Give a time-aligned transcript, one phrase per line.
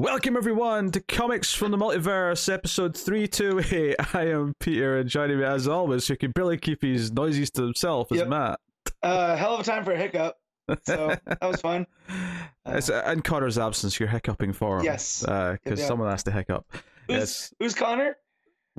[0.00, 3.96] Welcome everyone to Comics from the Multiverse, episode 328.
[4.14, 7.62] I am Peter, and joining me as always, who can barely keep his noises to
[7.64, 8.28] himself, is Yep.
[8.28, 8.60] Matt.
[9.02, 10.36] Uh, hell of a time for a hiccup.
[10.84, 11.86] So that was fun.
[12.66, 14.84] It's, uh, in Connor's absence, you're hiccuping for him.
[14.84, 15.20] Yes.
[15.20, 15.86] Because Yep, yep.
[15.88, 16.66] someone has to hiccup.
[16.72, 16.82] Who's,
[17.18, 17.54] Yes.
[17.58, 18.16] who's Connor?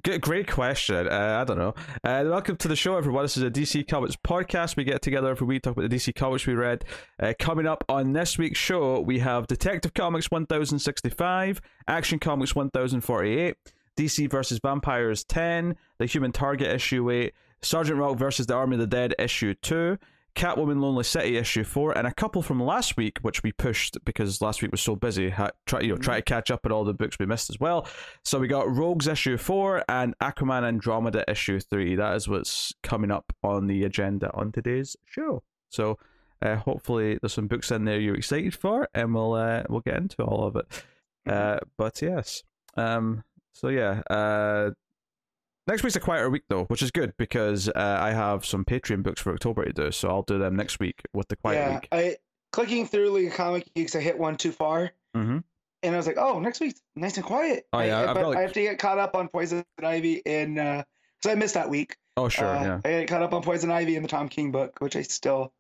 [0.04, 1.08] Great question.
[1.08, 1.76] Uh, I don't know.
[2.04, 3.24] Uh, welcome to the show, everyone.
[3.24, 4.76] This is a DC Comics podcast.
[4.76, 6.86] We get together every week, talk about the DC Comics we read.
[7.22, 13.56] Uh, coming up on this week's show, we have Detective Comics 1065, Action Comics 1048,
[13.96, 18.80] DC versus Vampires 10, The Human Target issue 8, Sergeant Rock versus the Army of
[18.80, 20.00] the Dead issue 2,
[20.36, 24.42] Catwoman Lonely City issue 4, and a couple from last week, which we pushed because
[24.42, 26.84] last week was so busy, ha- try, you know, try to catch up on all
[26.84, 27.88] the books we missed as well.
[28.24, 31.96] So we got Rogues issue 4 and Aquaman Andromeda issue 3.
[31.96, 35.44] That is what's coming up on the agenda on today's show.
[35.70, 35.98] So
[36.42, 39.98] uh, hopefully there's some books in there you're excited for, and we'll uh, we'll get
[39.98, 40.84] into all of it.
[41.28, 42.44] Uh, but yes,
[42.78, 44.72] um, so yeah, uh,
[45.68, 49.04] next week's a quieter week though, which is good because uh, I have some Patreon
[49.04, 51.74] books for October to do, so I'll do them next week with the quiet yeah,
[51.76, 51.88] week.
[51.92, 52.18] I
[52.52, 55.40] clicking through League of Comic Geeks, I hit one too far, Mm-hmm.
[55.84, 58.38] and I was like, "Oh, next week's nice and quiet." Oh, yeah, I, but like-
[58.38, 60.86] I have to get caught up on Poison Ivy in because
[61.28, 61.98] I missed that week.
[62.18, 62.76] Oh sure, Uh, yeah.
[62.84, 65.54] I get caught up on Poison Ivy in the Tom King book, which I still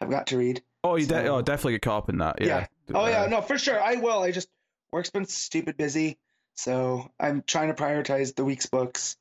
[0.00, 0.62] have got to read.
[0.84, 2.40] Oh, you de- oh definitely get caught up in that.
[2.40, 2.66] Yeah.
[2.94, 4.20] Oh yeah, Uh, no, for sure, I will.
[4.22, 4.48] I just
[4.90, 6.18] work's been stupid busy,
[6.56, 9.16] so I'm trying to prioritize the week's books.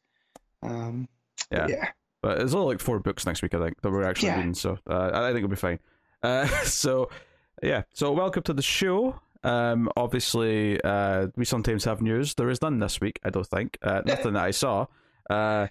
[0.63, 1.07] Um,
[1.51, 1.67] Yeah.
[1.67, 1.89] yeah.
[2.21, 4.37] But there's only like four books next week, I think, that we're actually Yeah.
[4.37, 4.53] reading.
[4.53, 5.79] So uh, I think it'll be fine.
[6.21, 7.09] Uh, so
[7.63, 9.19] yeah, so welcome to the show.
[9.43, 12.35] Um, obviously, uh, we sometimes have news.
[12.35, 13.77] There is none this week, I don't think.
[13.81, 14.85] Uh, nothing that I saw.
[15.29, 15.67] Uh,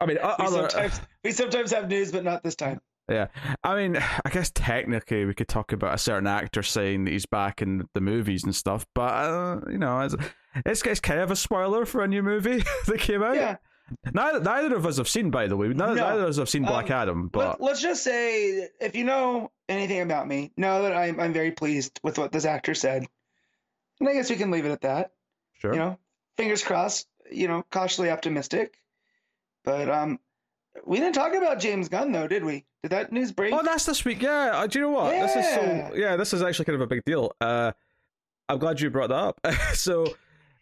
[0.00, 2.80] I mean, We other, sometimes we sometimes have news, but not this time.
[3.10, 3.26] yeah.
[3.62, 7.26] I mean, I guess technically we could talk about a certain actor saying that he's
[7.26, 10.14] back in the movies and stuff, but uh, you know, it's,
[10.64, 13.36] it's it's kind of a spoiler for a new movie that came out.
[13.36, 13.56] Yeah.
[14.12, 15.68] Neither, neither of us have seen, by the way.
[15.68, 16.08] Neither, No.
[16.08, 19.04] neither of us have seen Black Um, Adam, but Let, let's just say, if you
[19.04, 23.06] know anything about me, know that I'm I'm very pleased with what this actor said,
[24.00, 25.12] and I guess we can leave it at that.
[25.54, 25.72] sure.
[25.72, 25.98] You know,
[26.36, 27.06] fingers crossed.
[27.30, 28.76] You know, cautiously optimistic.
[29.64, 30.18] But um,
[30.84, 32.64] we didn't talk about James Gunn though, did we?
[32.82, 33.52] Did that news break?
[33.54, 34.22] Oh, that's this week.
[34.22, 34.50] Yeah.
[34.54, 35.10] Uh, do you know what?
[35.10, 35.60] This is so.
[35.60, 35.90] Yeah.
[35.94, 37.32] Yeah, this is actually kind of a big deal.
[37.40, 37.72] Uh,
[38.48, 39.40] I'm glad you brought that up.
[39.74, 40.06] so,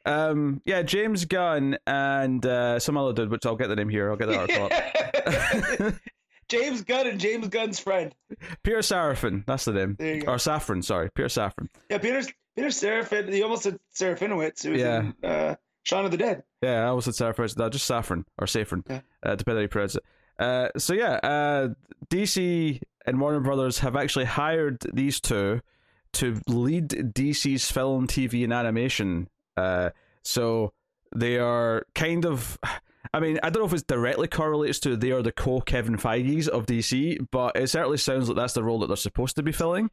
[0.09, 4.11] um, yeah, James Gunn and uh, some other dude, which I'll get the name here.
[4.11, 6.01] I'll get that at the.
[6.49, 8.15] James Gunn and James Gunn's friend.
[8.63, 9.45] Peter Seraphim.
[9.47, 9.97] That's the name.
[9.99, 10.33] There you go.
[10.33, 10.83] Or Safran.
[10.83, 11.69] Sorry, Peter Safran.
[11.91, 12.23] Yeah, Peter
[12.57, 13.31] Peter Seraphin.
[13.33, 14.63] He almost said Serafinowicz.
[14.65, 15.01] Who was Yeah.
[15.01, 16.43] in uh, Shaun of the Dead.
[16.63, 17.49] Yeah, I almost said Saffron.
[17.59, 19.01] No, just Saffron or Saffron, Yeah.
[19.23, 20.03] uh, depending how you pronounce it.
[20.39, 21.69] Uh, so yeah, uh,
[22.11, 25.61] DC and Warner Brothers have actually hired these two
[26.15, 29.29] to lead DC's film, TV, and animation.
[29.59, 29.91] Uh,
[30.23, 30.73] so
[31.15, 32.59] they are kind of.
[33.15, 35.97] I mean, I don't know if it's directly correlates to they are the co Kevin
[35.97, 39.43] Feige's of DC, but it certainly sounds like that's the role that they're supposed to
[39.43, 39.91] be filling.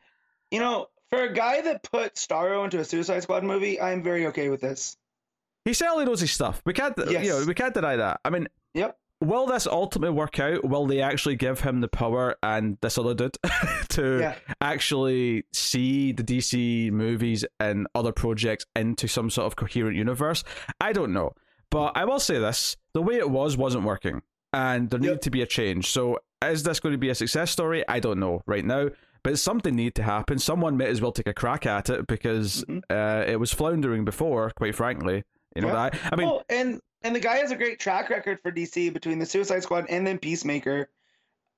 [0.52, 4.26] You know, for a guy that put Starro into a Suicide Squad movie, I'm very
[4.28, 4.98] okay with this.
[5.64, 6.62] He certainly knows his stuff.
[6.66, 8.20] We can't, you know, we can't deny that.
[8.26, 8.98] I mean, Yep.
[9.22, 10.64] Will this ultimately work out?
[10.66, 13.38] Will they actually give him the power and this other dude
[13.90, 14.36] to Yeah.
[14.62, 20.44] actually see the DC movies and other projects into some sort of coherent universe?
[20.82, 21.34] I don't know.
[21.72, 24.22] But I will say this the way it was wasn't working,
[24.54, 25.02] and there Yep.
[25.02, 25.90] needed to be a change.
[25.90, 27.84] So, is this going to be a success story?
[27.88, 28.90] I don't know right now.
[29.24, 30.38] But something need to happen.
[30.38, 32.84] Someone may as well take a crack at it because Mhm.
[32.92, 35.24] uh, it was floundering before, quite frankly.
[35.56, 35.90] You know, Yeah.
[35.90, 38.92] that, I mean, oh, and and the guy has a great track record for DC
[38.94, 40.90] between the Suicide Squad and then Peacemaker,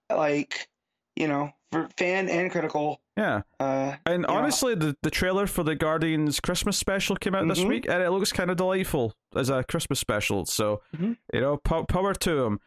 [0.10, 0.68] like
[1.16, 3.02] you know, for fan and critical.
[3.18, 3.42] yeah.
[3.60, 4.36] Uh, And Yeah.
[4.36, 7.68] honestly, the, the trailer for the Guardians Christmas special came out this Mhm.
[7.70, 10.46] week, and it looks kind of delightful as a Christmas special.
[10.46, 11.18] So, Mhm.
[11.34, 12.60] you know, po- power to him.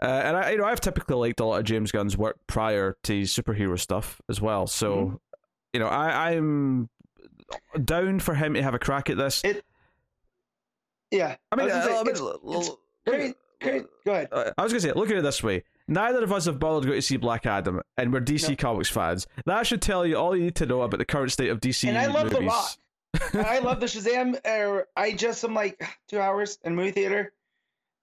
[0.00, 2.96] Uh, and I, you know, I've typically liked a lot of James Gunn's work prior
[3.02, 4.68] to superhero stuff as well.
[4.68, 5.18] So, Mhm.
[5.72, 6.88] you know, I, I'm
[7.84, 9.42] down for him to have a crack at this.
[9.44, 9.64] It-
[11.10, 12.70] yeah, I mean, say, uh, it's- it's
[13.06, 13.86] great, great.
[14.04, 14.28] Go ahead.
[14.32, 15.64] uh, I was gonna say, look at it this way.
[15.90, 18.56] Neither of us have bothered going to see Black Adam, and we're DC No.
[18.56, 19.26] Comics fans.
[19.46, 21.88] That should tell you all you need to know about the current state of DC
[21.88, 22.48] And I love The movies.
[22.50, 23.32] Rock.
[23.32, 24.38] And I love the Shazam.
[24.44, 27.32] Uh, I just am like two hours in movie theater.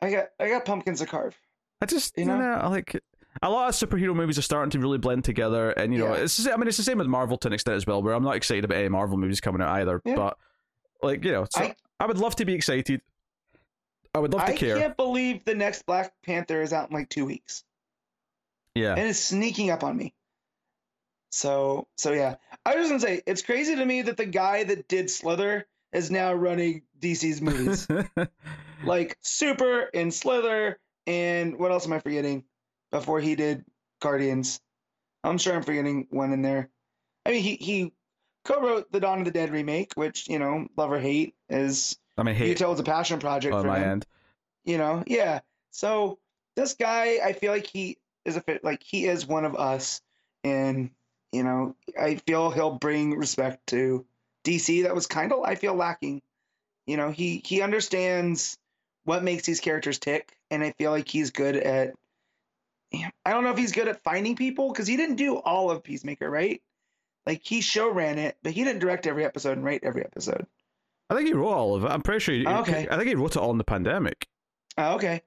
[0.02, 1.38] I got I got pumpkins to carve.
[1.80, 2.34] I just, you know?
[2.42, 3.00] I like
[3.44, 6.24] a lot of superhero movies are starting to really blend together, and you know, Yeah.
[6.24, 6.48] it's.
[6.48, 8.02] I mean, it's the same with Marvel to an extent as well.
[8.02, 10.16] Where I'm not excited about any Marvel movies coming out either, Yeah.
[10.16, 10.38] but
[11.04, 13.02] like you know, so I, I- would love to be excited.
[14.14, 14.78] I would love to care.
[14.78, 17.64] I can't believe the next Black Panther is out in like two weeks.
[18.74, 20.14] Yeah, and it's sneaking up on me.
[21.32, 24.88] So so yeah, I was gonna say it's crazy to me that the guy that
[24.88, 27.88] did Slither is now running DC's movies,
[28.86, 32.46] like Super and Slither and what else am I forgetting?
[32.92, 33.66] Before he did
[34.02, 34.62] Guardians,
[35.24, 36.70] I'm sure I'm forgetting one in there.
[37.26, 37.94] I mean, he he
[38.46, 42.24] co-wrote the Dawn of the Dead remake, which you know, love or hate, is I
[42.24, 43.90] mean, you hate can tell it's a passion project on for my him.
[43.90, 44.06] end.
[44.64, 45.42] You know, yeah.
[45.72, 46.20] So
[46.56, 48.64] this guy, I feel like he is a fit.
[48.64, 50.02] Like he is one of us,
[50.44, 50.92] and
[51.32, 54.06] you know, I feel he'll bring respect to
[54.46, 54.84] DC.
[54.84, 56.22] That was kind of I feel lacking.
[56.88, 58.58] You know, he he understands
[59.04, 61.94] what makes these characters tick, and I feel like he's good at.
[63.26, 65.84] I don't know if he's good at finding people because he didn't do all of
[65.84, 66.62] Peacemaker, right?
[67.26, 70.46] Like he show ran it, but he didn't direct every episode and write every episode.
[71.10, 71.88] I think he wrote all of it.
[71.88, 72.36] I'm pretty sure.
[72.36, 72.88] He, Okay.
[72.90, 74.28] I think he wrote it all in the pandemic.
[74.78, 75.22] Oh, okay.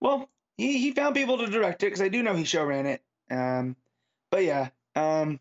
[0.00, 2.86] Well, he, he found people to direct it because I do know he show ran
[2.86, 3.02] it.
[3.30, 3.76] Um,
[4.30, 5.40] but yeah, um,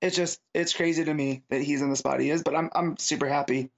[0.00, 2.42] it's just it's crazy to me that he's in the spot he is.
[2.42, 3.70] But I'm I'm super happy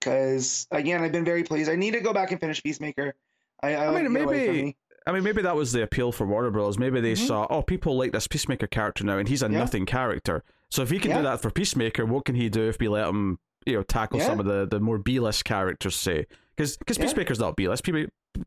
[0.00, 1.70] because again I've been very pleased.
[1.70, 3.14] I need to go back and finish Peacemaker.
[3.62, 4.76] I, I, I mean, it get away from maybe- me.
[5.06, 6.78] I mean, maybe that was the appeal for Warner Bros.
[6.78, 7.26] Maybe they Mhm.
[7.26, 9.58] saw, oh, people like this Peacemaker character now, and he's a Yeah.
[9.58, 10.42] nothing character.
[10.74, 11.18] So if he can Yeah.
[11.18, 14.18] do that for Peacemaker, what can he do if we let him, you know, tackle
[14.18, 14.26] Yeah.
[14.26, 16.26] some of the, the more B list characters, say?
[16.56, 17.04] Because Yeah.
[17.04, 17.84] Peacemaker's not B list.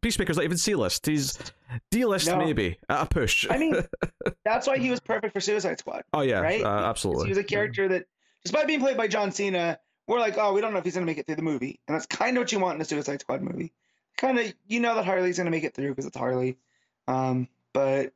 [0.01, 1.05] Peacemaker's not even C list.
[1.05, 1.37] He's
[1.89, 2.37] D list, No.
[2.37, 3.47] maybe at a push.
[3.49, 3.75] I mean,
[4.43, 6.03] that's why he was perfect for Suicide Squad.
[6.11, 6.61] oh yeah, right?
[6.61, 7.27] uh, absolutely.
[7.27, 8.05] He was a character that,
[8.43, 11.05] despite being played by John Cena, we're like, oh, we don't know if he's gonna
[11.05, 13.21] make it through the movie, and that's kind of what you want in a Suicide
[13.21, 13.71] Squad movie.
[14.17, 16.57] Kind of, you know that Harley's gonna make it through because it's Harley,
[17.07, 18.11] um, but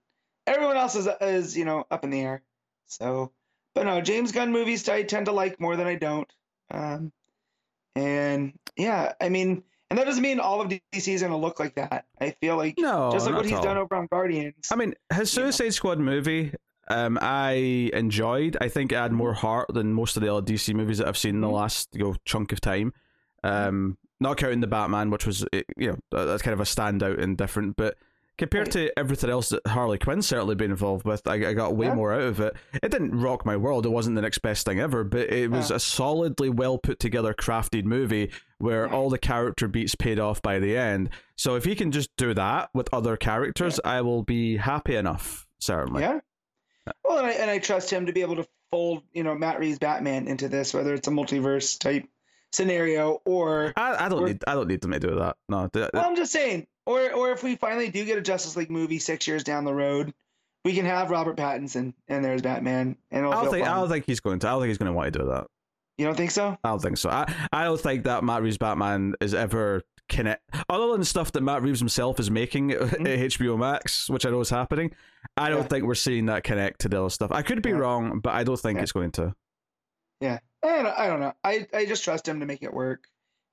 [0.46, 2.42] everyone else is is you know up in the air.
[2.88, 3.32] So,
[3.76, 6.32] but no, James Gunn movies I tend to like more than I don't.
[6.72, 7.12] Um,
[7.96, 11.76] and yeah, I mean, and that doesn't mean all of DC is gonna look like
[11.76, 12.06] that.
[12.20, 13.64] I feel like no, just like what he's all.
[13.64, 14.70] done over on Guardians.
[14.72, 15.52] I mean, his you know.
[15.52, 16.54] Suicide Squad movie,
[16.88, 18.58] um, I enjoyed.
[18.62, 21.18] I think it had more heart than most of the other DC movies that I've
[21.18, 21.54] seen in the Mhm.
[21.54, 22.94] last you know, chunk of time.
[23.44, 27.38] Um, not counting the Batman, which was you know that's kind of a standout and
[27.38, 27.98] different, but
[28.42, 28.88] compared Right.
[28.88, 31.96] to everything else that Harley Quinn's certainly been involved with, I, I got way Yeah.
[31.96, 32.56] more out of it.
[32.74, 33.86] It didn't rock my world.
[33.86, 35.76] It wasn't the next best thing ever, but it was Yeah.
[35.76, 38.94] a solidly well put together, crafted movie where Yeah.
[38.94, 41.10] all the character beats paid off by the end.
[41.36, 45.48] So if he can just do that with other characters, I will be happy enough.
[45.60, 46.02] Certainly.
[46.02, 46.20] Yeah.
[47.06, 49.60] Well, and I, and I trust him to be able to fold, you know, Matt
[49.60, 52.06] Reeves' Batman into this, whether it's a multiverse type
[52.52, 53.74] scenario or.
[53.76, 55.38] I, I don't We're- need I don't need them to do that.
[55.48, 58.72] No, Well, I'm just saying, or or if we finally do get a Justice League
[58.72, 60.14] movie six years down the road,
[60.66, 63.90] we can have Robert Pattinson and there's Batman, and it'll I don't think I don't
[63.90, 64.48] think he's going to.
[64.48, 65.48] I don't think he's going to want to do that.
[65.98, 66.58] You don't think so?
[66.64, 67.10] I don't think so.
[67.10, 71.42] I I don't think that Matt Reeves Batman is ever connect other than stuff that
[71.42, 73.18] Matt Reeves himself is making at Mhm.
[73.26, 74.92] HBO Max, which I know is happening.
[75.38, 75.68] I don't Yeah.
[75.68, 77.32] think we're seeing that connect to the other stuff.
[77.32, 77.76] I could be Yeah.
[77.78, 78.84] wrong, but I don't think Yeah.
[78.84, 79.34] it's going to.
[80.24, 81.34] I don't, I don't know.
[81.44, 83.06] I, I just trust him to make it work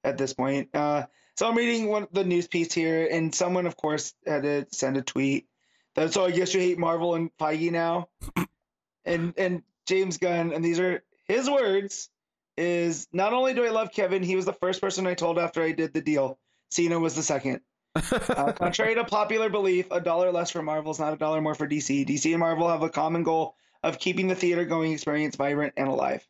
[0.05, 0.69] at this point.
[0.75, 1.07] Uh,
[1.39, 4.97] so I'm reading one the news piece here, and someone, of course, had to send
[4.97, 5.47] a tweet.
[5.95, 8.09] That's so I guess you hate Marvel and Feige now,
[9.05, 12.11] and and James Gunn, and these are his words.
[12.57, 15.63] Is not only do I love Kevin, he was the first person I told after
[15.63, 16.41] I did the deal.
[16.71, 17.61] Cena was the second.
[17.95, 21.55] Uh, contrary to popular belief, a dollar less for Marvel is not a dollar more
[21.55, 22.05] for DC.
[22.05, 25.87] DC and Marvel have a common goal of keeping the theater going experience vibrant and
[25.87, 26.27] alive.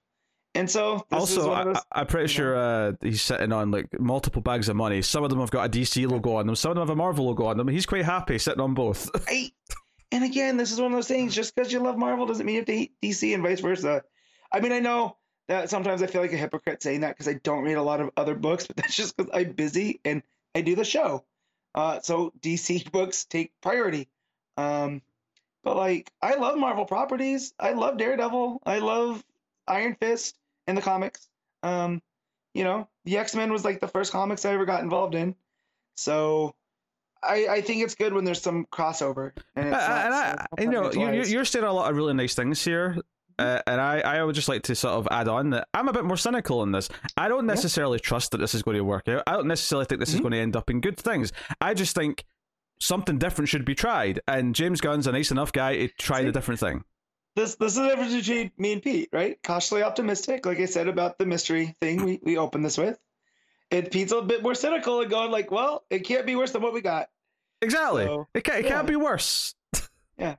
[0.55, 3.23] And so, this is also, one I, of those, I- I'm pretty sure uh, he's
[3.23, 5.03] sitting on like multiple bags of money.
[5.03, 6.57] Some of them have got a DC logo on them.
[6.57, 7.69] Some of them have a Marvel logo on them.
[7.69, 9.11] He's quite happy sitting on both.
[9.29, 9.53] I,
[10.11, 11.35] and again, this is one of those things.
[11.35, 14.03] Just because you love Marvel doesn't mean you have to hate DC and vice versa.
[14.51, 15.17] I mean, I know
[15.49, 18.01] that sometimes I feel like a hypocrite saying that because I don't read a lot
[18.01, 20.23] of other books, but that's just because I'm busy and
[20.55, 21.25] I do the show.
[21.75, 24.09] Uh, so DC books take priority.
[24.57, 25.03] Um,
[25.63, 27.53] but like, I love Marvel properties.
[27.59, 28.63] I love Daredevil.
[28.65, 29.23] I love
[29.69, 31.29] Iron Fist in the comics.
[31.63, 32.01] Um,
[32.55, 35.35] you know, the X Men was like the first comics I ever got involved in.
[35.97, 36.55] So.
[37.21, 40.71] I, I think it's good when there's some crossover, and it's Uh, and I, you
[40.71, 41.31] know, you, compartmentalized.
[41.33, 42.97] you're saying a lot of really nice things here.
[43.41, 45.93] Uh, and I, I would just like to sort of add on that I'm a
[45.93, 46.89] bit more cynical in this.
[47.17, 47.55] I don't Yeah.
[47.55, 49.25] necessarily trust that this is going to work out.
[49.27, 50.23] I don't necessarily think this is Mhm.
[50.23, 51.33] going to end up in good things.
[51.61, 52.25] I just think
[52.79, 54.21] something different should be tried.
[54.29, 56.27] And James Gunn's a nice enough guy to try See?
[56.27, 56.85] the different thing.
[57.37, 59.39] This this is the difference between me and Pete, right?
[59.43, 62.99] Cautiously optimistic, like I said about the mystery thing we, we opened this with.
[63.71, 66.63] And Pete's a bit more cynical and going like, well, it can't be worse than
[66.63, 67.09] what we got.
[67.61, 68.05] Exactly.
[68.05, 68.71] So, it can't, it yeah.
[68.71, 69.55] can't be worse.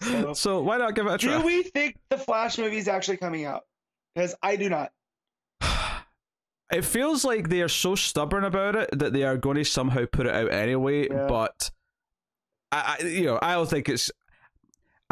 [0.00, 1.38] So, So why not give it a try?
[1.38, 3.62] do we think the Flash movie is actually coming out?
[4.14, 4.92] Because I do not.
[6.72, 10.04] it feels like they are so stubborn about it that they are going to somehow
[10.10, 11.08] put it out anyway.
[11.08, 11.26] Yeah.
[11.26, 11.70] But
[12.70, 14.10] I, I, you know, I don't think it's.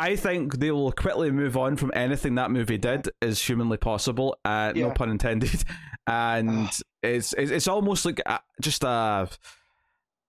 [0.02, 4.36] I think they will quickly move on from anything that movie did as humanly possible.
[4.44, 5.62] Uh, No pun intended.
[6.08, 6.68] And
[7.02, 9.28] it's, it's it's almost like uh, just a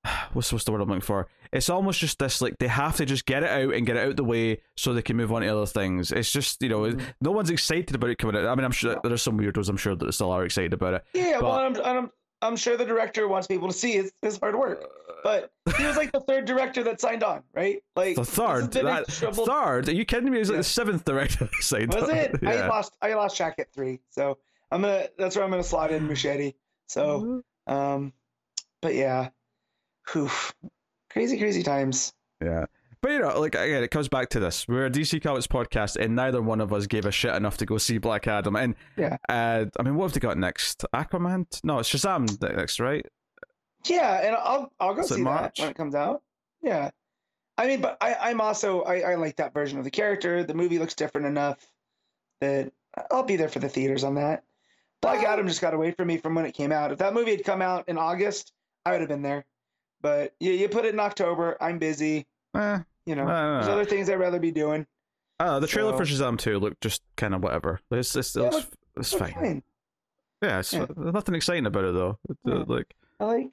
[0.33, 1.27] what's what's the word I'm looking for?
[1.51, 4.07] It's almost just this like they have to just get it out and get it
[4.07, 6.11] out the way so they can move on to other things.
[6.11, 7.01] It's just you know Mhm.
[7.21, 8.45] no one's excited about it coming out.
[8.45, 10.93] I mean I'm sure there are some weirdos I'm sure that still are excited about
[10.95, 11.05] it.
[11.13, 12.11] Yeah, well, But- I'm, I'm
[12.43, 14.83] I'm sure the director wants people to see his, his hard work,
[15.23, 17.81] but he was like the third director that signed on, right?
[17.95, 19.87] Like The third, that, troubled- third?
[19.89, 20.37] Are you kidding me?
[20.37, 20.59] It was like Yeah.
[20.59, 21.93] the seventh director that signed.
[21.95, 22.01] On.
[22.01, 22.17] was on.
[22.17, 22.35] it?
[22.45, 24.37] I lost I lost track at three, so
[24.71, 26.53] I'm gonna that's where I'm gonna slot in machete.
[26.87, 28.11] So um,
[28.81, 29.29] but yeah,
[30.11, 30.29] whew,
[31.09, 32.13] crazy crazy times.
[32.41, 32.65] Yeah.
[33.03, 34.65] But you know, like again, it comes back to this.
[34.65, 37.65] We're a DC Comics podcast, and neither one of us gave a shit enough to
[37.65, 38.55] go see Black Adam.
[38.55, 39.17] And Yeah.
[39.27, 40.85] uh, I mean, what have they got next?
[40.95, 41.45] Aquaman?
[41.65, 43.05] No, it's Shazam next, right?
[43.85, 46.21] Yeah, and I'll I'll go Is it see that when it comes out.
[46.61, 46.91] Yeah,
[47.57, 50.45] I mean, but I I'm also I I like that version of the character.
[50.45, 51.57] The movie looks different enough
[52.39, 52.71] that
[53.11, 54.45] I'll be there for the theaters on that.
[55.01, 56.93] Black Adam just got away from me from when it came out.
[56.93, 58.53] If that movie had come out in August,
[58.85, 59.43] I would have been there.
[59.99, 61.57] But you you put it in October.
[61.59, 62.25] I'm busy.
[62.55, 64.85] Eh, You know, Uh, there's other things I'd rather be doing.
[65.39, 67.79] Don't the trailer for Shazam 2 looked just kind of whatever.
[67.91, 68.65] It's, it's, Yeah, it's, look-
[68.97, 69.33] it's fine.
[69.33, 69.63] fine.
[70.41, 70.85] Yeah, it's, Yeah.
[70.95, 72.17] there's nothing exciting about it though.
[72.29, 72.63] It- Yeah.
[72.67, 73.51] Like, I like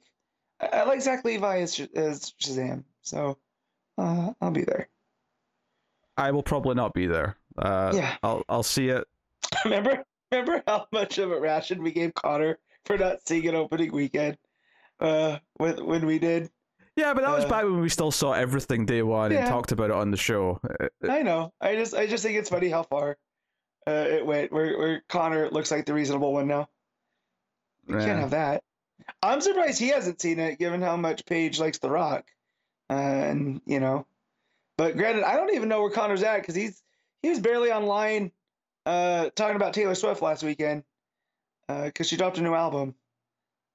[0.61, 2.83] I like Zach Levi as as Shazam.
[3.01, 3.37] So
[3.97, 4.87] uh, I'll be there.
[6.17, 7.35] I will probably not be there.
[7.57, 8.15] Uh, Yeah.
[8.23, 9.05] I'll I'll see it.
[9.65, 13.91] Remember, remember how much of a ration we gave Connor for not seeing it opening
[13.91, 14.37] weekend,
[14.99, 16.49] uh, when when we did.
[17.01, 19.71] Yeah, but that was Uh, back when we still saw everything day one and talked
[19.71, 20.59] about it on the show.
[20.79, 21.51] Uh, I know.
[21.59, 23.17] I just, I just think it's funny how far,
[23.87, 24.51] uh, it went.
[24.51, 26.69] Where, where Connor looks like the reasonable one now.
[27.87, 28.05] You Yeah.
[28.05, 28.63] can't have that.
[29.23, 32.25] I'm surprised he hasn't seen it, given how much Paige likes The Rock,
[32.89, 34.05] uh, and you know.
[34.77, 36.83] But granted, I don't even know where Connor's at because he's
[37.23, 38.31] he was barely online,
[38.85, 40.83] uh, talking about Taylor Swift last weekend,
[41.67, 42.93] uh, because she dropped a new album,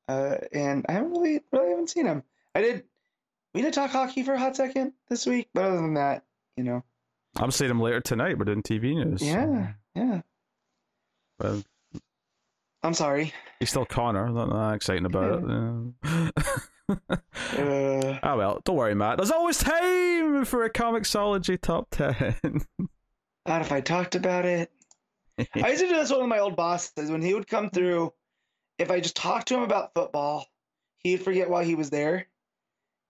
[0.09, 2.23] uh, and I haven't really, really haven't seen him.
[2.55, 2.85] I did,
[3.57, 6.25] we did talk hockey for a hot second this week, but other than that,
[6.59, 6.85] you know,
[7.39, 8.37] I'm seeing him later tonight.
[8.39, 9.23] We're doing TV news.
[9.23, 10.21] yeah, yeah.
[11.41, 11.63] Well,
[12.83, 13.33] I'm sorry.
[13.59, 14.29] he's still Connor.
[14.29, 16.35] Not that exciting about it.
[16.89, 19.17] Uh, oh well, don't worry, Matt.
[19.17, 22.37] There's always time for a Comixology top ten.
[23.49, 24.71] not if I talked about it.
[25.39, 27.71] I used to do this with one of my old bosses when he would come
[27.71, 28.13] through.
[28.79, 30.47] If I just talked to him about football,
[30.99, 32.29] he'd forget why he was there,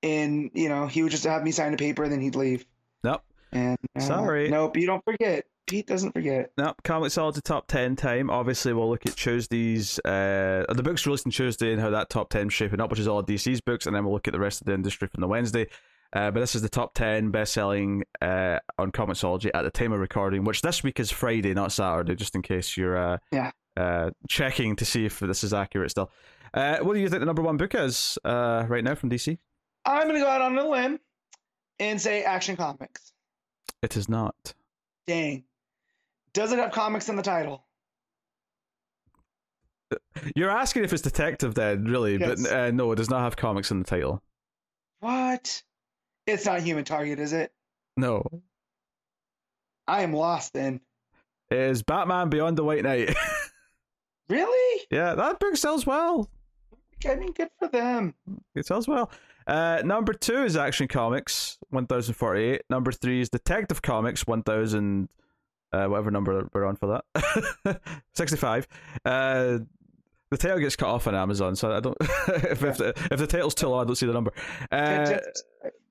[0.06, 2.64] and you know he would just have me sign a paper and then he'd leave.
[3.04, 3.22] nope,
[3.52, 4.48] And uh, Sorry.
[4.48, 5.44] nope, you don't forget.
[5.66, 6.52] Pete doesn't forget.
[6.56, 6.76] nope.
[6.84, 8.30] Comixology top ten time.
[8.30, 12.30] Obviously, we'll look at Tuesday's uh, the books released on Tuesday and how that top
[12.30, 14.38] ten shaping up, which is all of DC's books, and then we'll look at the
[14.40, 15.66] rest of the industry from the Wednesday.
[16.12, 19.92] Uh, but this is the top 10 best selling uh, on Comixology at the time
[19.92, 23.50] of recording, which this week is Friday, not Saturday, just in case you're uh, Yeah.
[23.76, 26.10] uh, checking to see if this is accurate still.
[26.54, 29.36] Uh, what do you think the number one book is uh, right now from DC?
[29.86, 30.98] I'm gonna go out on a limb
[31.78, 33.12] and say Action Comics.
[33.82, 34.54] It is not.
[35.06, 35.44] Dang,
[36.34, 37.64] does it have comics in the title?
[40.34, 42.42] You're asking if it's Detective then, really, Yes.
[42.42, 44.20] but uh, no, it does not have comics in the title.
[45.00, 45.62] What?
[46.26, 47.52] It's not Human Target, is it?
[47.96, 48.24] No.
[49.86, 50.80] I am lost then.
[51.50, 53.14] It is Batman Beyond the White Knight.
[54.28, 54.82] Really?
[54.90, 56.28] yeah, that book sells well.
[57.08, 58.12] I mean, good for them.
[58.56, 59.08] It sells well.
[59.46, 62.62] Uh, number two is Action Comics, 1048.
[62.68, 65.08] Number three is Detective Comics, 1000,
[65.72, 67.80] uh, whatever number we're on for that.
[68.14, 68.66] 65.
[69.04, 69.58] Uh,
[70.30, 71.96] the title gets cut off on Amazon, so I don't.
[72.00, 74.32] if, if, the, if the title's too long, I don't see the number.
[74.72, 75.44] Uh, Just-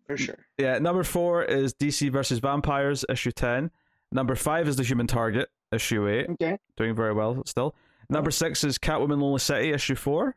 [0.07, 0.37] for sure.
[0.59, 3.71] yeah, number four is DC versus Vampires, issue 10.
[4.11, 6.29] Number five is The Human Target, issue 8.
[6.31, 6.59] Okay.
[6.77, 7.73] Doing very well still.
[8.09, 10.35] Number six is Catwoman Lonely City, issue 4.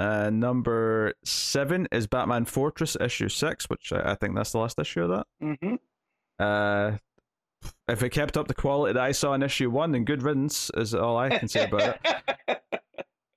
[0.00, 4.78] Uh, number seven is Batman Fortress, issue 6, which I, I think that's the last
[4.78, 5.26] issue of that.
[5.42, 5.74] Mm-hmm.
[6.38, 6.96] Uh,
[7.86, 10.70] if it kept up the quality that I saw in issue 1, then good riddance
[10.74, 12.62] is all I can say about it.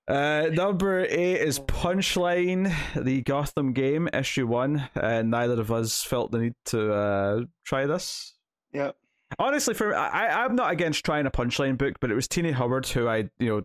[0.05, 4.89] Uh, number eight is Punchline, the Gotham game, issue one.
[4.96, 8.34] And neither of us felt the need to uh, try this.
[8.74, 8.98] Yep.
[9.39, 12.86] Honestly, for I, I'm not against trying a Punchline book, but it was Tini Howard
[12.88, 13.62] who I, you know,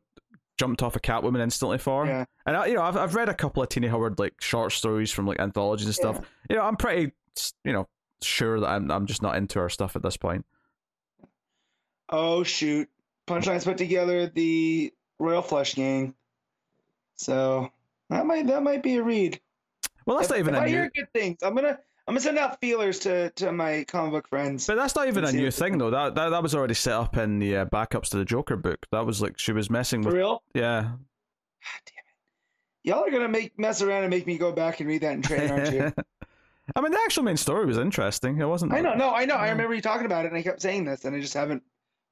[0.59, 2.07] jumped off a Catwoman instantly for.
[2.07, 2.25] Yeah.
[2.45, 5.11] And I, you know, I've I've read a couple of Tini Howard like short stories
[5.11, 6.21] from like anthologies and stuff.
[6.50, 7.12] You know, I'm pretty,
[7.65, 7.88] you know,
[8.23, 10.45] sure that I'm I'm just not into her stuff at this point.
[12.11, 12.88] Oh shoot!
[13.27, 16.15] Punchline's put together the Royal Flush Gang,
[17.17, 17.71] so
[18.11, 19.41] that might that might be a read.
[20.07, 20.73] Well, that's if, not even if a I new.
[20.73, 24.29] hear good things, I'm gonna I'm gonna send out feelers to to my comic book
[24.29, 24.67] friends.
[24.67, 25.91] But that's not even a new thing though.
[25.91, 28.87] That, that that was already set up in the uh, backups to the Joker book.
[28.93, 30.17] That was like she was messing For with.
[30.17, 30.43] real?
[30.55, 30.81] Yeah.
[30.83, 32.88] God damn it!
[32.88, 35.23] Y'all are gonna make mess around and make me go back and read that in
[35.23, 35.93] train, aren't you?
[36.77, 38.38] I mean, the actual main story was interesting.
[38.41, 38.73] It wasn't.
[38.73, 39.35] I know, no, I know.
[39.37, 41.62] I remember you talking about it, and I kept saying this, and I just haven't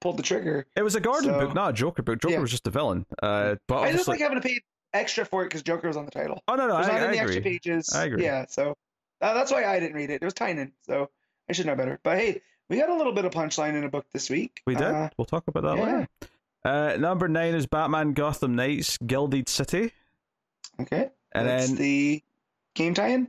[0.03, 0.67] pulled the trigger.
[0.77, 2.21] It was a Garden So- book, not a Joker book.
[2.21, 2.41] Joker Yeah.
[2.41, 3.07] was just a villain.
[3.23, 4.61] Uh, but I just like having to pay
[4.93, 6.43] extra for it because Joker was on the title.
[6.49, 7.53] oh no, no, There's I, not I any extra agree.
[7.53, 7.91] pages.
[7.95, 8.25] I agree.
[8.25, 8.77] Yeah, so
[9.21, 10.23] uh, that's why I didn't read it.
[10.23, 11.11] It was Tynion, so
[11.49, 11.99] I should know better.
[12.03, 14.63] But hey, we got a little bit of punchline in a book this week.
[14.67, 14.85] We did.
[14.85, 15.85] Uh, we'll talk about that yeah.
[15.85, 16.09] later.
[16.65, 19.93] Uh, number nine is Batman Gotham Knights Gilded City,
[20.81, 22.23] okay, and that's then the
[22.75, 23.29] game tie-in.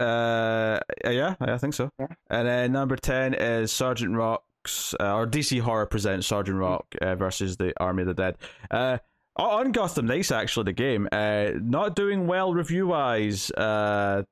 [0.00, 1.90] uh, yeah, I think so.
[1.98, 2.06] Yeah.
[2.30, 7.14] And then number ten is Sergeant Rock's uh, or DC Horror presents Sergeant Rock uh,
[7.16, 8.36] versus the Army of the Dead.
[8.70, 8.98] Uh,
[9.36, 13.50] on Gotham Knights, actually, the game uh, not doing well review wise.
[13.50, 14.22] Uh,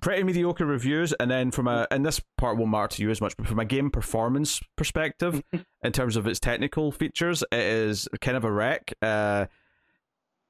[0.00, 3.20] pretty mediocre reviews, and then from a and this part won't matter to you as
[3.20, 5.42] much, but from a game performance perspective,
[5.82, 8.92] in terms of its technical features, it is kind of a wreck.
[9.02, 9.46] Uh,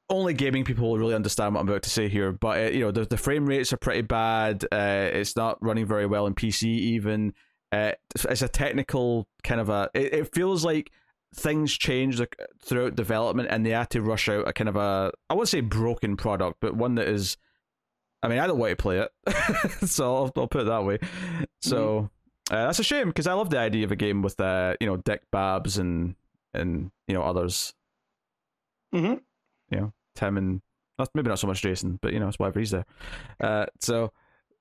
[0.08, 2.80] only gaming people will really understand what I'm about to say here, but uh, you
[2.80, 4.64] know the the frame rates are pretty bad.
[4.70, 7.32] Uh, it's not running very well in PC even.
[7.72, 9.90] Uh, it's a technical kind of a.
[9.94, 10.90] It, it feels like
[11.34, 15.12] things changed like, throughout development, and they had to rush out a kind of a.
[15.30, 17.36] I wouldn't say broken product, but one that is.
[18.22, 19.10] I mean, I don't want to play it,
[19.88, 20.98] so I'll, I'll put it that way.
[21.60, 22.10] So
[22.50, 24.86] uh, that's a shame because I love the idea of a game with uh, you
[24.86, 26.14] know Dick Babs and
[26.54, 27.74] and you know others.
[28.94, 29.14] Mm-hmm.
[29.70, 30.62] You know Tim and
[30.98, 32.86] not maybe not so much Jason, but you know it's whatever he's there.
[33.40, 34.12] Uh, so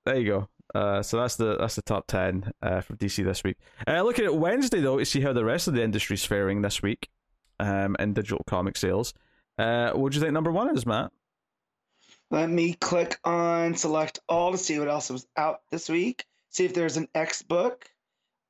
[0.05, 0.49] there you go.
[0.73, 3.57] Uh, so that's the that's the top ten uh, from DC this week.
[3.87, 6.81] Uh, looking at Wednesday though to see how the rest of the industry's faring this
[6.81, 7.09] week,
[7.59, 9.13] um, in digital comic sales.
[9.57, 11.11] Uh, what do you think number one is, Matt?
[12.31, 16.25] Let me click on select all to see what else was out this week.
[16.49, 17.85] See if there's an X book.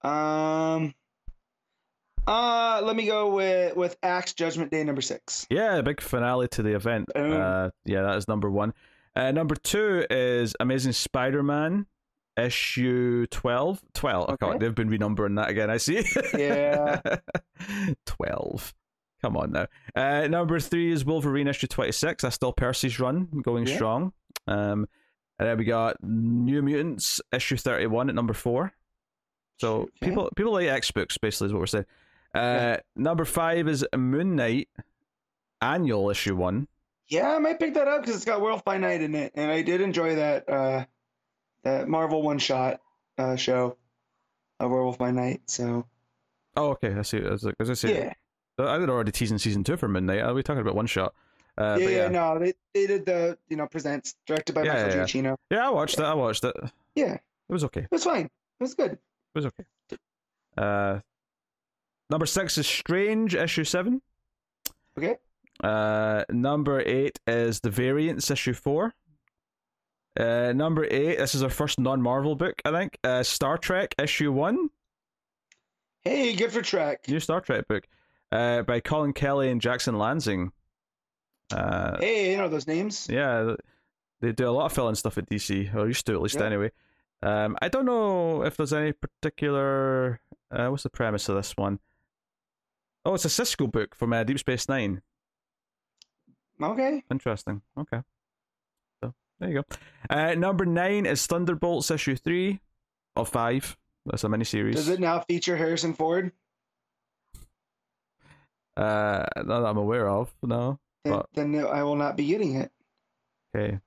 [0.04, 0.94] Um.
[2.28, 5.48] Uh, let me go with with Axe Judgment Day number six.
[5.50, 7.10] Yeah, a big finale to the event.
[7.14, 7.34] Boom.
[7.34, 8.74] Uh, yeah, that is number one.
[9.16, 11.88] Uh, number two is Amazing Spider-Man
[12.38, 13.82] issue 12.
[13.94, 14.26] 12.
[14.30, 14.58] Oh, God, Okay.
[14.60, 16.06] they've been renumbering that again, I see.
[16.38, 17.02] Yeah.
[18.06, 18.74] 12.
[19.22, 19.68] Come on now.
[19.96, 22.24] Uh, number three is Wolverine issue 26.
[22.24, 23.76] That's still Percy's run, going Yeah.
[23.76, 24.14] strong.
[24.48, 24.88] Um,
[25.38, 28.74] and then we got New Mutants issue 31 at number four.
[29.60, 29.92] So Okay.
[30.02, 31.86] people people like X books, basically, is what we're saying.
[32.34, 34.70] Uh, Number five is Moon Knight
[35.62, 36.68] annual issue one.
[37.08, 39.52] Yeah, I might pick that up because it's got Werewolf by Night in it, and
[39.52, 40.86] I did enjoy that uh,
[41.64, 42.80] that Marvel one shot
[43.18, 43.78] uh, show
[44.60, 45.42] of Werewolf by Night.
[45.48, 45.86] So
[46.56, 46.94] Oh, okay.
[46.94, 47.18] I see.
[47.26, 48.14] I was, like, I was gonna say, yeah,
[48.68, 50.22] I did already teasing season two for Midnight.
[50.22, 51.14] Are we talking about one shot?
[51.58, 54.74] Uh, yeah, yeah, yeah, no, they they did the you know presents directed by Yeah,
[54.86, 55.04] Michael yeah.
[55.04, 55.36] Giacchino.
[55.50, 56.04] yeah, I watched it.
[56.06, 56.56] I watched it.
[56.64, 57.82] It Yeah, it was okay.
[57.82, 58.26] It was fine.
[58.26, 58.92] It was good.
[58.94, 59.00] It
[59.36, 59.64] was okay.
[60.58, 61.00] Uh,
[62.10, 64.02] number six is Strange issue seven.
[64.98, 65.18] Okay.
[65.64, 68.94] Uh, number eight is the Variants issue four.
[70.20, 71.18] Uh, number eight.
[71.20, 72.98] This is our first non-Marvel book, I think.
[73.04, 74.70] Uh, Star Trek issue one.
[76.02, 77.08] Hey, good for Trek.
[77.08, 77.86] New Star Trek book.
[78.32, 80.52] Uh, by Collin Kelly and Jackson Lansing.
[81.54, 83.08] Uh, Hey, you know those names.
[83.10, 83.56] yeah,
[84.22, 86.46] they do a lot of fill-in stuff at DC, or used to at least Yeah.
[86.46, 86.72] anyway.
[87.22, 90.22] Um, I don't know if there's any particular.
[90.50, 91.80] Uh, what's the premise of this one?
[93.06, 95.02] Oh, it's a Sisko book from uh, Deep Space Nine.
[96.62, 97.04] Okay.
[97.12, 97.62] Interesting.
[97.78, 98.02] Okay.
[99.04, 99.76] So there you go.
[100.10, 102.60] Uh, number nine is Thunderbolts issue three
[103.16, 103.78] of five.
[104.06, 104.76] That's a miniseries.
[104.76, 106.32] Does it now feature Harrison Ford?
[108.78, 110.34] Uh, not that I'm aware of.
[110.44, 110.80] No.
[111.04, 112.72] Then, But- then I will not be getting it.
[113.56, 113.80] Okay.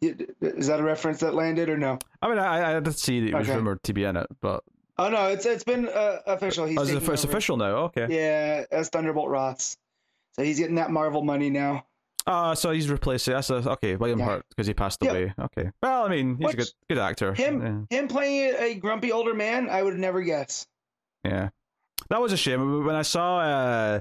[0.00, 1.98] Is that a reference that landed or no?
[2.22, 3.56] I mean, I I did see that it was Okay.
[3.56, 4.62] rumored to be in it, but
[4.96, 6.66] Oh no, it's it's been uh, official.
[6.66, 7.32] He's oh, it's, taking it's over.
[7.32, 7.76] official now.
[7.86, 8.06] Okay.
[8.08, 9.76] Yeah, as Thunderbolt Ross.
[10.34, 11.84] So he's getting that Marvel money now.
[12.28, 13.34] Ah, so he's replacing.
[13.34, 13.96] That's a, okay.
[13.96, 14.26] William Yeah.
[14.26, 15.10] Hurt because he passed Yep.
[15.10, 15.34] away.
[15.38, 15.70] Okay.
[15.82, 17.32] Well, I mean, he's a good good actor.
[17.34, 20.66] Him him playing a grumpy older man, I would never guess.
[21.24, 21.48] Yeah.
[22.10, 22.16] Yeah.
[22.16, 24.00] That was a shame when I saw uh,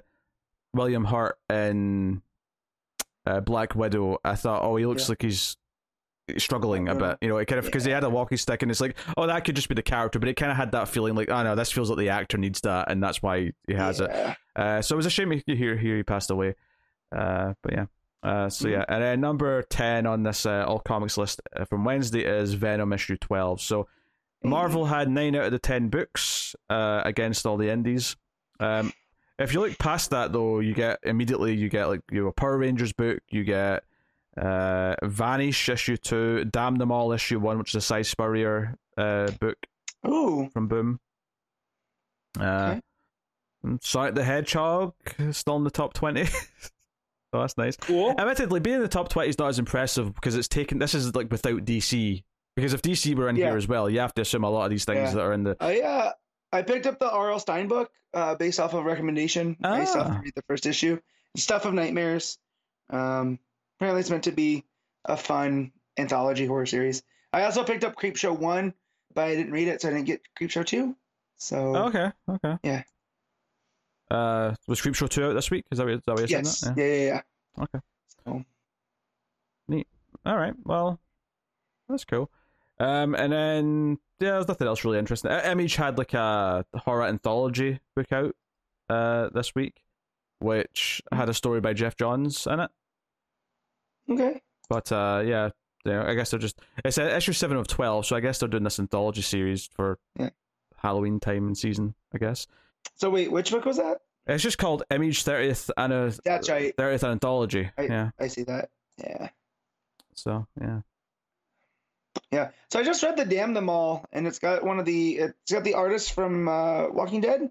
[0.74, 2.22] William Hurt in
[3.26, 4.18] uh, Black Widow.
[4.24, 5.10] I thought, oh, he looks Yeah.
[5.14, 5.58] like he's
[6.38, 7.18] struggling a bit.
[7.22, 9.28] You know, it kind of because he had a walkie stick, and it's like, oh,
[9.28, 11.42] that could just be the character, but it kind of had that feeling like, oh
[11.44, 14.12] no, this feels like the actor needs that, and that's why he has it.
[14.56, 16.56] Uh, so it was a shame he hear here he passed away.
[17.16, 17.86] Uh, but yeah.
[18.24, 18.72] Uh, so Mhm.
[18.72, 22.56] yeah, and then number ten on this uh, all comics list uh, from Wednesday is
[22.56, 23.62] Venom issue twelve.
[23.62, 23.88] So
[24.44, 28.16] Marvel had nine out of the ten books uh, against all the indies.
[28.60, 28.94] Um,
[29.40, 32.32] if you look past that though, you get immediately you get like you know, a
[32.32, 33.84] Power Rangers book, you get
[34.38, 39.32] uh, Vanish issue two, Damn Them All issue one, which is a Si Spurrier uh,
[39.40, 39.58] book
[40.08, 41.00] Ooh, from Boom.
[42.40, 42.82] Uh, Okay.
[43.64, 44.94] and Sonic the Hedgehog
[45.32, 46.26] still in the top twenty.
[46.26, 46.72] so
[47.34, 47.76] that's nice.
[47.78, 48.16] cool.
[48.18, 50.80] Admittedly, being in the top twenty is not as impressive because it's taken.
[50.80, 52.24] This is like without DC.
[52.58, 53.50] Because if DC were in Yeah.
[53.50, 55.12] here as well, you have to assume a lot of these things Yeah.
[55.14, 55.56] that are in the.
[55.60, 56.12] I uh,
[56.52, 57.40] I picked up the R.L.
[57.40, 59.56] Stine book uh, based off of recommendation.
[59.64, 60.16] I still have Ah.
[60.18, 61.00] to read the first issue.
[61.36, 62.40] Stuff of Nightmares.
[62.90, 63.38] Um,
[63.78, 64.66] apparently, it's meant to be
[65.06, 67.04] a fun anthology horror series.
[67.32, 68.74] I also picked up Creepshow one,
[69.14, 70.96] but I didn't read it, so I didn't get Creepshow two.
[71.36, 72.58] So Oh, okay, okay.
[72.64, 72.84] Yeah.
[74.10, 75.66] Uh, was Creepshow two out this week?
[75.70, 76.76] Is that that what you're yes, saying?
[76.76, 77.64] yeah, yeah, yeah.
[77.66, 77.80] Okay.
[78.26, 78.44] So,
[79.68, 79.88] Neat.
[80.26, 80.56] All right.
[80.64, 81.00] Well,
[81.88, 82.32] that's cool.
[82.80, 85.32] Um, and then yeah, there's nothing else really interesting.
[85.32, 88.36] Uh, Image had like a horror anthology book out
[88.90, 89.82] uh this week,
[90.40, 92.72] which had a story by Geoff Johns in it.
[94.10, 94.42] okay.
[94.70, 95.50] But uh, yeah,
[95.86, 98.50] yeah, I guess they're just it's uh, issue seven of twelve, so I guess they're
[98.50, 100.30] doing this anthology series for Yeah.
[100.78, 101.96] Halloween time and season.
[102.14, 102.48] I guess
[102.96, 104.02] So wait, which book was that?
[104.28, 106.76] it's just called Image thirtieth and a That's right.
[106.78, 107.70] thirtieth anthology.
[107.78, 108.10] I- yeah.
[108.20, 108.70] I see that.
[109.00, 109.30] Yeah.
[110.16, 110.82] So yeah.
[112.32, 112.50] Yeah.
[112.70, 115.52] So I just read the Damn Them All, and it's got one of the it's
[115.52, 117.50] got the artist from uh, Walking Dead,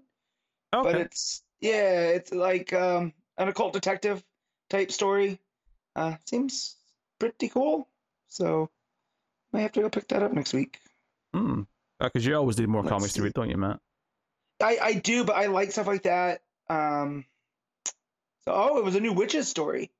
[0.71, 4.23] but it's yeah, it's like um, an occult detective
[4.69, 5.39] type story.
[5.95, 6.75] Uh, seems
[7.19, 7.87] pretty cool.
[8.27, 8.69] So
[9.51, 10.79] might have to go pick that up next week.
[11.33, 11.63] Hmm.
[11.99, 13.79] Because you always need more Let's comics to read, don't you, Matt?
[14.61, 16.41] I I do, but I like stuff like that.
[16.69, 17.25] Um,
[18.45, 19.91] so oh, it was a new Wytches story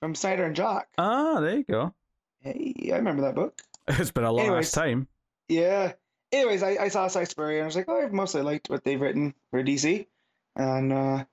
[0.00, 0.86] from Snyder and Jock.
[0.98, 1.94] Ah, there you go.
[2.40, 3.60] Hey, I remember that book.
[3.98, 4.72] It's been a long Anyways.
[4.72, 5.08] time.
[5.48, 5.92] Yeah.
[6.32, 9.00] Anyways, I, I saw Spurrier and I was like, oh, I've mostly liked what they've
[9.00, 10.06] written for DC.
[10.56, 11.24] And uh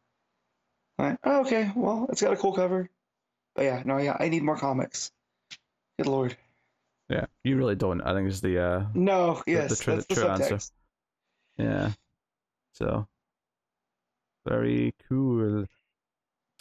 [0.99, 2.89] I went, oh, okay, well, it's got a cool cover.
[3.55, 5.11] But yeah, no, yeah, I need more comics.
[5.99, 6.35] Good lord.
[7.09, 8.01] Yeah, you really don't.
[8.01, 10.59] I think is the uh, No, the yes, true- that's the true answer.
[11.57, 11.91] yeah.
[12.73, 13.07] So
[14.47, 15.65] very cool.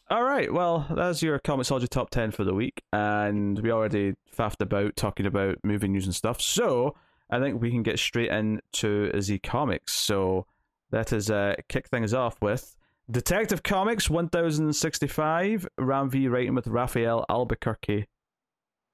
[0.08, 4.60] All right, well, that's your Comixology top ten for the week, and we already faffed
[4.60, 6.40] about talking about movie news and stuff.
[6.40, 6.94] So
[7.28, 9.94] I think we can get straight into Z Comics.
[9.94, 10.46] So
[10.90, 12.76] that is uh, kick things off with
[13.10, 18.06] Detective Comics 1065, Ram V writing with Rafael Albuquerque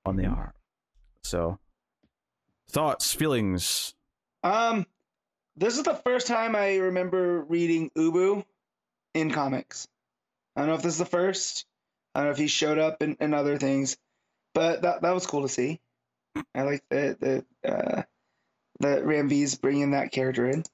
[0.06, 0.54] on the art.
[1.22, 1.58] So
[2.70, 3.94] thoughts, feelings.
[4.42, 4.86] Um,
[5.56, 8.44] this is the first time I remember reading Ubu
[9.14, 9.86] in comics.
[10.56, 11.64] I don't know if this is the first.
[12.14, 13.96] I don't know if he showed up in, in other things,
[14.54, 15.80] but that that was cool to see.
[16.54, 18.02] I like the the uh,
[18.80, 20.64] the Ram V's bringing that character in.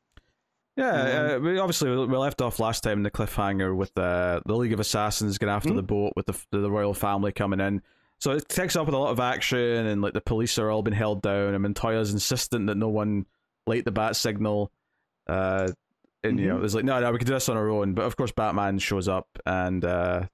[0.77, 4.55] Yeah, uh, we obviously we left off last time in the cliffhanger with uh, the
[4.55, 5.77] League of Assassins going after Mhm.
[5.77, 7.83] the boat with the the royal family coming in.
[8.21, 10.83] So it takes up with a lot of action, and like the police are all
[10.83, 13.27] being held down, and Montoya's insistent that no one
[13.67, 14.73] light the bat signal.
[15.29, 15.69] Uh,
[16.25, 17.95] and you know, it's like no, no, we can do this on our own.
[17.95, 20.27] But of course, Batman shows up and uh,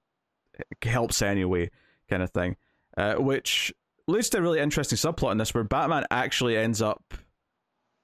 [0.81, 1.69] helps anyway,
[2.09, 2.55] kind of thing.
[2.97, 3.73] Uh, which
[4.07, 7.13] leads to a really interesting subplot in this, where Batman actually ends up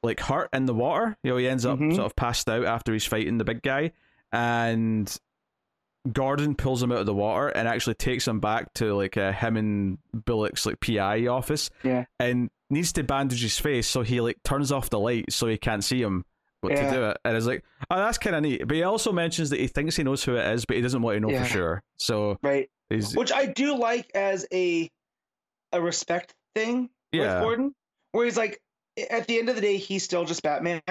[0.04, 1.15] like hurt in the water.
[1.24, 1.94] You know, he ends up Mhm.
[1.96, 3.91] sort of passed out after he's fighting the big guy,
[4.32, 5.15] and
[6.12, 9.32] Gordon pulls him out of the water and actually takes him back to like uh,
[9.32, 11.70] him and Bullock's like PI office.
[11.84, 12.06] Yeah.
[12.20, 15.58] and needs to bandage his face, so he like turns off the light so he
[15.58, 16.26] can't see him.
[16.62, 16.89] What Yeah.
[16.89, 17.17] to do it?
[17.26, 18.67] And it's like, oh, that's kind of neat.
[18.67, 21.02] But he also mentions that he thinks he knows who it is, but he doesn't
[21.02, 21.43] want to know Yeah.
[21.43, 21.84] for sure.
[21.97, 22.69] So Right.
[22.89, 24.89] he's Which I do like as a
[25.74, 27.76] a respect thing yeah, with Gordon,
[28.12, 28.62] where he's like,
[29.10, 30.82] at the end of the day, he's still just Batman.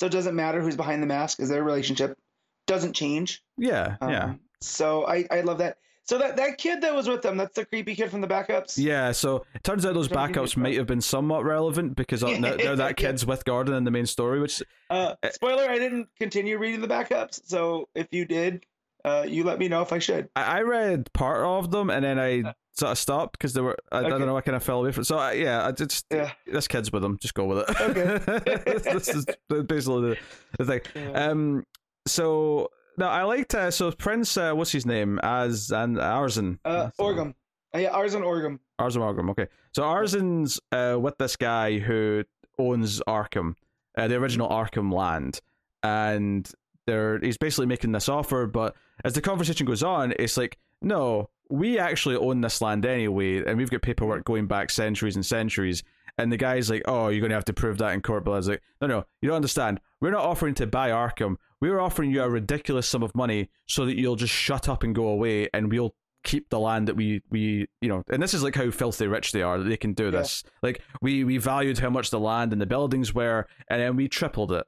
[0.00, 2.18] So it doesn't matter who's behind the mask, is their relationship
[2.66, 3.42] doesn't change.
[3.56, 4.34] yeah, Um, yeah.
[4.60, 5.78] So I, I love that.
[6.08, 8.78] So that, that kid that was with them, that's the creepy kid from the backups.
[8.82, 12.54] Yeah, so it turns out those backups might have been somewhat relevant because uh, now,
[12.54, 15.28] now that kid's with Gordon in the main story, which Uh, Eh.
[15.32, 17.42] spoiler: I didn't continue reading the backups.
[17.44, 18.64] So if you did,
[19.04, 20.30] uh, you let me know if I should.
[20.34, 23.76] I, I read part of them and then I sort of stopped because they were
[23.92, 25.04] I, I don't know I kind of fell away from.
[25.04, 26.32] So uh, yeah, I just Yeah.
[26.46, 27.18] this kid's with them.
[27.20, 27.80] Just go with it.
[27.82, 28.82] Okay.
[28.92, 29.26] this is
[29.66, 30.16] basically
[30.56, 30.80] the, the thing.
[31.14, 31.64] Um.
[32.06, 34.36] So no, I liked uh, so Prince.
[34.36, 35.18] Uh, what's his name?
[35.22, 36.58] As and Arzen.
[36.64, 36.90] uh.
[36.98, 37.34] Orgham.
[37.74, 38.58] Uh, yeah, Arzen Orgham.
[38.80, 39.30] Arzen Arkham.
[39.30, 42.24] Okay, so Arzen's uh, with this guy who
[42.58, 43.54] owns Arkham,
[43.96, 45.40] uh, the original Arkham land,
[45.82, 46.50] and
[46.86, 48.46] they're he's basically making this offer.
[48.46, 53.44] But as the conversation goes on, it's like, no, we actually own this land anyway,
[53.44, 55.82] and we've got paperwork going back centuries and centuries.
[56.20, 58.24] And the guy's like, oh, you're going to have to prove that in court.
[58.24, 59.78] But I was like, no, no, you don't understand.
[60.00, 61.36] We're not offering to buy Arkham.
[61.60, 64.94] We're offering you a ridiculous sum of money so that you'll just shut up and
[64.94, 65.94] go away, and we'll
[66.24, 69.32] keep the land that we we you know, and this is like how filthy rich
[69.32, 70.42] they are that they can do this.
[70.62, 74.08] Like we we valued how much the land and the buildings were, and then we
[74.08, 74.66] tripled it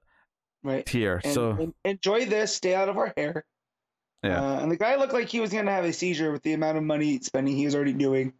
[0.62, 0.88] right.
[0.88, 1.20] here.
[1.22, 2.54] And, so and enjoy this.
[2.54, 3.44] Stay out of our hair.
[4.22, 4.42] Yeah.
[4.42, 6.76] Uh, and the guy looked like he was gonna have a seizure with the amount
[6.76, 8.32] of money spending he was already doing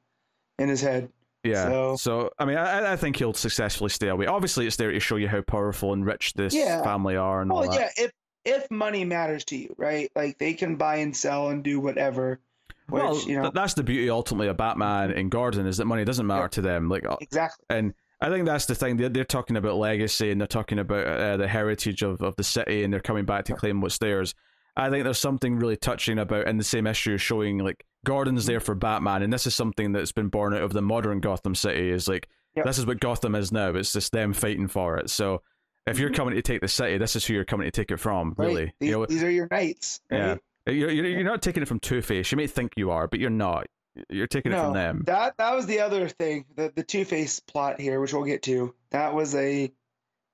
[0.59, 1.09] in his head.
[1.43, 4.27] yeah, so, so- I mean, I, I think he'll successfully stay away.
[4.27, 6.83] Obviously, it's there to show you how powerful and rich this Yeah.
[6.83, 7.73] family are and all that.
[7.97, 8.05] yeah.
[8.05, 8.11] If
[8.45, 10.11] if money matters to you, right?
[10.15, 12.41] Like they can buy and sell and do whatever.
[12.89, 16.05] Which well, you know that's the beauty ultimately of Batman and Gordon is that money
[16.05, 16.49] doesn't matter Yeah.
[16.49, 16.89] to them.
[16.89, 17.65] Like, uh, exactly.
[17.71, 18.97] and I think that's the thing.
[18.97, 22.43] They're, they're talking about legacy and they're talking about uh, the heritage of, of the
[22.45, 24.35] city and they're coming back to claim what's theirs.
[24.77, 28.61] I think there's something really touching about in the same issue showing like Gordon's there
[28.61, 31.91] for Batman, and this is something that's been born out of the modern Gotham City.
[31.91, 32.67] Is like Yep.
[32.67, 33.75] this is what Gotham is now.
[33.75, 35.11] It's just them fighting for it.
[35.11, 35.43] So
[35.87, 37.99] if you're coming to take the city, this is who you're coming to take it
[37.99, 38.35] from.
[38.37, 38.47] Right.
[38.47, 40.01] Really, These, you know, these are your knights.
[40.11, 40.39] Right?
[40.67, 40.73] Yeah.
[40.73, 42.31] you're, you're you're not taking it from Two Face.
[42.31, 43.67] You may think you are, but you're not.
[44.09, 45.03] You're taking it from them.
[45.07, 48.43] That that was the other thing, the the Two Face plot here, which we'll get
[48.45, 48.75] to.
[48.91, 49.73] That was a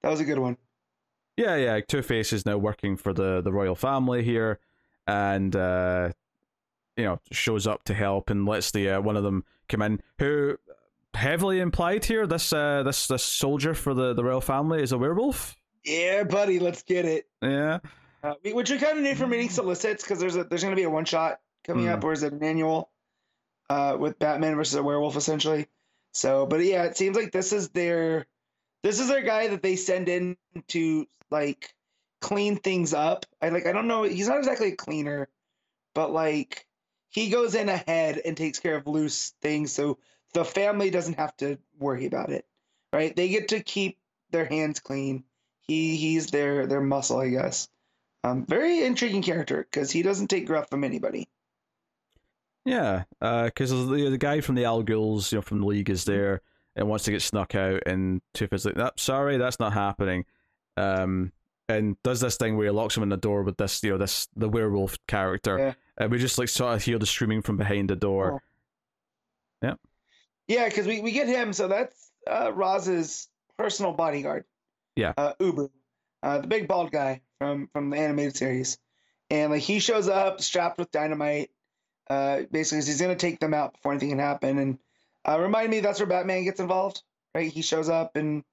[0.03, 0.57] that was a good one.
[1.37, 1.81] Yeah, yeah.
[1.81, 4.59] Two Face is now working for the the royal family here,
[5.07, 6.11] and uh,
[6.97, 10.01] you know shows up to help and lets the uh, one of them come in.
[10.19, 10.57] Who
[11.17, 12.27] heavily implied here?
[12.27, 15.57] This uh, this this soldier for the the royal family is a werewolf.
[15.85, 17.27] Yeah, buddy, let's get it.
[17.43, 17.79] Yeah,
[18.23, 20.81] Uh, which we kind of knew from reading solicits because there's a there's going to
[20.81, 21.93] be a one shot coming Hmm.
[21.93, 22.91] up, or is it an annual?
[23.69, 25.67] Uh, with Batman versus a werewolf essentially.
[26.13, 28.27] So, but yeah, it seems like this is their
[28.83, 30.37] this is their guy that they send in
[30.69, 31.75] to like
[32.21, 33.27] clean things up.
[33.43, 35.29] I like I don't know, he's not exactly a cleaner,
[35.95, 36.67] but like
[37.11, 39.99] he goes in ahead and takes care of loose things so
[40.37, 42.45] the family doesn't have to worry about it.
[42.93, 43.17] Right?
[43.17, 43.99] They get to keep
[44.31, 45.25] their hands clean.
[45.63, 47.69] He he's their their muscle, I guess.
[48.23, 51.29] Um, very intriguing character because he doesn't take gruff from anybody.
[52.65, 53.05] yeah.
[53.21, 56.43] Because the the guy from the Al Ghul's, you know, from the League is there
[56.77, 60.27] and wants to get snuck out, and Two Face like, "Nope, sorry, that's not happening."
[60.77, 61.33] Um,
[61.69, 63.99] and does this thing where he locks him in the door with this, you know,
[63.99, 65.59] this the werewolf character.
[65.59, 65.73] Yeah.
[65.97, 68.43] And we just like sort of hear the screaming from behind the door.
[70.49, 73.29] Yeah, because we, we get him, so that's uh, Ra's
[73.59, 74.45] personal bodyguard.
[74.95, 75.13] Yeah.
[75.17, 75.71] Uh, Ubu,
[76.23, 78.79] uh, the big bald guy from from the animated series,
[79.31, 81.51] and like he shows up strapped with dynamite.
[82.09, 84.59] Uh, basically, he's gonna take them out before anything can happen.
[84.59, 84.79] And
[85.29, 87.03] uh, remind me, that's where Batman gets involved,
[87.35, 87.51] right?
[87.51, 88.45] He shows up and,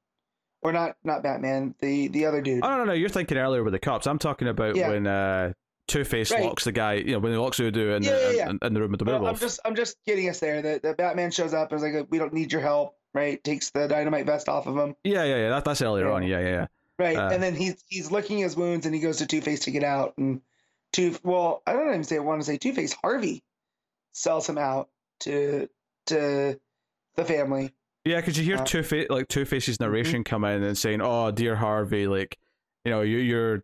[0.63, 2.63] or not not Batman, the the other dude.
[2.63, 2.93] Oh no, no, no!
[2.93, 4.07] You're thinking earlier with the cops.
[4.07, 4.89] I'm talking about Yeah.
[4.89, 5.53] when uh,
[5.93, 6.43] Two Face Right.
[6.43, 6.93] locks the guy.
[6.95, 8.49] You know, when he locks Ubu in, Yeah, the, yeah, yeah.
[8.49, 9.29] In, in the room with the werewolf.
[9.29, 10.61] I'm just I'm just getting us there.
[10.61, 13.43] That the Batman shows up and is like, we don't need your help, right?
[13.43, 14.95] Takes the dynamite vest off of him.
[15.03, 15.49] Yeah, yeah, yeah.
[15.49, 16.23] That, that's earlier on.
[16.23, 16.67] Yeah, yeah, yeah.
[16.99, 19.61] Right, Uh, and then he's he's licking his wounds, and he goes to Two Face
[19.61, 20.41] to get out, and
[20.91, 22.93] Two well, I don't even say want to say Two Face.
[22.93, 23.43] Harvey
[24.11, 24.89] sells him out
[25.21, 25.67] to
[26.07, 26.59] to
[27.15, 27.73] the family.
[28.05, 31.01] Yeah, because you hear Uh, Two Face like Two Face's narration come in and saying,
[31.01, 32.37] "Oh, dear Harvey, like,
[32.85, 33.63] you know, you, you're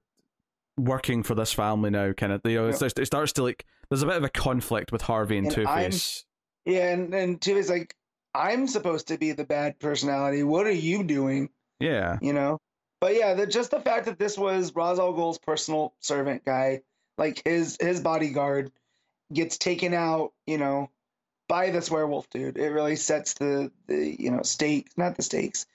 [0.79, 3.65] working for this family now." Kind of, you know, it's, it starts to like.
[3.89, 6.25] There's a bit of a conflict with Harvey and, And Two Face.
[6.65, 7.95] Yeah, and and Two Face like,
[8.33, 10.43] I'm supposed to be the bad personality.
[10.43, 11.49] What are you doing?
[11.79, 12.59] Yeah, You know.
[13.01, 16.81] But yeah, the, just the fact that this was Ra's al Ghul's personal servant guy,
[17.17, 18.71] like his his bodyguard,
[19.31, 20.89] gets taken out, you know,
[21.47, 22.57] by this werewolf dude.
[22.57, 25.65] It really sets the the you know stakes, not the stakes.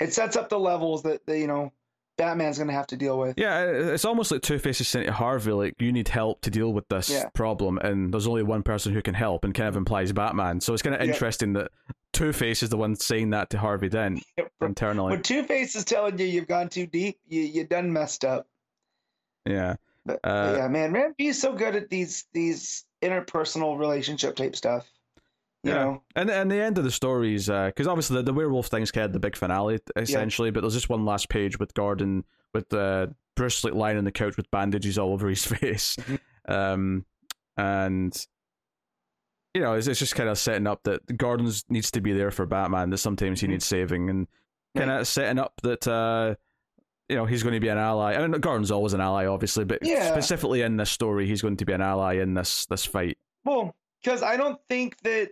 [0.00, 1.72] It sets up the levels that the you know
[2.18, 3.38] Batman's gonna have to deal with.
[3.38, 3.62] yeah.
[3.64, 6.72] It's almost like Two Face is saying to Harvey, like, "You need help to deal
[6.72, 7.28] with this Yeah.
[7.34, 10.60] problem," and there's only one person who can help, and kind of implies Batman.
[10.60, 11.12] So it's kind of Yeah.
[11.12, 11.70] interesting that
[12.12, 14.22] Two Face is the one saying that to Harvey Dent
[14.60, 15.12] internally.
[15.12, 18.46] When Two Face is telling you you've gone too deep, you you done messed up.
[19.46, 19.76] Yeah.
[20.04, 24.54] But, Uh, yeah, man, Ram V is so good at these these interpersonal relationship type
[24.56, 24.86] stuff.
[25.64, 25.74] Yeah.
[25.74, 28.90] know, And and the end of the story is because obviously the, the werewolf thing's
[28.90, 32.72] kind of the big finale essentially, but there's just one last page with Gordon with
[32.74, 36.18] uh, Bruce like lying on the couch with bandages all over his face, Mhm.
[36.48, 37.06] um,
[37.56, 38.26] and
[39.54, 42.30] you know it's, it's just kind of setting up that Gordon needs to be there
[42.30, 42.90] for Batman.
[42.90, 43.50] That sometimes he Mhm.
[43.50, 44.26] needs saving, and
[44.76, 45.06] kind of Right.
[45.06, 46.34] setting up that uh,
[47.08, 48.14] you know he's going to be an ally.
[48.14, 50.10] I mean, Gordon's always an ally, obviously, but Yeah.
[50.10, 53.18] specifically in this story, he's going to be an ally in this this fight.
[53.44, 55.30] well, because I don't think that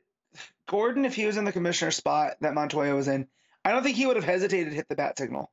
[0.71, 3.27] Gordon, if he was in the commissioner spot that Montoya was in,
[3.65, 5.51] I don't think he would have hesitated to hit the bat signal.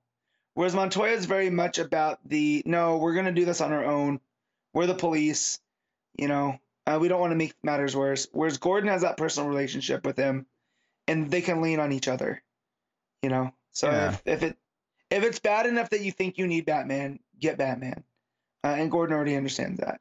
[0.53, 4.19] Whereas Montoya is very much about the no, we're gonna do this on our own.
[4.73, 5.59] We're the police,
[6.15, 6.59] you know.
[6.85, 8.27] Uh, we don't want to make matters worse.
[8.31, 10.45] Whereas Gordon has that personal relationship with him,
[11.07, 12.43] and they can lean on each other,
[13.23, 13.53] you know.
[13.71, 14.09] So Yeah.
[14.09, 14.57] if, if it
[15.09, 18.03] if it's bad enough that you think you need Batman, get Batman,
[18.63, 19.99] uh, and Gordon already understands that.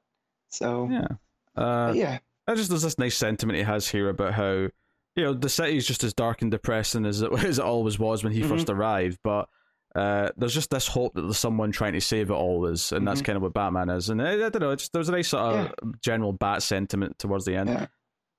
[0.51, 1.09] So Yeah.
[1.57, 4.69] Uh, yeah, I just there's this nice sentiment he has here about how
[5.17, 7.99] you know the city is just as dark and depressing as it, as it always
[7.99, 8.49] was when he Mhm.
[8.49, 9.49] first arrived, but.
[9.95, 13.23] Uh, there's just this hope that there's someone trying to save it always, and that's
[13.23, 13.25] Mhm.
[13.25, 14.11] kind of what Batman is.
[14.11, 17.47] And I, I don't know, it's, there's a nice sort of general bat sentiment towards
[17.47, 17.71] the end.
[17.71, 17.87] Yeah.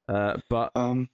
[0.07, 1.09] Uh, but Um,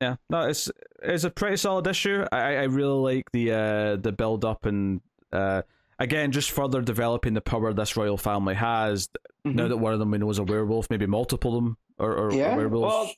[0.00, 0.70] yeah, no, it's
[1.02, 2.24] it's a pretty solid issue.
[2.30, 5.00] I I really like the uh the build up and
[5.32, 5.62] uh
[5.98, 9.08] again just further developing the power this royal family has.
[9.44, 9.68] Now mhm.
[9.70, 12.32] that one of them we know is a werewolf, maybe multiple of them or, or
[12.34, 12.92] Yeah, werewolves.
[12.94, 13.10] well,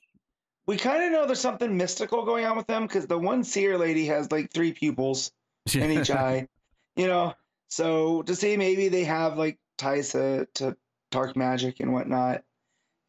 [0.71, 3.77] we kind of know there's something mystical going on with them because the one seer
[3.77, 5.33] lady has like three pupils
[5.75, 6.47] in each eye,
[6.95, 7.35] you know.
[7.67, 10.77] So to see maybe they have like ties to to
[11.11, 12.45] dark magic and whatnot,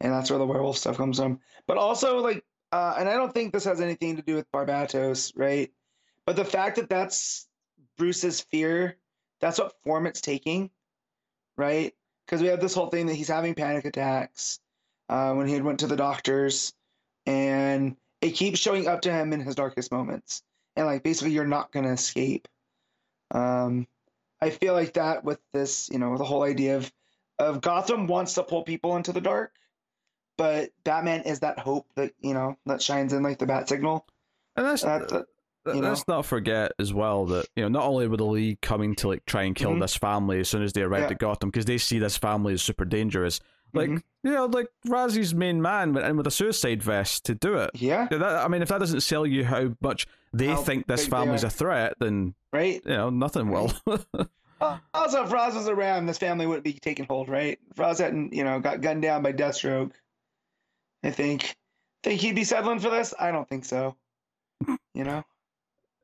[0.00, 1.38] and that's where the werewolf stuff comes from.
[1.68, 5.32] But also like, uh, and I don't think this has anything to do with Barbatos,
[5.36, 5.70] right?
[6.26, 7.46] But the fact that that's
[7.96, 8.98] Bruce's fear,
[9.40, 10.68] that's what form it's taking,
[11.56, 11.94] right?
[12.26, 14.58] Because we have this whole thing that he's having panic attacks
[15.08, 16.74] uh, when he went to the doctors,
[17.26, 20.42] and it keeps showing up to him in his darkest moments,
[20.76, 22.48] and like basically you're not gonna escape.
[23.30, 23.86] Um,
[24.40, 26.92] I feel like that with this, you know, the whole idea of
[27.38, 29.52] of Gotham wants to pull people into the dark,
[30.36, 34.06] but Batman is that hope that you know that shines in like the bat signal.
[34.56, 35.26] and that's That, that-
[35.64, 35.90] Let- you know?
[35.90, 39.08] Let's not forget as well that you know not only were the League coming to
[39.08, 39.80] like try and kill Mhm.
[39.80, 41.12] this family as soon as they arrived Yeah.
[41.12, 43.38] at Gotham because they see this family as super dangerous.
[43.74, 44.02] Like Mhm.
[44.22, 47.70] you know, like Razi's main man went in with a suicide vest to do it.
[47.74, 51.06] yeah, That, I mean, if that doesn't sell you how much they How think this
[51.06, 52.80] family's a threat, then right.
[52.84, 53.72] you know nothing will.
[53.86, 53.98] Uh,
[54.94, 57.58] Also, if Ra's was around, this family wouldn't be taking hold, right?
[57.72, 59.90] If Ra's hadn't, you know, got gunned down by Deathstroke,
[61.02, 61.56] I think,
[62.04, 63.12] think he'd be settling for this.
[63.18, 63.96] I don't think so.
[64.94, 65.24] You know,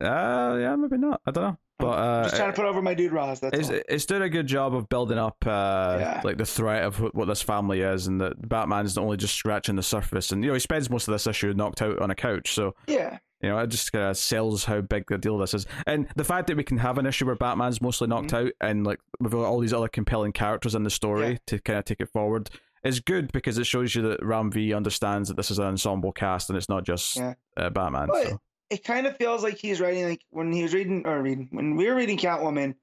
[0.01, 1.21] uh, yeah, maybe not.
[1.25, 3.41] I don't know, but uh, just trying to put over my dude Ra's.
[3.41, 3.81] That's it's all.
[3.89, 6.21] it's doing a good job of building up uh Yeah.
[6.25, 9.83] like the threat of what this family is, and that Batman's only just scratching the
[9.83, 12.53] surface, and you know he spends most of this issue knocked out on a couch,
[12.55, 12.75] so.
[12.87, 16.09] Yeah, You know, it just kind of sells how big the deal this is, and
[16.17, 18.99] the fact that we can have an issue where Batman's mostly knocked out, and like
[19.21, 21.31] we've got all these other compelling characters in the story Mm-hmm.
[21.33, 21.39] Yeah.
[21.47, 22.51] to kind of take it forward,
[22.85, 26.11] is good because it shows you that Ram V understands that this is an ensemble
[26.13, 27.35] cast and it's not just Yeah.
[27.57, 28.09] uh, Batman.
[28.09, 28.41] But- so.
[28.71, 31.77] It kind of feels like he's writing like when he was reading or reading when
[31.77, 32.75] we were reading Catwoman.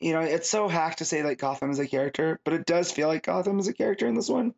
[0.00, 2.90] You know, it's so hack to say like Gotham is a character, but it does
[2.90, 4.54] feel like Gotham is a character in this one,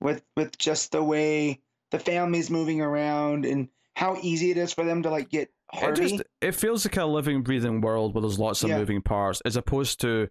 [0.00, 4.84] with with just the way the family's moving around and how easy it is for
[4.84, 5.50] them to like get
[5.82, 8.78] It just it feels like a living, breathing world where there's lots of Yeah.
[8.78, 10.28] moving parts, as opposed to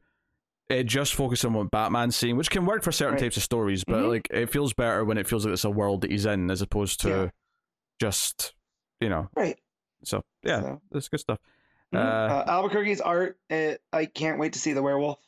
[0.70, 3.24] it just focusing on what Batman's seeing, which can work for certain Right.
[3.24, 4.10] types of stories, but Mhm.
[4.10, 6.62] like it feels better when it feels like it's a world that he's in, as
[6.62, 7.30] opposed to Yeah.
[8.00, 8.54] just
[9.02, 9.28] you know.
[9.36, 9.60] right.
[10.04, 11.40] So yeah, So, that's good stuff.
[11.94, 11.98] mhm.
[12.00, 15.20] Uh, Uh, Albuquerque's art, uh, I can't wait to see the werewolf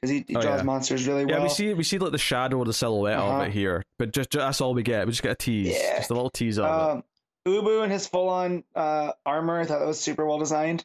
[0.00, 0.62] because he, he Oh, draws yeah.
[0.64, 1.38] monsters really well.
[1.38, 3.42] Yeah, we see we see like the shadow or the silhouette of Uh-huh.
[3.42, 5.06] it here, but just, just that's all we get.
[5.06, 5.98] We just get a tease, Yeah.
[5.98, 6.70] just a little tease of it.
[6.70, 7.04] Um,
[7.46, 10.84] Ubu and his full-on uh, armor, I thought that was super well designed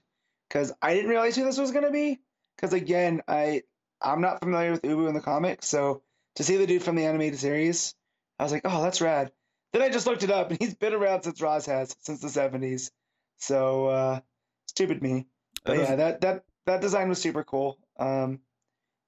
[0.49, 2.19] because I didn't realize who this was gonna be.
[2.55, 3.63] Because again, I
[4.01, 6.01] I'm not familiar with Ubu in the comics, so
[6.35, 7.95] to see the dude from the animated series,
[8.39, 9.31] I was like, oh, that's rad.
[9.73, 12.27] Then I just looked it up, and he's been around since Ra's has, since the
[12.27, 12.91] '70s.
[13.37, 14.19] So uh,
[14.67, 15.25] stupid me.
[15.65, 17.77] But yeah, that that that design was super cool.
[17.97, 18.39] Um,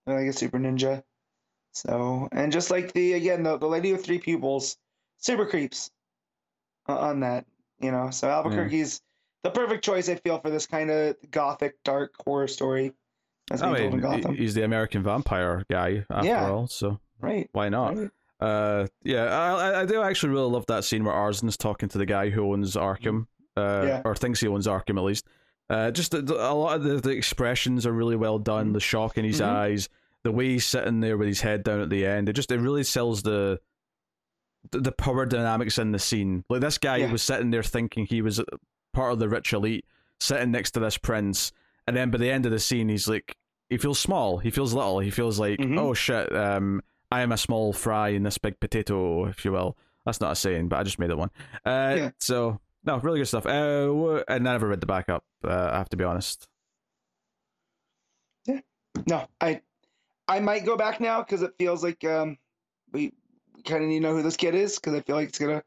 [0.06, 1.04] like a super ninja.
[1.74, 4.78] So and just like the again the the lady with three pupils,
[5.18, 5.92] super creeps
[6.88, 7.46] on that.
[7.80, 9.02] You know, so Albuquerque's
[9.44, 12.94] the perfect choice I feel for this kind of gothic dark horror story
[13.50, 16.50] that's I in mean, he's the American vampire guy after Yeah.
[16.50, 17.50] all, so right.
[17.52, 17.98] why not?
[17.98, 18.10] right.
[18.40, 22.06] Uh, yeah, I, I- do actually really love that scene where Arzen's talking to the
[22.06, 24.02] guy who owns Arkham, uh, Yeah.
[24.06, 25.26] or thinks he owns Arkham at least.
[25.70, 28.74] Uh, just the- a lot of the, the expressions are really well done.
[28.74, 29.46] The shock in his Mhm.
[29.48, 29.90] eyes,
[30.24, 32.28] the way he's sitting there with his head down at the end.
[32.30, 33.60] It just it really sells the
[34.72, 36.44] the, power dynamics in the scene.
[36.50, 37.12] Like this guy Yeah.
[37.12, 38.42] was sitting there thinking he was
[38.94, 39.86] part of the rich elite,
[40.20, 41.52] sitting next to this prince,
[41.88, 43.36] and then by the end of the scene, he's like,
[43.70, 44.40] he feels small.
[44.40, 45.00] He feels little.
[45.00, 45.80] He feels like, Mhm.
[45.80, 49.78] oh shit, um, I am a small fry in this big potato, if you will.
[50.06, 51.32] That's not a saying, but I just made it one.
[51.66, 52.12] Uh, Yeah.
[52.20, 53.46] So no, really good stuff.
[53.46, 55.24] Uh, I never read the backup.
[55.44, 56.48] Uh, I have to be honest.
[58.46, 58.60] Yeah.
[59.08, 59.62] No, I
[60.28, 62.38] I might go back now because it feels like um
[62.92, 63.12] we
[63.66, 65.64] kind of need to know who this kid is because I feel like it's gonna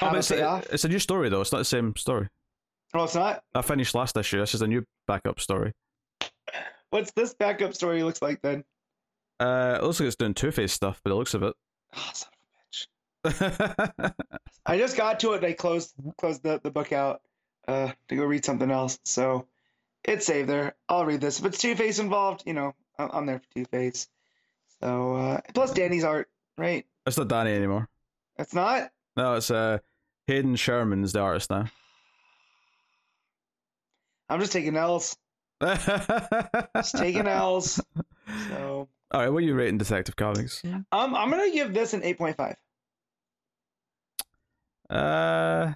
[0.00, 1.40] Oh, have but a it's, a, it's a new story though.
[1.42, 2.28] It's not the same story.
[2.94, 3.42] Oh, it's not.
[3.54, 4.38] I finished last issue.
[4.38, 5.72] This is a new backup story.
[6.90, 8.64] What's this backup story looks like then?
[9.42, 11.54] Uh, it looks like it's doing Two Face stuff, but it looks of it.
[11.96, 12.30] Oh, son
[13.24, 14.14] of a bitch.
[14.66, 17.22] I just got to it and I closed closed the, the book out
[17.66, 19.00] uh, to go read something else.
[19.04, 19.48] So
[20.04, 20.76] it's saved there.
[20.88, 21.40] I'll read this.
[21.40, 24.08] If it's Two Face involved, you know, I'm, I'm there for Two Face.
[24.80, 26.86] So uh, plus Danny's art, right?
[27.04, 27.88] it's not Danny anymore.
[28.38, 28.92] It's not.
[29.16, 29.78] No, it's uh,
[30.28, 31.66] Hayden Sherman's the artist now.
[34.28, 35.16] I'm just taking L's.
[35.60, 37.80] Just taking L's.
[38.48, 40.62] So All right, what are you rating Detective Comics?
[40.64, 42.54] um, I'm gonna give this an 8.5.
[44.88, 45.74] Uh,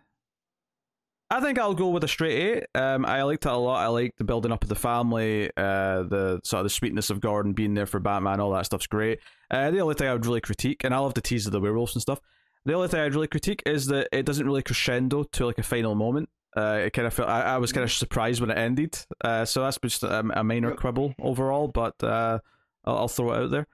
[1.28, 2.66] I think I'll go with a straight eight.
[2.74, 3.82] Um, I liked it a lot.
[3.82, 7.20] I liked the building up of the family, uh, the sort of the sweetness of
[7.20, 8.40] Gordon being there for Batman.
[8.40, 9.18] All that stuff's great.
[9.50, 11.60] Uh, the only thing I would really critique, and I love the tease of the
[11.60, 12.20] werewolves and stuff.
[12.64, 15.62] The only thing I'd really critique is that it doesn't really crescendo to like a
[15.62, 16.28] final moment.
[16.56, 18.98] Uh, it kind of felt I, I was kind of surprised when it ended.
[19.22, 22.38] Uh, so that's just a, a minor quibble overall, but uh,
[22.86, 23.66] I'll, I'll throw it out there.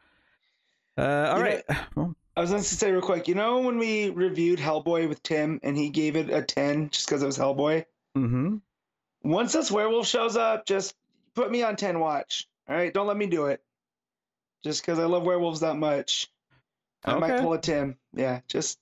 [0.97, 1.65] Uh, all You know- right.
[1.95, 5.23] Well, I was going to say real quick, you know when we reviewed Hellboy with
[5.23, 7.85] Tim and he gave it a 10 just because it was Hellboy?
[8.17, 8.57] mm-hmm.
[9.23, 10.95] Once this werewolf shows up, just
[11.35, 12.49] put me on 10 watch.
[12.69, 13.63] All right, don't let me do it.
[14.65, 16.29] Just because I love werewolves that much.
[17.05, 17.97] I might pull a Tim.
[18.15, 18.79] Yeah, just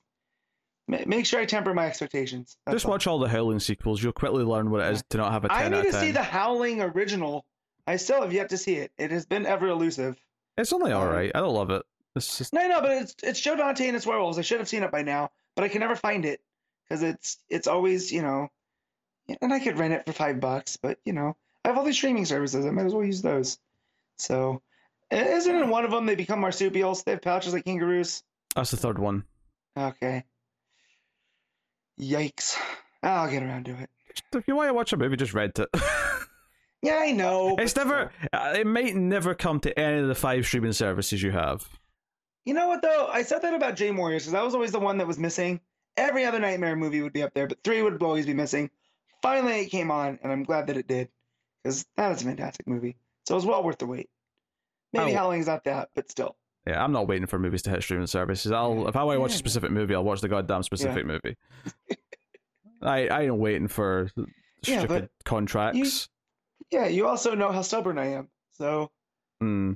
[0.86, 2.56] ma- make sure I temper my expectations.
[2.66, 2.92] That's Just all.
[2.92, 4.02] watch all the Howling sequels.
[4.02, 5.92] You'll quickly learn what it is to not have a 10 I need of to
[5.92, 6.00] 10.
[6.00, 7.44] see the Howling original.
[7.90, 8.92] I still have yet to see it.
[8.98, 10.16] It has been ever elusive.
[10.56, 11.32] It's only Um, alright.
[11.34, 11.82] I don't love it.
[12.14, 14.38] It's just No, no, but it's it's Joe Dante and it's werewolves.
[14.38, 16.40] I should have seen it by now, but I can never find it
[16.88, 18.48] because it's it's always you know,
[19.42, 21.96] and I could rent it for five bucks, but you know, I have all these
[21.96, 22.64] streaming services.
[22.66, 23.58] I might as well use those.
[24.18, 24.62] So,
[25.10, 27.02] isn't in one of them they become marsupials?
[27.02, 28.22] They have pouches like kangaroos.
[28.54, 29.24] that's the third one.
[29.76, 30.24] Okay.
[32.00, 32.56] Yikes!
[33.02, 33.90] I'll get around to it.
[34.32, 35.68] If you want to watch a movie, just rent it.
[36.82, 37.56] Yeah, I know.
[37.58, 38.10] it's never.
[38.32, 41.68] uh, It might never come to any of the five streaming services you have.
[42.46, 43.06] You know what though?
[43.12, 45.60] I said that about Dream Warriors because that was always the one that was missing.
[45.96, 48.70] Every other Nightmare movie would be up there, but three would always be missing.
[49.22, 51.08] Finally, it came on, and I'm glad that it did
[51.62, 52.96] because that is a fantastic movie.
[53.28, 54.08] So it was well worth the wait.
[54.94, 55.16] Maybe Oh.
[55.16, 56.36] Howling's not that, but still.
[56.66, 58.50] Yeah, I'm not waiting for movies to hit streaming services.
[58.52, 59.36] I'll if I want to watch Yeah.
[59.36, 61.36] a specific movie, I'll watch the goddamn specific movie.
[62.82, 64.10] I I ain't waiting for
[64.62, 66.08] stupid but contracts.
[66.70, 68.28] Yeah, you also know how stubborn I am.
[68.52, 68.90] So
[69.40, 69.72] Hmm.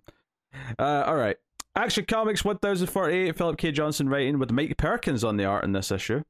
[0.78, 1.36] Uh, all right.
[1.76, 3.72] Action Comics 1048, Philip K.
[3.72, 6.22] Johnson writing with Mike Perkins on the art in this issue.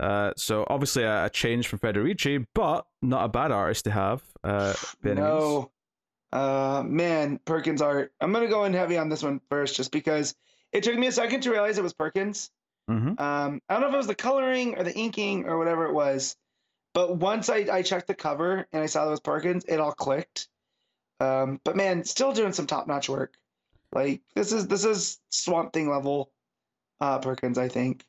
[0.00, 4.22] Uh, so obviously a, a change from Federici, but not a bad artist to have.
[4.42, 5.30] Uh, by any means.
[5.30, 5.70] no,
[6.32, 8.12] uh, man, Perkins art.
[8.20, 10.34] I'm gonna go in heavy on this one first, just because
[10.72, 12.50] it took me a second to realize it was Perkins.
[12.90, 13.20] Mhm.
[13.20, 15.92] Um, I don't know if it was the coloring or the inking or whatever it
[15.92, 16.34] was,
[16.92, 19.92] but once I, I checked the cover and I saw that was Perkins, it all
[19.92, 20.48] clicked.
[21.20, 23.34] Um, but man, still doing some top notch work.
[23.92, 26.30] Like this is this is Swamp Thing level,
[27.00, 28.04] uh, Perkins, I think.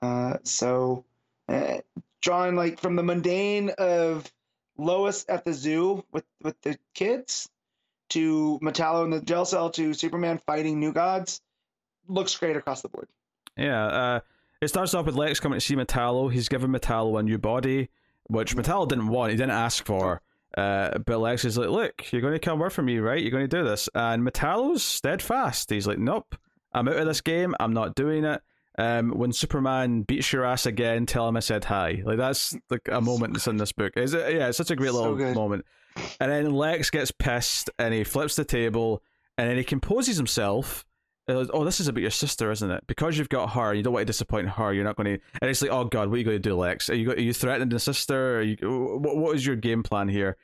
[0.00, 1.04] Uh, so,
[1.48, 1.78] uh,
[2.20, 4.30] drawn like from the mundane of
[4.78, 7.48] Lois at the zoo with with the kids,
[8.12, 11.40] to Metallo in the jail cell, to Superman fighting new gods,
[12.08, 13.08] looks great across the board.
[13.56, 14.20] Yeah, uh,
[14.60, 16.30] it starts off with Lex coming to see Metallo.
[16.30, 17.88] He's given Metallo a new body,
[18.28, 19.30] which Metallo didn't want.
[19.30, 20.20] He didn't ask for.
[20.56, 23.20] Uh, but Lex is like, "Look, you're going to come work for me, right?
[23.20, 25.70] You're going to do this." And Metallo's steadfast.
[25.70, 26.36] He's like, "Nope,
[26.72, 27.54] I'm out of this game.
[27.58, 28.42] I'm not doing it."
[28.78, 32.02] Um, when Superman beats your ass again, tell him I said hi.
[32.04, 33.94] Like that's like a moment that's in this book.
[33.96, 34.34] Is it?
[34.34, 35.34] Yeah, it's such a great So little good.
[35.34, 35.64] moment.
[36.20, 39.02] And then Lex gets pissed and he flips the table
[39.36, 40.84] and then he composes himself.
[41.36, 42.84] Uh, Oh, this is about your sister, isn't it?
[42.86, 44.72] Because you've got her, you don't want to disappoint her.
[44.72, 45.24] You're not going to.
[45.40, 46.90] And it's like, oh god, what are you going to do, Lex?
[46.90, 48.38] Are you are you threatening the sister?
[48.38, 48.56] Are you,
[49.00, 50.36] what what is your game plan here?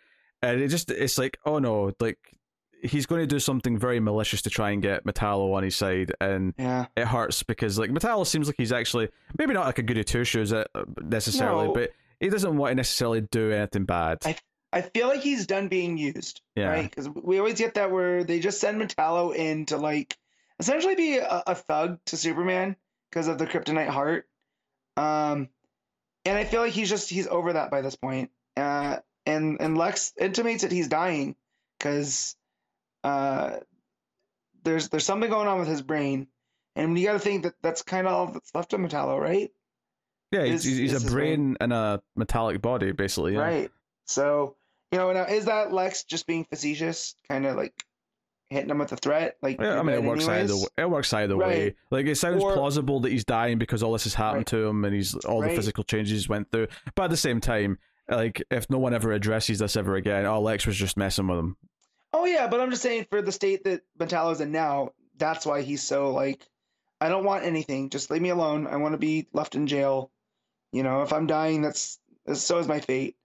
[0.42, 2.18] And it just it's like, oh no, like
[2.82, 6.12] he's going to do something very malicious to try and get Metallo on his side,
[6.20, 6.86] and Yeah.
[6.96, 10.22] it hurts because like Metallo seems like he's actually maybe not like a goody two
[10.24, 10.64] shoes uh,
[11.02, 11.72] necessarily, No.
[11.74, 14.18] but he doesn't want to necessarily do anything bad.
[14.24, 14.36] I-
[14.70, 16.66] I feel like he's done being used, Yeah.
[16.68, 16.90] right?
[16.90, 20.14] Because we always get that where they just send Metallo in to like
[20.58, 22.76] essentially be a, a thug to Superman
[23.10, 24.26] because of the kryptonite heart.
[24.96, 25.48] Um,
[26.24, 28.30] and I feel like he's just he's over that by this point.
[28.56, 31.36] Uh, and and Lex intimates that he's dying
[31.78, 32.36] because
[33.04, 33.58] uh,
[34.64, 36.26] there's there's something going on with his brain,
[36.76, 39.50] and you got to think that that's kind of all that's left of Metallo, right?
[40.32, 43.34] yeah, he's, is- he's, is a his brain and a metallic body, basically.
[43.34, 43.40] Yeah.
[43.40, 43.70] Right.
[44.06, 44.56] So,
[44.92, 47.72] you know, now is that Lex just being facetious, kind of like
[48.50, 49.36] hitting him with a threat?
[49.42, 50.62] Like, Yeah, I mean, it works either anyways?
[50.62, 50.68] way.
[50.84, 51.74] It works either way.
[51.90, 54.46] Like it sounds Or- plausible that he's dying because all this has happened Right.
[54.48, 56.68] to him, and he's all the physical changes went through.
[56.94, 57.78] But at the same time,
[58.08, 61.38] like if no one ever addresses this ever again, oh, Lex was just messing with
[61.38, 61.56] him.
[62.14, 65.60] Oh yeah, but I'm just saying for the state that Metallo's in now, that's why
[65.62, 66.46] he's so like,
[67.00, 67.90] I don't want anything.
[67.90, 68.66] Just leave me alone.
[68.66, 70.10] I want to be left in jail.
[70.72, 71.98] You know, if I'm dying, that's
[72.32, 73.16] so is my fate.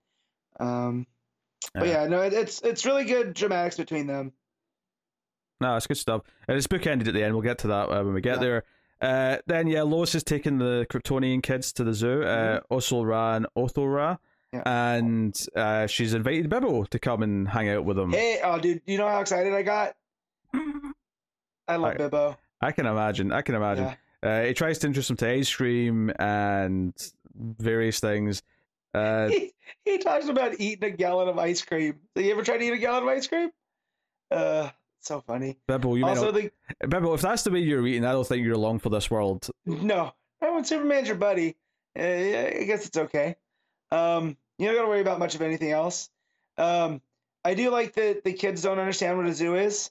[0.60, 1.06] Um,
[1.72, 2.02] but Yeah.
[2.02, 4.32] yeah, no, it's it's really good dramatics between them.
[5.64, 6.22] No, it's good stuff.
[6.46, 7.32] And it's bookended at the end.
[7.34, 8.40] We'll get to that uh, when we get Yeah.
[8.42, 8.64] there.
[9.00, 12.22] Uh, then yeah, Lois is taking the Kryptonian kids to the zoo.
[12.22, 14.16] Uh, Osul-Ra and Otho-Ra,
[14.52, 14.62] Yeah.
[14.66, 18.12] and uh, she's invited Bibbo to come and hang out with them.
[18.12, 19.96] Hey, oh, dude, you know how excited I got?
[21.68, 22.36] I love I- Bibbo.
[22.60, 23.32] I can imagine.
[23.32, 23.84] I can imagine.
[24.22, 24.40] Yeah.
[24.42, 26.94] Uh, he tries to introduce him to ice cream and
[27.36, 28.42] various things.
[28.94, 29.52] Uh, he,
[29.84, 31.96] he talks about eating a gallon of ice cream.
[32.16, 33.50] So you ever tried to eat a gallon of ice cream?
[34.30, 34.70] Uh,
[35.06, 35.56] so funny.
[35.68, 36.50] Bibbo, you also, not, the
[36.86, 39.48] Bibbo, if that's the way you're eating, I don't think you're long for this world.
[39.66, 41.56] no, I when Superman's your buddy,
[41.98, 43.36] uh, I guess it's okay.
[43.90, 46.10] Um, you don't got to worry about much of anything else.
[46.58, 47.00] Um,
[47.44, 49.90] I do like that the kids don't understand what a zoo is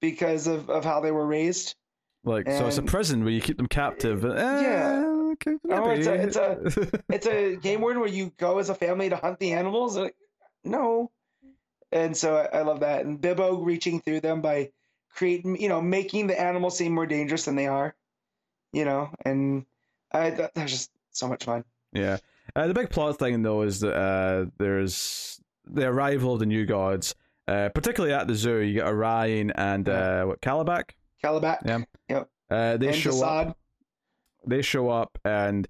[0.00, 1.74] because of, of how they were raised.
[2.24, 4.24] Like, so it's a prison where you keep them captive.
[4.24, 4.28] Eh,
[4.62, 5.04] Yeah.
[5.32, 8.74] okay, Oh, it's a- it's a- It's a game word where you go as a
[8.74, 9.96] family to hunt the animals.
[9.96, 10.14] Like,
[10.64, 11.10] no.
[11.92, 13.04] And so I, I love that.
[13.04, 14.70] And Bibbo reaching through them by
[15.14, 17.94] creating, you know, making the animals seem more dangerous than they are.
[18.72, 19.66] You know, and
[20.12, 21.64] I that, that was just so much fun.
[21.92, 22.18] Yeah.
[22.54, 26.66] Uh, the big plot thing, though, is that uh, there's the arrival of the new
[26.66, 27.14] gods.
[27.48, 30.90] Uh, particularly at the zoo, you get Orion and uh, what Kalibak.
[31.22, 31.86] Kalibak.
[32.08, 32.24] Yeah.
[32.48, 33.58] Uh, they and show up.
[34.46, 35.68] They show up, and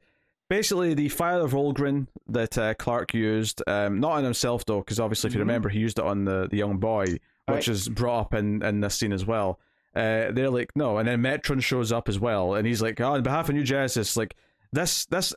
[0.51, 5.01] basically the fire of Olgrin that uh, Clark used, um, not on himself though, because
[5.01, 5.49] obviously if you Mhm.
[5.49, 7.05] remember, he used it on the, the young boy,
[7.49, 7.55] Right.
[7.57, 9.59] which is brought up in, in this scene as well.
[9.97, 13.15] Uh, they're like, no, and then Metron shows up as well, and he's like, oh,
[13.15, 14.37] on behalf of New Genesis, like
[14.73, 15.35] this this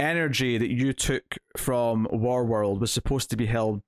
[0.00, 3.82] energy that you took from Warworld was supposed to be held.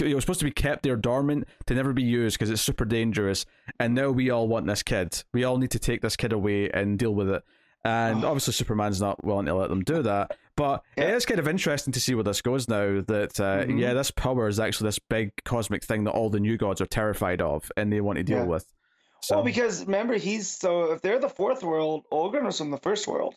[0.00, 2.84] It was supposed to be kept there dormant to never be used because it's super
[2.84, 3.46] dangerous.
[3.78, 5.22] And now we all want this kid.
[5.32, 7.42] We all need to take this kid away and deal with it.
[7.84, 8.28] And Oh.
[8.28, 10.36] obviously, Superman's not willing to let them do that.
[10.56, 11.16] But it Yeah.
[11.16, 13.02] is kind of interesting to see where this goes now.
[13.02, 13.78] That uh, Mhm.
[13.80, 16.86] yeah, this power is actually this big cosmic thing that all the new gods are
[16.86, 18.44] terrified of and they want to deal Yeah.
[18.44, 18.72] with.
[19.20, 22.78] So Well, because remember, he's so if they're the fourth world, Olgrin was from the
[22.78, 23.34] first world.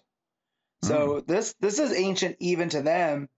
[0.83, 3.29] So this this is ancient even to them,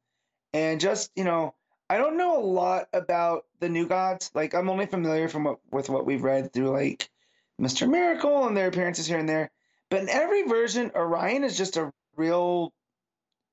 [0.53, 1.55] and just you know,
[1.89, 4.29] I don't know a lot about the new gods.
[4.35, 7.09] Like I'm only familiar from what with what we've read through like
[7.57, 9.51] Mister Miracle and their appearances here and there.
[9.89, 12.71] But in every version, Orion is just a real,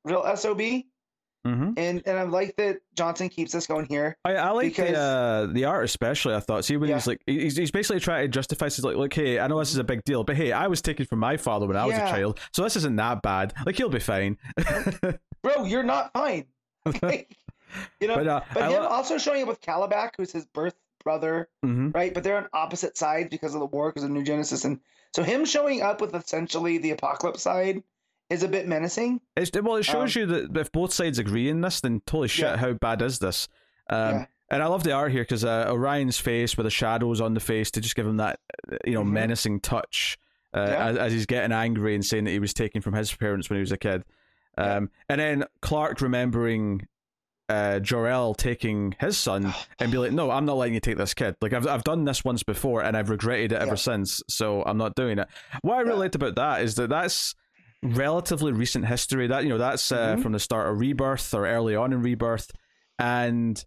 [0.05, 0.59] real sob,
[1.47, 1.75] Mhm.
[1.79, 4.17] and and I like that Johnson keeps us going here.
[4.25, 6.35] I, I like Because- the uh, the art especially.
[6.35, 6.65] I thought.
[6.65, 6.97] See when Yeah.
[6.97, 8.67] he's like, he's, he's basically trying to justify.
[8.67, 10.83] He's like, look, hey, I know this is a big deal, but hey, I was
[10.83, 13.55] taken from my father when I was a child, so this isn't that bad.
[13.65, 14.39] Like he'll be fine.
[15.43, 16.47] Bro, you're not fine.
[18.01, 20.75] you know, but uh, But him lo- also showing up with Kalibak, who's his birth
[21.07, 21.95] brother, Mhm.
[21.95, 22.13] right?
[22.13, 24.81] But they're on opposite sides because of the war, because of New Genesis, and
[25.15, 27.83] so him showing up with essentially the apocalypse side
[28.29, 29.21] is a bit menacing.
[29.37, 32.27] It's, well, it shows Um, you that if both sides agree in this, then holy
[32.27, 32.57] shit, Yeah.
[32.57, 33.47] how bad is this?
[33.89, 34.27] Um, Yeah.
[34.49, 37.41] And I love the art here because uh, Orion's face with the shadows on the
[37.41, 38.39] face to just give him that,
[38.85, 39.11] you know, Mhm.
[39.13, 40.19] menacing touch
[40.55, 40.87] uh, Yeah.
[40.87, 43.57] as, as he's getting angry and saying that he was taken from his parents when
[43.59, 44.05] he was a kid.
[44.59, 46.87] Um, And then Clark remembering
[47.49, 51.15] uh, Jor-El taking his son and be like, "No, I'm not letting you take this
[51.15, 51.37] kid.
[51.41, 53.75] Like I've I've done this once before and I've regretted it ever Yeah.
[53.77, 54.23] since.
[54.29, 55.29] So I'm not doing it."
[55.63, 55.99] What I really Yeah.
[56.01, 57.35] liked about that is that that's
[57.83, 59.27] relatively recent history.
[59.27, 60.23] That you know that's uh, Mhm.
[60.23, 62.51] from the start of Rebirth or early on in Rebirth,
[62.99, 63.63] and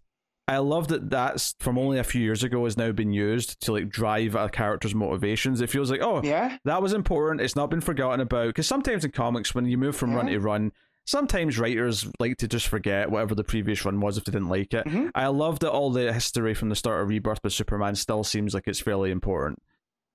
[0.48, 3.72] I love that that's from only a few years ago has now been used to
[3.72, 5.60] like drive a character's motivations.
[5.60, 7.40] It feels like oh Yeah, that was important.
[7.40, 10.38] It's not been forgotten about because sometimes in comics when you move from run to
[10.38, 10.72] run.
[11.10, 14.72] Sometimes writers like to just forget whatever the previous run was if they didn't like
[14.72, 14.86] it.
[14.86, 15.10] Mhm.
[15.12, 18.54] I love that all the history from the start of Rebirth with Superman still seems
[18.54, 19.60] like it's fairly important,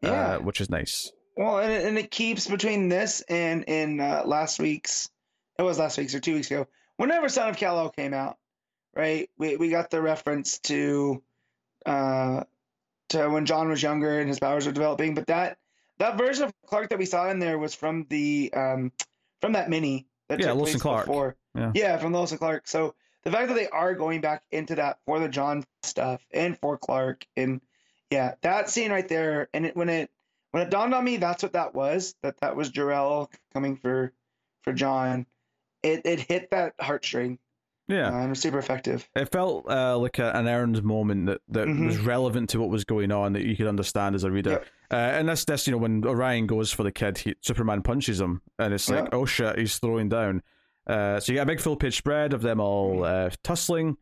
[0.02, 0.36] yeah.
[0.36, 1.12] uh, which is nice.
[1.36, 5.10] well, and it, and it keeps between this and in uh, last week's.
[5.60, 6.66] It was last week's or two weeks ago.
[6.96, 8.38] Whenever Son of Kal El came out,
[8.96, 9.30] right?
[9.38, 11.22] We we got the reference to,
[11.86, 12.46] uh,
[13.10, 15.14] to when John was younger and his powers were developing.
[15.14, 15.58] But that
[15.98, 18.94] that version of Clark that we saw in there was from the um
[19.42, 21.06] from that mini that Yeah, and Clark.
[21.06, 21.36] before.
[21.56, 21.98] Yeah.
[21.98, 22.68] from Lois and Clark.
[22.68, 26.58] So the fact that they are going back into that for the John stuff and
[26.60, 27.62] for Clark and
[28.12, 30.12] yeah, that scene right there, and it, when it
[30.52, 32.16] when it dawned on me, that's what that was.
[32.24, 34.14] That that was Jor-El coming for
[34.62, 35.26] for John.
[35.84, 37.40] It it hit that heartstring.
[37.88, 39.08] Yeah, Uh, and it super effective.
[39.16, 41.86] it felt uh, like a, an earned moment that, that Mhm.
[41.86, 44.50] was relevant to what was going on that you could understand as a reader.
[44.52, 44.66] Yep.
[44.92, 48.20] Uh, and that's this, you know, when Orion goes for the kid, he, Superman punches
[48.22, 49.10] him, and it's like, Yeah.
[49.18, 50.42] oh shit, he's throwing down.
[50.88, 53.98] Uh, so you get a big full page spread of them all uh, tussling.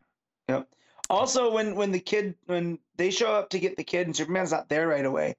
[0.48, 0.68] Yep.
[1.10, 4.52] Also, when when the kid when they show up to get the kid and Superman's
[4.52, 5.36] not there right away,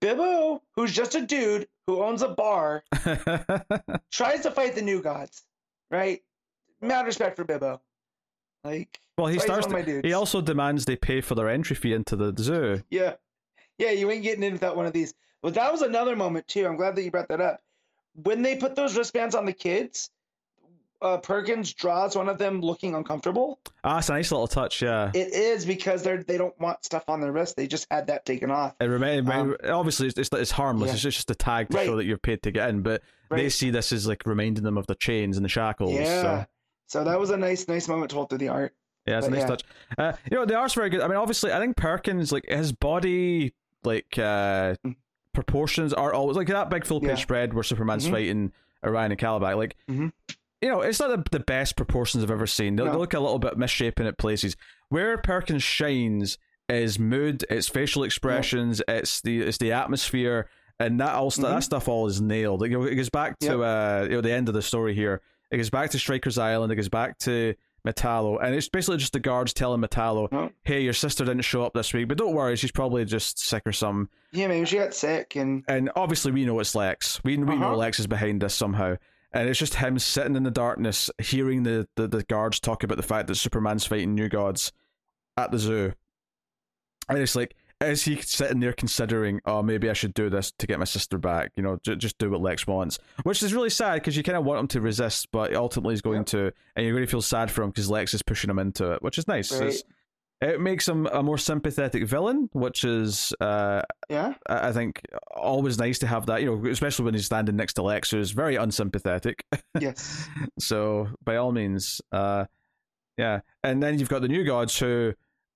[0.00, 2.82] Bibbo, who's just a dude who owns a bar,
[4.10, 5.42] tries to fight the new gods.
[5.90, 6.20] Right?
[6.80, 7.80] Mad respect for Bibbo.
[8.64, 9.86] Like well, he That's why he's starts.
[9.86, 12.82] To, he also demands they pay for their entry fee into the zoo.
[12.90, 13.14] Yeah.
[13.78, 15.14] Yeah, you ain't getting in without one of these.
[15.42, 16.66] But that was another moment too.
[16.66, 17.60] I'm glad that you brought that up.
[18.22, 20.10] when they put those wristbands on the kids,
[21.00, 23.58] uh, Perkins draws one of them looking uncomfortable.
[23.82, 24.82] Ah, it's a nice little touch.
[24.82, 25.10] Yeah.
[25.12, 27.56] It is because they're they don't want stuff on their wrist.
[27.56, 28.76] They just had that taken off.
[28.80, 30.88] It remain, Um, obviously it's, it's it's harmless.
[30.88, 30.92] yeah.
[30.94, 31.86] It's just a tag to Right.
[31.86, 34.78] show that you're paid to get in, but they see this as like reminding them
[34.78, 35.92] of the chains and the shackles.
[35.92, 36.22] Yeah.
[36.22, 36.46] So.
[36.86, 38.74] So that was a nice nice moment to told through the art.
[39.06, 39.46] Yeah, it's a nice yeah.
[39.46, 39.62] touch.
[39.98, 41.00] Uh, you know, the art's very good.
[41.00, 43.54] I mean, obviously, I think Perkins, like his body,
[43.84, 44.96] like uh, Mm.
[45.32, 47.14] proportions are always like that big full page Yeah.
[47.16, 48.10] spread where Superman's Mhm.
[48.10, 48.52] fighting
[48.84, 49.56] Orion and Caliban.
[49.56, 50.12] Like, Mhm.
[50.60, 52.76] you know, it's not the, the best proportions I've ever seen.
[52.76, 54.56] They, they look a little bit misshapen at places.
[54.88, 61.14] Where Perkins shines is mood, it's facial expressions, it's the it's the atmosphere, and that
[61.14, 61.42] all Mhm.
[61.42, 62.60] that stuff all is nailed.
[62.60, 65.20] Like, it goes back to uh, you know, the end of the story here.
[65.50, 66.72] It goes back to Stryker's Island.
[66.72, 67.54] It goes back to
[67.86, 70.50] Metallo, and it's basically just the guards telling Metallo, Oh.
[70.62, 73.62] "Hey, your sister didn't show up this week, but don't worry, she's probably just sick
[73.66, 77.22] or something." Yeah, maybe she got sick and And obviously, we know it's Lex.
[77.24, 77.76] We we know Uh-huh.
[77.76, 78.96] Lex is behind this somehow,
[79.32, 82.96] and it's just him sitting in the darkness, hearing the, the the guards talk about
[82.96, 84.72] the fact that Superman's fighting new gods
[85.36, 85.92] at the zoo,
[87.08, 87.54] and it's like.
[87.82, 91.18] Is he sitting there considering, oh, maybe I should do this to get my sister
[91.18, 91.52] back?
[91.56, 94.38] You know, j- just do what Lex wants, which is really sad because you kind
[94.38, 96.26] of want him to resist, but ultimately he's going Yep.
[96.26, 98.92] to, and you're going to feel sad for him because Lex is pushing him into
[98.92, 99.52] it, which is nice.
[99.52, 99.74] Right.
[100.40, 104.34] It makes him a more sympathetic villain, which is, uh, yeah.
[104.48, 105.00] I I think,
[105.36, 106.42] always nice to have that.
[106.42, 109.44] You know, especially when he's standing next to Lex, who's very unsympathetic.
[109.78, 110.28] Yes.
[110.58, 112.46] so, by all means, uh,
[113.16, 113.40] yeah.
[113.62, 115.14] And then you've got the new gods who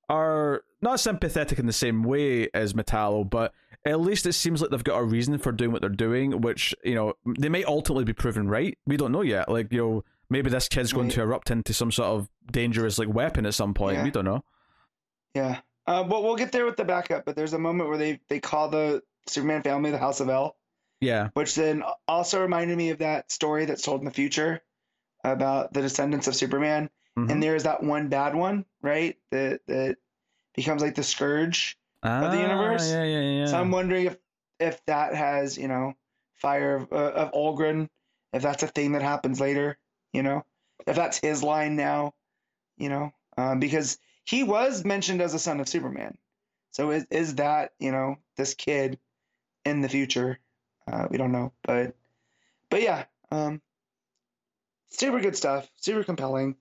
[0.09, 3.53] are not sympathetic in the same way as Metallo, but
[3.85, 6.75] at least it seems like they've got a reason for doing what they're doing, which,
[6.85, 8.77] you know, they may ultimately be proven right.
[8.87, 9.49] We don't know yet.
[9.49, 11.15] Like, you know, maybe this kid's going Right.
[11.15, 13.99] to erupt into some sort of dangerous, like, weapon at some point.
[13.99, 14.05] Yeah.
[14.05, 14.45] We don't know.
[15.35, 15.61] Yeah.
[15.87, 17.25] Uh, but we'll get there with the backup.
[17.25, 20.57] But there's a moment where they they call the Superman family the House of L,
[21.01, 21.29] Yeah.
[21.35, 24.63] which then also reminded me of that story that's told in the future
[25.25, 26.91] about the descendants of Superman.
[27.17, 27.31] Mhm.
[27.31, 29.17] And there's that one bad one, right?
[29.31, 29.97] That that
[30.55, 31.79] becomes like the scourge.
[32.03, 32.91] ah, the universe.
[32.91, 33.47] Yeah, yeah, yeah.
[33.47, 34.19] So I'm wondering if
[34.61, 35.95] if that has you know
[36.35, 37.89] fire of, uh, of Olgren,
[38.33, 39.79] if that's a thing that happens later,
[40.13, 40.45] you know,
[40.87, 42.15] if that's his line now,
[42.77, 46.19] you know, um, because he was mentioned as a son of Superman.
[46.73, 48.99] So is is that you know this kid
[49.65, 50.39] in the future?
[50.87, 51.97] Uh, we don't know, but
[52.71, 53.63] but yeah, um,
[54.91, 56.57] super good stuff, super compelling.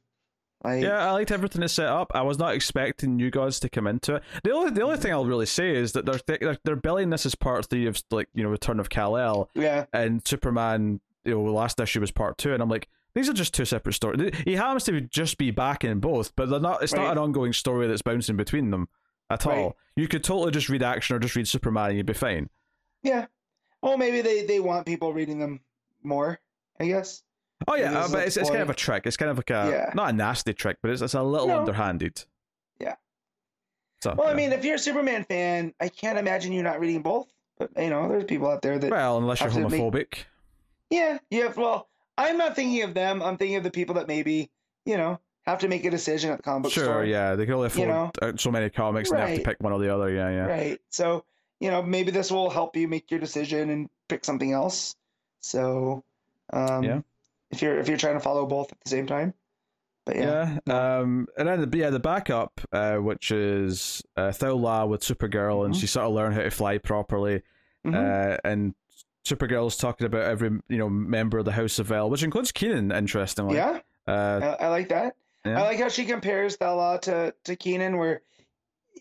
[0.63, 2.11] Like Yeah, I liked everything it set up.
[2.15, 4.23] I was not expecting new gods to come into it.
[4.43, 7.09] The only the only thing I'll really say is that they're th- they're, they're billing
[7.09, 11.01] this as part three of like you know Return of Kal El yeah, and Superman.
[11.23, 13.65] You know, the last issue was part two, and I'm like, these are just two
[13.65, 14.31] separate stories.
[14.43, 16.83] He happens to just be back in both, but they're not.
[16.83, 18.87] It's not an ongoing story that's bouncing between them
[19.29, 19.57] at Right.
[19.57, 19.77] all.
[19.95, 22.49] You could totally just read action or just read Superman, and you'd be fine.
[23.03, 23.25] yeah.
[23.81, 25.59] Well, maybe they they want people reading them
[26.03, 26.39] more.
[26.79, 27.21] I guess.
[27.67, 29.05] Oh yeah, uh, it's but it's, it's kind of a trick.
[29.05, 29.91] It's kind of like a Yeah.
[29.95, 31.59] not a nasty trick, but it's, it's a little No.
[31.59, 32.23] underhanded.
[32.79, 32.95] Yeah.
[34.01, 37.01] So Well, I mean, if you're a Superman fan, I can't imagine you not reading
[37.01, 37.27] both.
[37.57, 40.25] But you know, there's people out there that well, unless you're to make- homophobic.
[40.89, 41.51] yeah, yeah.
[41.55, 41.87] Well,
[42.17, 43.21] I'm not thinking of them.
[43.23, 44.51] I'm thinking of the people that maybe
[44.85, 47.05] you know have to make a decision at the comic book Sure, store.
[47.05, 48.11] yeah, they can only afford know?
[48.21, 50.11] uh, so many comics, and they have to pick one or the other.
[50.11, 50.45] Yeah, yeah.
[50.45, 50.79] Right.
[50.89, 51.23] So
[51.61, 54.93] you know, maybe this will help you make your decision and pick something else.
[55.39, 56.03] So,
[56.51, 57.01] um, Yeah.
[57.51, 59.33] If you're if you're trying to follow both at the same time,
[60.05, 60.97] but yeah, Yeah.
[60.99, 65.73] Um, and then the, yeah, the backup, uh, which is uh, Thawla with Supergirl, and
[65.73, 65.79] Mhm.
[65.79, 67.43] she sort of learned how to fly properly.
[67.85, 67.93] Mhm.
[67.95, 68.73] Uh, and
[69.25, 72.91] Supergirl's talking about every you know member of the House of El, which includes Kenan.
[72.91, 75.15] Interestingly, yeah, Uh, I, I like that.
[75.45, 75.59] Yeah.
[75.59, 78.21] I like how she compares Thela to to Kenan, where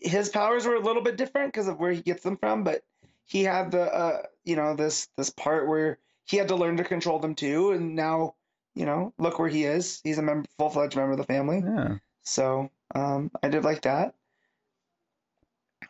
[0.01, 2.83] his powers were a little bit different because of where he gets them from, but
[3.25, 6.83] he had the uh, you know this this part where he had to learn to
[6.83, 8.35] control them too, and now
[8.75, 10.01] you know look where he is.
[10.03, 11.61] He's a member, full fledged member of the family.
[11.65, 11.97] yeah.
[12.23, 14.15] So um, I did like that.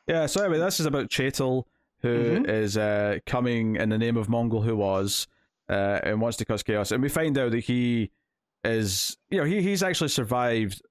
[0.07, 1.63] Yeah, so anyway, this is about Chetal,
[2.01, 2.49] who Mhm.
[2.49, 5.27] is uh, coming in the name of Mongul who was,
[5.69, 6.91] uh, and wants to cause chaos.
[6.91, 8.11] And we find out that he
[8.63, 10.81] is, you know, he, he's actually survived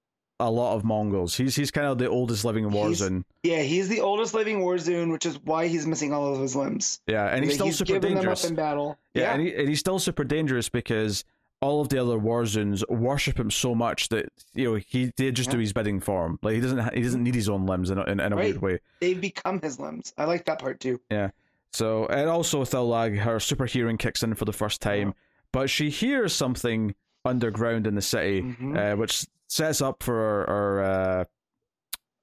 [0.41, 1.37] a lot of Monguls.
[1.37, 3.24] He's he's kind of the oldest living He's- Warzoon.
[3.43, 7.01] Yeah, he's the oldest living Warzoon, which is why he's missing all of his limbs.
[7.07, 8.43] Yeah, and he's Like, still super dangerous.
[8.43, 8.99] them up in battle.
[9.14, 11.24] Yeah, And, he, and he's still super dangerous because
[11.61, 15.51] all of the other Warzoons worship him so much that you know he they just
[15.51, 16.39] do his bidding for him.
[16.43, 18.45] Like he doesn't he doesn't need his own limbs in a, in, in a Right.
[18.61, 18.78] weird way.
[19.01, 20.12] they've become his limbs.
[20.18, 21.01] I like that part too.
[21.11, 21.30] Yeah.
[21.72, 25.12] So and also Thalag, her super hearing kicks in for the first time, Yeah.
[25.53, 28.76] but she hears something underground in the city, Mhm.
[28.93, 30.82] uh, which sets up for our our,
[31.20, 31.24] uh,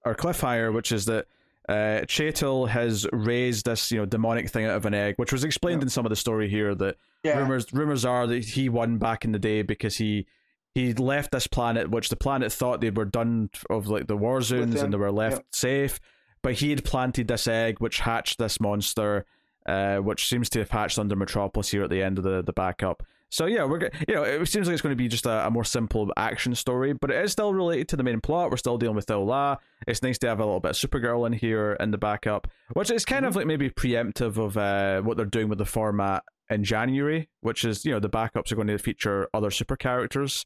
[0.06, 1.28] our cliffhanger, which is that
[1.70, 5.44] uh, Chetil has raised this you know demonic thing out of an egg, which was
[5.44, 5.86] explained Yeah.
[5.86, 6.74] in some of the story here.
[6.76, 7.40] That Yeah.
[7.40, 10.26] rumors rumors are that he won back in the day because he
[10.74, 14.82] he left this planet, which the planet thought they were done of like the Warzoons
[14.82, 16.00] and they were left safe.
[16.42, 19.26] But he had planted this egg, which hatched this monster,
[19.68, 22.54] uh, which seems to have hatched under Metropolis here at the end of the the
[22.54, 23.04] backup.
[23.32, 25.50] So yeah, we're you know it seems like it's going to be just a, a
[25.50, 28.52] more simple action story, but it is still related to the main plot.
[28.52, 29.58] We're still dealing with Ola.
[29.88, 32.92] It's nice to have a little bit of Supergirl in here in the backup, which
[32.92, 36.66] is kind of like maybe preemptive of uh, what they're doing with the format in
[36.66, 40.46] January, which is you know the backups are going to feature other super characters,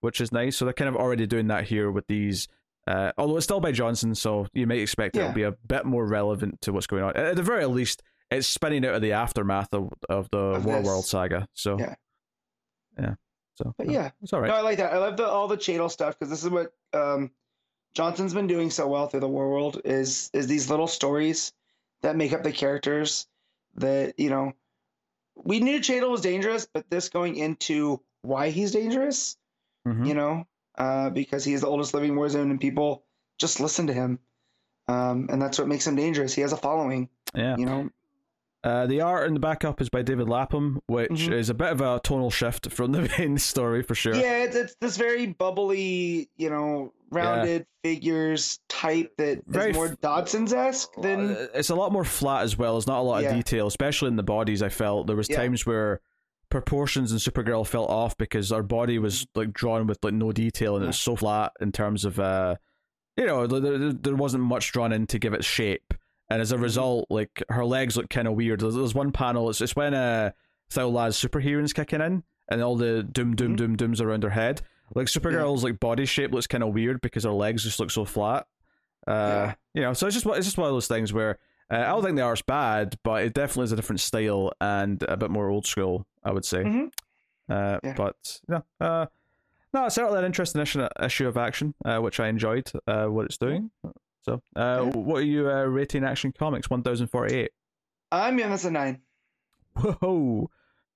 [0.00, 0.56] which is nice.
[0.56, 2.46] So they're kind of already doing that here with these.
[2.86, 5.24] Uh, although it's still by Johnson, so you might expect Yeah.
[5.24, 7.16] it'll be a bit more relevant to what's going on.
[7.16, 10.78] At the very least, it's spinning out of the aftermath of, of the Of War
[10.78, 10.86] this.
[10.86, 11.46] World saga.
[11.54, 11.94] So Yeah.
[12.98, 13.14] Yeah.
[13.56, 14.10] So But yeah.
[14.22, 14.48] it's all right.
[14.48, 14.92] No, I like that.
[14.92, 17.30] I love the all the Cheadle stuff because this is what um,
[17.94, 21.52] Johnson's been doing so well through the War World is is these little stories
[22.02, 23.26] that make up the characters
[23.76, 24.52] that you know
[25.36, 29.36] we knew Cheadle was dangerous, but this going into why he's dangerous,
[29.86, 30.06] Mhm.
[30.06, 33.04] you know, uh, because he's the oldest living Warzoon and people
[33.38, 34.18] just listen to him,
[34.88, 36.34] um, and that's what makes him dangerous.
[36.34, 37.56] He has a following, Yeah.
[37.56, 37.88] you know.
[38.62, 41.32] Uh, the art in the backup is by David Lapham, which Mhm.
[41.32, 44.14] is a bit of a tonal shift from the main story for sure.
[44.14, 49.86] Yeah, it's, it's this very bubbly, you know, rounded figures type that is Very more
[49.88, 52.74] f- Dodson's esque than Uh, it's a lot more flat as well.
[52.74, 53.30] There's not a lot Yeah.
[53.30, 54.62] of detail, especially in the bodies.
[54.62, 55.36] I felt there was Yeah.
[55.38, 56.00] times where
[56.50, 60.74] proportions in Supergirl felt off because our body was like drawn with like no detail
[60.76, 62.56] and it was so flat in terms of uh,
[63.16, 65.94] you know, there, there wasn't much drawn in to give it shape,
[66.30, 68.60] and as a result, like her legs look kind of weird.
[68.60, 69.50] There's, there's one panel.
[69.50, 70.30] It's, it's when uh,
[70.70, 73.56] Thawla's superheroes kicking in and all the doom doom Mhm.
[73.56, 74.62] doom dooms around her head.
[74.94, 78.04] Like Supergirl's like body shape looks kind of weird because her legs just look so
[78.04, 78.46] flat.
[79.06, 79.54] Uh, Yeah.
[79.74, 81.38] you know, so it's just one- it's just one of those things where
[81.70, 85.00] uh, I don't think the art's bad, but it definitely is a different style and
[85.04, 86.64] a bit more old school, I would say.
[86.64, 86.90] Mhm.
[87.48, 87.94] Uh, Yeah.
[87.96, 89.06] but no, uh,
[89.72, 93.26] no, it's certainly an interesting issue, issue of action, uh, which I enjoyed uh, what
[93.26, 93.70] it's doing.
[94.30, 94.90] So, uh, Yeah.
[95.00, 97.50] what are you uh, rating Action Comics one thousand forty eight?
[98.12, 99.00] I'm giving this a nine.
[99.76, 100.50] Whoa,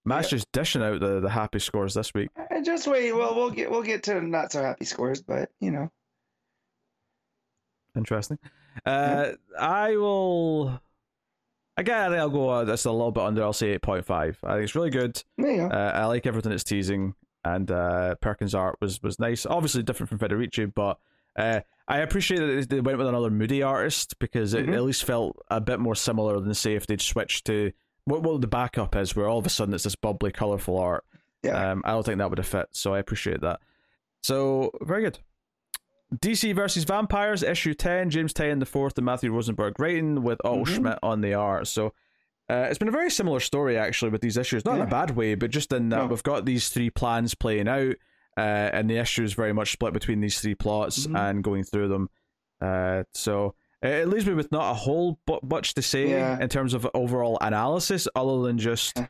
[0.05, 0.37] Matt's Yeah.
[0.39, 2.29] just dishing out the, the happy scores this week.
[2.37, 3.13] Uh, Just wait.
[3.13, 5.91] Well, we'll get we'll get to not so happy scores, but you know,
[7.97, 8.39] Interesting.
[8.85, 10.81] Uh, I will.
[11.77, 12.49] Again, I think I'll go.
[12.49, 13.43] Uh, that's a little bit under.
[13.43, 14.39] I'll say eight point five.
[14.45, 15.23] I think it's really good.
[15.41, 15.69] go.
[15.69, 17.15] Uh, I like everything it's teasing,
[17.45, 19.47] and uh, Perkins' art was was nice.
[19.47, 20.99] Obviously different from Federici, but
[21.37, 24.75] uh, I appreciate that they went with another moody artist because it Mhm.
[24.75, 27.73] at least felt a bit more similar than say if they'd switched to
[28.07, 31.05] what what the backup is, where all of a sudden it's this bubbly, colorful art.
[31.43, 31.73] Yeah.
[31.73, 33.61] Um, I don't think that would have fit, so I appreciate that.
[34.23, 35.19] So very good.
[36.15, 40.65] DC versus Vampires, issue ten, James Tynion the fourth, and Matthew Rosenberg writing with Otto
[40.65, 40.69] Mhm.
[40.69, 41.67] Schmidt on the art.
[41.67, 41.93] So
[42.51, 45.13] uh, it's been a very similar story actually with these issues, not in a bad
[45.17, 46.07] way, but just in that No.
[46.09, 47.97] we've got these three plans playing out,
[48.37, 48.41] uh,
[48.73, 51.19] and the issue is very much split between these three plots Mhm.
[51.19, 52.09] and going through them.
[52.61, 56.39] Uh, so it, leaves me with not a whole bu- much to say Yeah.
[56.41, 59.07] in terms of overall analysis, other than just Yeah.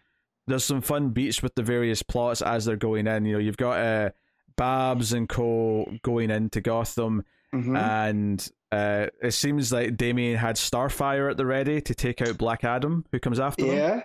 [0.47, 3.25] there's some fun beats with the various plots as they're going in.
[3.25, 4.11] You know, you've got uh,
[4.57, 7.77] Babs and Co going into Gotham, Mhm.
[7.79, 12.65] and uh, it seems like Damian had Starfire at the ready to take out Black
[12.65, 13.77] Adam, who comes after them.
[13.77, 14.03] yeah,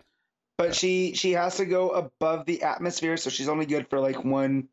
[0.58, 4.24] but she she has to go above the atmosphere, so she's only good for like
[4.24, 4.68] one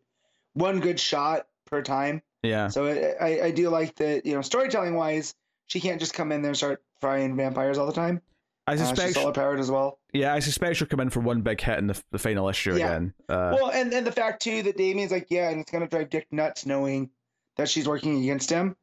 [0.57, 2.23] one good shot per time.
[2.43, 4.25] Yeah, So I I, I do like that.
[4.27, 5.35] You know, storytelling wise,
[5.67, 8.21] she can't just come in there and start frying vampires all the time.
[8.69, 9.01] I Uh, suspect.
[9.09, 9.99] she's solar powered as well.
[10.13, 12.75] yeah, I suspect she'll come in for one big hit in the, the final issue
[12.77, 12.87] Yeah.
[12.87, 13.15] again.
[13.29, 16.11] Uh, Well, and and the fact too that Damian's like, yeah, and it's gonna drive
[16.11, 17.11] Dick nuts knowing
[17.57, 18.77] that she's working against him.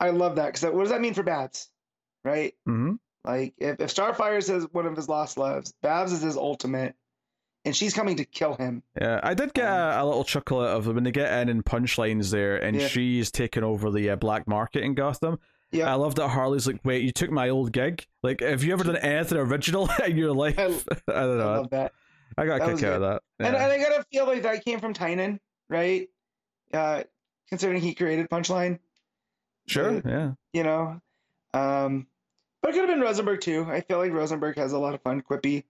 [0.00, 1.68] I love that because what does that mean for Babs,
[2.24, 2.54] right?
[2.68, 2.98] mhm.
[3.24, 6.94] Like if, if Starfire is one of his lost loves, Babs is his ultimate,
[7.64, 8.82] and she's coming to kill him.
[9.00, 11.64] Yeah, I did get a, a little chuckle out of when they get in and
[11.64, 12.88] punchlines there, and Yeah.
[12.88, 15.38] she's taking over the uh, black market in Gotham.
[15.72, 15.90] Yeah.
[15.90, 18.06] I love that Harley's like, wait, you took my old gig?
[18.22, 20.58] Like, have you ever done anything original in your life?
[20.58, 21.36] I, I- don't I know.
[21.60, 21.92] love that.
[22.38, 23.22] I, got a kick out of that.
[23.38, 23.64] And, Yeah.
[23.64, 25.38] and I gotta feel like that came from Tynion,
[25.68, 26.08] right?
[26.72, 27.04] Uh,
[27.48, 28.78] considering he created Punchline,
[29.68, 30.32] sure, but- yeah.
[30.52, 31.00] you know.
[31.52, 32.06] Um,
[32.62, 33.66] but it could have been Rosenberg too.
[33.68, 35.64] I feel like Rosenberg has a lot of fun, quippy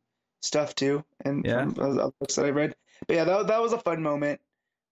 [0.45, 1.65] stuff too, and Yeah.
[1.65, 2.75] books that I read.
[3.07, 4.41] But yeah, that that was a fun moment.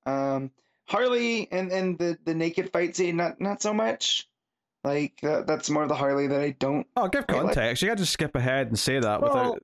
[0.06, 0.50] Um,
[0.86, 4.28] Harley and and the the naked fight scene, not not so much.
[4.84, 7.82] Like that, that's more of the Harley that I don't Oh, give Right, like- context.
[7.82, 9.62] you got to skip ahead and say that Well, without.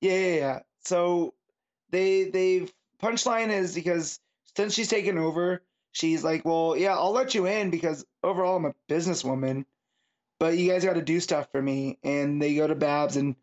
[0.00, 0.58] Yeah, yeah, yeah.
[0.84, 1.34] So
[1.90, 4.20] they they've punchline is because
[4.56, 5.62] since she's taken over,
[5.92, 9.64] she's like, well, yeah, I'll let you in because overall I'm a businesswoman,
[10.38, 11.98] but you guys got to do stuff for me.
[12.04, 13.34] And they go to Babs and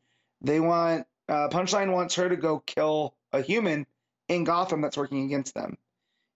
[0.42, 3.88] they want uh, Punchline wants her to go kill a human
[4.30, 5.78] in Gotham that's working against them.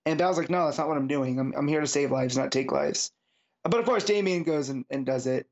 [0.07, 1.39] And Babs like, no, that's not what I'm doing.
[1.39, 3.11] I'm I'm here to save lives, not take lives.
[3.63, 5.47] But of course, Damian goes and, and does it,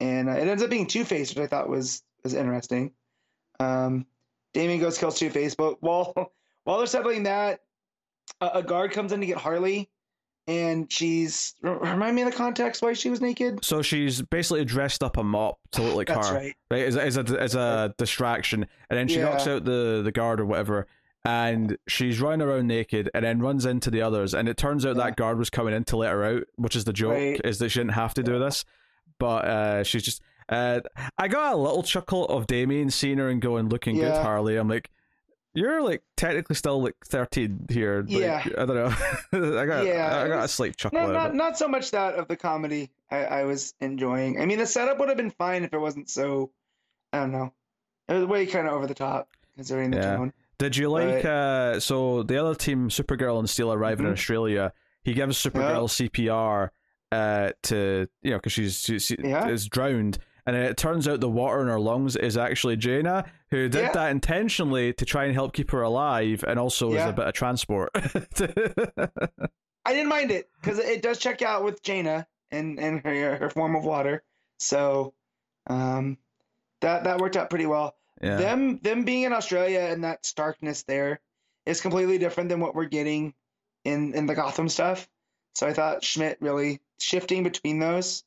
[0.00, 2.92] and uh, it ends up being Two Face, which I thought was was interesting.
[3.58, 4.06] Um,
[4.52, 6.12] Damian goes kills Two Face, but while
[6.64, 7.62] while they're settling that,
[8.40, 9.88] a, a guard comes in to get Harley,
[10.48, 13.64] and she's remind me of the context why she was naked.
[13.64, 16.54] So she's basically dressed up a mop to look like That's her, right.
[16.70, 16.84] right?
[16.84, 19.24] As, a- as a as a distraction, and then she Yeah.
[19.30, 20.86] knocks out the the guard or whatever,
[21.24, 24.96] and she's running around naked, and then runs into the others, and it turns out
[24.96, 25.04] Yeah.
[25.04, 27.40] that guard was coming in to let her out, which is the joke, Right.
[27.44, 28.64] is that she didn't have to do this,
[29.18, 30.22] but uh, she's just.
[30.48, 30.78] Uh,
[31.18, 34.22] I got a little chuckle of Damian seeing her and going looking good, Yeah.
[34.22, 34.54] Harley.
[34.56, 34.90] I'm like,
[35.56, 38.02] you're like technically still like 13 here.
[38.08, 38.44] Like, Yeah.
[38.58, 38.76] I don't
[39.32, 39.56] know.
[39.60, 41.00] I got Yeah, I got a was- slight chuckle.
[41.00, 44.40] Not out not not so much that of the comedy I, I was enjoying.
[44.40, 46.50] I mean, the setup would have been fine if it wasn't so.
[47.12, 47.52] I don't know.
[48.08, 50.16] It was way kind of over the top considering the Yeah.
[50.16, 50.32] tone.
[50.58, 54.14] Did you like uh so the other team Supergirl and Steel arriving in Mhm.
[54.14, 56.70] Australia, he gives Supergirl CPR
[57.12, 59.48] uh to you know cuz she's she, she Yeah.
[59.48, 63.68] is drowned and it turns out the water in her lungs is actually Jayna who
[63.68, 63.92] did Yeah.
[63.92, 67.08] that intentionally to try and help keep her alive and also as Yeah.
[67.08, 67.90] a bit of transport.
[69.84, 73.50] I didn't mind it because it does check out with Jayna and and her her
[73.50, 74.22] form of water.
[74.58, 75.14] So,
[75.68, 76.18] um,
[76.80, 77.94] that that worked out pretty well.
[78.22, 78.36] yeah.
[78.36, 81.20] Them them being in Australia and that starkness there
[81.66, 83.34] is completely different than what we're getting
[83.84, 85.08] in in the Gotham stuff.
[85.54, 88.24] So I thought Schmidt really shifting between those.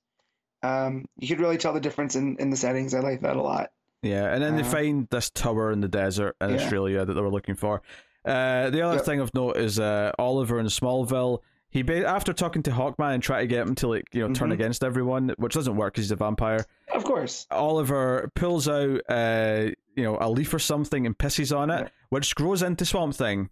[0.64, 2.93] Um, you could really tell the difference in, in the settings.
[2.93, 3.72] I like that a lot.
[4.01, 6.55] Yeah, and then they Uh, find this tower in the desert in Yeah.
[6.57, 7.82] Australia that they were looking for.
[8.26, 9.05] Uh, the other Yep.
[9.05, 11.39] thing of note is uh, Oliver in Smallville.
[11.72, 14.34] He ba- after talking to Hawkman and try to get him to like you know
[14.34, 14.53] turn Mhm.
[14.53, 16.66] against everyone, which doesn't work because he's a vampire.
[16.93, 17.45] Of course.
[17.51, 21.88] Oliver pulls out uh, you know a leaf or something and pisses on it, Yeah.
[22.10, 23.49] which grows into Swamp Thing.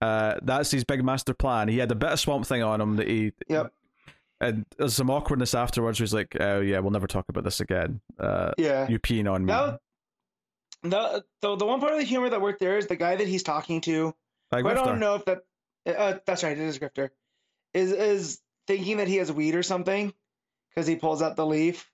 [0.00, 1.68] Uh, that's his big master plan.
[1.68, 3.32] He had a bit of Swamp Thing on him that he.
[3.48, 3.72] Yep.
[4.40, 5.98] And there's some awkwardness afterwards.
[5.98, 8.00] He's like, "Oh yeah, we'll never talk about this again.
[8.18, 8.88] Uh, Yeah.
[8.88, 9.80] you peeing on me." That,
[10.82, 13.28] the, the the one part of the humor that worked there is the guy that
[13.28, 14.14] he's talking to.
[14.50, 15.40] Like, I don't know if that.
[15.86, 16.56] Uh, that's right.
[16.56, 17.10] It is Grifter.
[17.74, 20.12] Is is thinking that he has weed or something,
[20.70, 21.90] because he pulls out the leaf,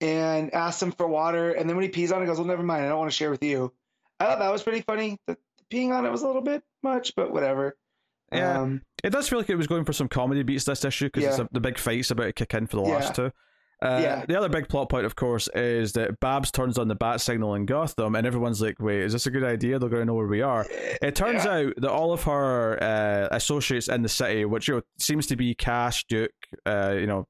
[0.00, 2.62] and asks him for water, and then when he pees on it, goes, "Well, never
[2.62, 2.84] mind.
[2.84, 3.72] I don't want to share with you."
[4.20, 5.18] I thought that was pretty funny.
[5.26, 7.76] The, the peeing on it was a little bit much, but whatever.
[8.34, 8.60] Yeah.
[8.60, 11.38] Um, It does feel like it was going for some comedy beats this issue because
[11.38, 11.46] Yeah.
[11.52, 12.94] the big fight's about to kick in for the Yeah.
[12.94, 13.30] last two.
[13.82, 14.24] Uh, Yeah.
[14.26, 17.54] The other big plot point, of course, is that Babs turns on the bat signal
[17.54, 19.78] in Gotham, and everyone's like, "Wait, is this a good idea?
[19.78, 20.64] They're going to know where we are."
[21.02, 21.52] It turns Yeah.
[21.56, 25.36] out that all of her uh, associates in the city, which you know seems to
[25.36, 26.30] be Cash, Duke,
[26.64, 27.26] uh, you know,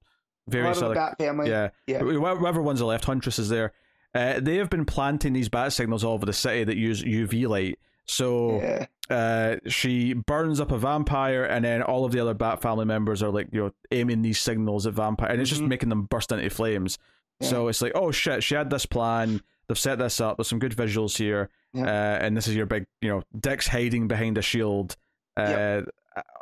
[0.46, 1.50] various other, Bat family.
[1.50, 2.02] yeah, Yeah.
[2.02, 3.72] wh- whoever one's are left, Huntress is there.
[4.14, 7.46] Uh, they have been planting these bat signals all over the city that use UV
[7.48, 7.78] light.
[8.06, 8.86] So Yeah.
[9.10, 13.22] uh, she burns up a vampire, and then all of the other Bat family members
[13.22, 15.68] are like, you know, aiming these signals at vampire, and it's just Mhm.
[15.68, 16.98] making them burst into flames.
[17.40, 19.40] So it's like, oh shit, she had this plan.
[19.66, 20.36] They've set this up.
[20.36, 21.84] There's some good visuals here, Yeah.
[21.84, 24.96] uh, and this is your big, you know, Dick's hiding behind a shield,
[25.36, 25.82] uh,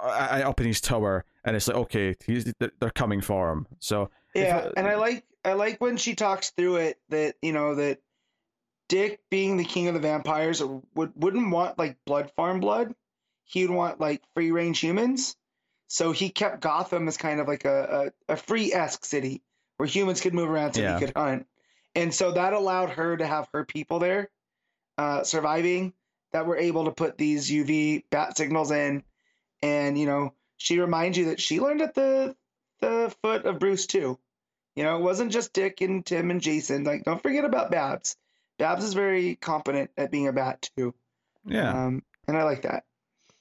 [0.02, 3.66] up in his tower, and it's like, okay, he's, they're coming for him.
[3.78, 7.34] So Yeah, If, uh, and I like I like when she talks through it that
[7.42, 7.98] you know that
[8.92, 10.62] Dick, being the king of the vampires,
[10.94, 12.94] would wouldn't want like blood farm blood.
[13.44, 15.34] He'd want like free range humans.
[15.88, 19.40] So he kept Gotham as kind of like a a, a free esque city
[19.78, 20.98] where humans could move around so Yeah.
[20.98, 21.46] he could hunt,
[21.94, 24.28] and so that allowed her to have her people there,
[24.98, 25.94] uh, surviving
[26.32, 29.04] that were able to put these UV bat signals in,
[29.62, 32.36] and you know she reminds you that she learned at the
[32.80, 34.18] the foot of Bruce too.
[34.76, 36.84] You know, it wasn't just Dick and Tim and Jason.
[36.84, 38.16] Like, don't forget about Babs.
[38.62, 40.94] Babs is very competent at being a bat too.
[41.46, 42.84] yeah, Um, and I like that.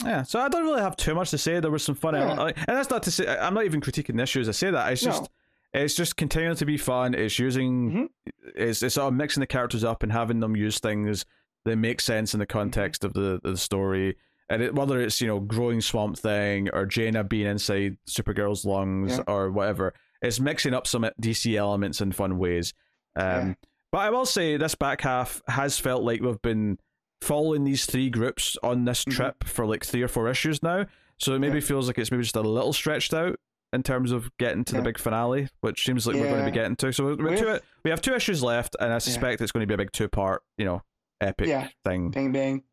[0.04, 0.24] yeah.
[0.24, 1.60] So I don't really have too much to say.
[1.60, 2.46] There was some fun, Yeah.
[2.48, 4.92] and that's not to say I'm not even critiquing the issue as I say that.
[4.92, 5.30] It's just.
[5.74, 7.14] It's just continuing to be fun.
[7.14, 8.34] It's using, Mhm.
[8.58, 11.24] it's, it's sort of mixing the characters up and having them use things
[11.64, 14.18] that make sense in the context of the the story.
[14.50, 19.16] And it, whether it's you know growing Swamp Thing or Jayna being inside Supergirl's lungs
[19.20, 19.24] Yeah.
[19.28, 22.74] or whatever, it's mixing up some DC elements in fun ways.
[23.16, 23.54] Um, Yeah.
[23.92, 26.80] But I will say this back half has felt like we've been
[27.22, 29.12] following these three groups on this Mhm.
[29.16, 30.86] trip for like three or four issues now.
[31.20, 31.66] So it maybe Yeah.
[31.66, 33.38] feels like it's maybe just a little stretched out
[33.74, 36.52] in terms of getting to the big finale, which seems like we're going to be
[36.52, 36.92] getting to.
[36.92, 39.68] So we're, we're two, we have two issues left, and I suspect it's going to
[39.68, 40.82] be a big two part, you know,
[41.22, 41.70] epic Yeah.
[41.86, 42.10] thing.
[42.12, 42.64] Bang bang.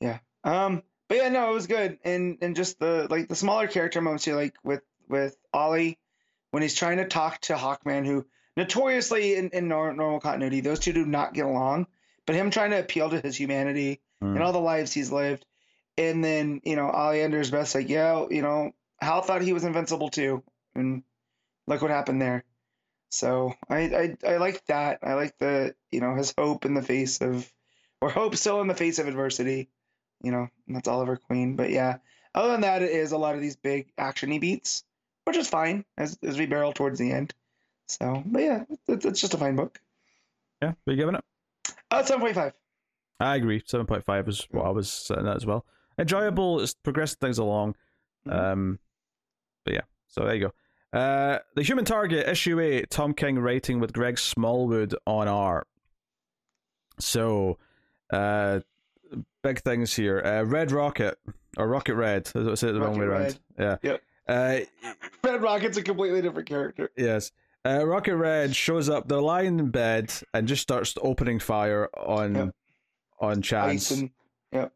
[0.00, 0.18] Yeah.
[0.42, 0.82] Um.
[1.08, 4.24] But yeah, no, it was good, and and just the like the smaller character moments
[4.24, 5.98] here, like with with Ollie
[6.50, 10.92] when he's trying to talk to Hawkman, who notoriously in, in normal continuity, those two
[10.92, 11.86] do not get along.
[12.26, 14.34] But him trying to appeal to his humanity Mm.
[14.36, 15.44] and all the lives he's lived,
[15.98, 20.08] and then you know Oleander's best like, yeah, you know, Hal thought he was invincible
[20.08, 20.42] too,
[20.74, 21.02] and
[21.66, 22.44] look what happened there.
[23.10, 25.00] So I I, I like that.
[25.02, 27.52] I like the you know his hope in the face of,
[28.00, 29.68] or hope still in the face of adversity.
[30.22, 31.56] You know, that's Oliver Queen.
[31.56, 31.96] But yeah,
[32.34, 34.84] other than that, it is a lot of these big actiony beats,
[35.24, 37.34] which is fine as as we barrel towards the end.
[37.86, 39.80] So, but yeah, it's, it's just a fine book.
[40.62, 41.24] Yeah, what are you giving it?
[41.90, 42.52] Uh, seven point five.
[43.20, 43.62] I agree.
[43.66, 45.64] Seven point five is what I was setting at as well.
[45.98, 46.60] Enjoyable.
[46.60, 47.76] It's progressing things along.
[48.26, 48.32] Mhm.
[48.34, 48.78] Um,
[49.64, 49.82] but yeah.
[50.08, 50.48] So there you
[50.92, 50.98] go.
[50.98, 52.90] Uh, the Human Target issue eight.
[52.90, 55.66] Tom King writing with Greg Smallwood on art.
[57.00, 57.58] So,
[58.12, 58.60] uh,
[59.42, 60.20] big things here.
[60.24, 61.18] Uh, Red Rocket
[61.56, 62.30] or Rocket Red.
[62.34, 63.22] I say it the wrong Rocket way around.
[63.22, 63.38] Red.
[63.58, 63.76] Yeah.
[63.82, 64.02] Yep.
[64.28, 64.90] Uh,
[65.24, 66.90] Red Rocket's a completely different character.
[66.96, 67.32] Yes.
[67.66, 69.08] Uh, Rocket Red shows up.
[69.08, 72.54] They're lying in bed and just starts opening fire on Yep.
[73.20, 73.90] on Chance.
[73.92, 74.10] And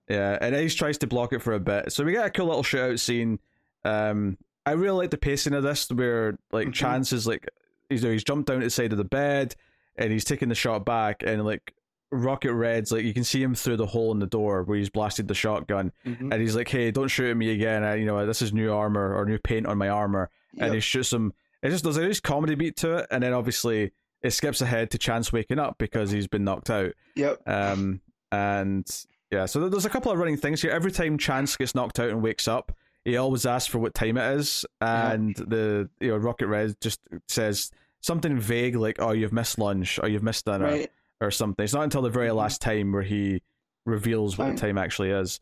[0.08, 1.92] Yeah, and Ice tries to block it for a bit.
[1.92, 3.38] So we get a cool little shootout scene.
[3.84, 6.72] Um, I really like the pacing of this, where like Mhm.
[6.74, 7.48] Chance is like
[7.88, 9.54] he's he's jumped down to the side of the bed
[9.96, 11.74] and he's taking the shot back, and like
[12.10, 14.88] Rocket Red's like you can see him through the hole in the door where he's
[14.90, 16.32] blasted the shotgun, Mhm.
[16.32, 17.84] and he's like, "Hey, don't shoot at me again!
[17.84, 20.80] I, you know this is new armor or new paint on my armor." and he
[20.80, 21.32] shoots him.
[21.62, 23.92] It just there's a nice comedy beat to it, and then obviously
[24.22, 26.92] it skips ahead to Chance waking up because he's been knocked out.
[27.16, 27.42] Yep.
[27.48, 28.00] Um,
[28.32, 28.86] and
[29.30, 30.70] yeah, so there's a couple of running things here.
[30.70, 32.72] Every time Chance gets knocked out and wakes up,
[33.04, 37.00] he always asks for what time it is, and the you know Rocket Red just
[37.28, 40.90] says something vague like, "Oh, you've missed lunch," or "You've missed dinner," Right.
[41.20, 41.64] or something.
[41.64, 42.36] It's not until the very Mhm.
[42.36, 43.42] last time where he
[43.86, 44.54] reveals what Right.
[44.56, 45.40] the time actually is.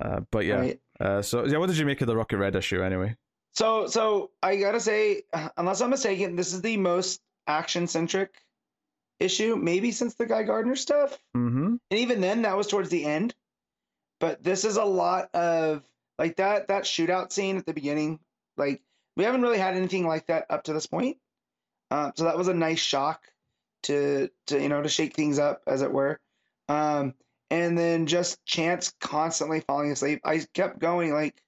[0.00, 0.80] Uh, but yeah, Right.
[1.00, 3.16] uh, so yeah, what did you make of the Rocket Red issue anyway?
[3.58, 5.24] So, so I gotta say,
[5.56, 8.32] unless I'm mistaken, this is the most action centric
[9.18, 11.18] issue, maybe since the Guy Gardner stuff.
[11.36, 11.74] Mm-hmm.
[11.90, 13.34] And even then, that was towards the end.
[14.20, 15.82] But this is a lot of
[16.20, 18.20] like that that shootout scene at the beginning.
[18.56, 18.80] Like
[19.16, 21.16] we haven't really had anything like that up to this point.
[21.90, 23.24] Um, so that was a nice shock
[23.82, 26.20] to to you know to shake things up, as it were.
[26.68, 27.12] Um,
[27.50, 30.20] and then just Chance constantly falling asleep.
[30.24, 31.42] I kept going like,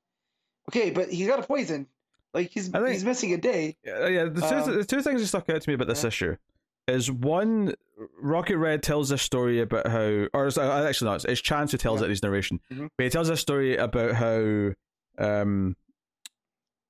[0.71, 1.87] okay, but he's got a poison.
[2.35, 3.77] Like he's think- he's missing a day.
[3.85, 4.25] Yeah, yeah.
[4.25, 6.09] The two, Um, the two things that stuck out to me about this yeah.
[6.09, 6.37] issue
[6.89, 7.75] is one,
[8.21, 11.73] Rocket Red tells a story about how, or it's, uh, actually not, it's, it's Chance
[11.73, 12.05] who tells Yeah.
[12.05, 12.89] it in his narration, Mhm.
[12.97, 14.71] but he tells a story about how,
[15.19, 15.77] um,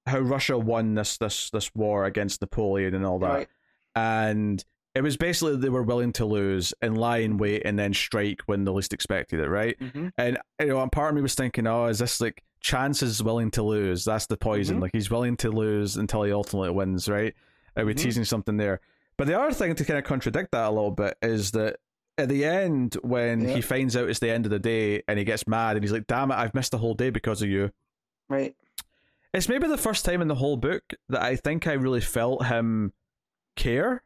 [0.07, 3.49] how Russia won this this this war against Napoleon and all that, Right.
[3.95, 4.65] and
[5.01, 8.43] it was basically they were willing to lose and lie in wait and then strike
[8.45, 9.79] when the least expected it, right?
[9.81, 10.09] Mm-hmm.
[10.19, 13.23] And you know, and part of me was thinking, oh, is this like Chance is
[13.23, 14.05] willing to lose?
[14.05, 14.77] That's the poison.
[14.77, 14.83] Mhm.
[14.83, 17.33] Like he's willing to lose until he ultimately wins, right?
[17.79, 17.99] Are we Mhm.
[17.99, 18.81] teasing something there?
[19.17, 21.77] But the other thing to kind of contradict that a little bit is that
[22.19, 23.55] at the end, when Yeah.
[23.55, 25.93] he finds out it's the end of the day and he gets mad and he's
[25.93, 27.71] like, "Damn it, I've missed the whole day because of you."
[28.29, 28.55] Right.
[29.33, 32.45] It's maybe the first time in the whole book that I think I really felt
[32.47, 32.93] him
[33.57, 34.03] care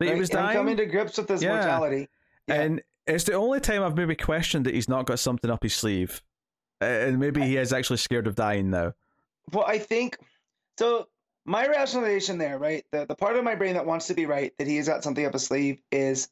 [0.00, 0.14] that right.
[0.14, 0.56] he was and dying.
[0.56, 1.54] coming to grips with his Yeah.
[1.54, 2.08] mortality.
[2.48, 2.62] Yeah.
[2.62, 5.74] And it's the only time I've maybe questioned that he's not got something up his
[5.74, 6.22] sleeve.
[6.80, 8.94] And maybe he is actually scared of dying now.
[9.52, 10.18] Well, I think
[10.78, 11.08] so.
[11.44, 12.84] My rationalization there, right?
[12.90, 15.04] The the part of my brain that wants to be right that he has got
[15.04, 16.28] something up his sleeve is,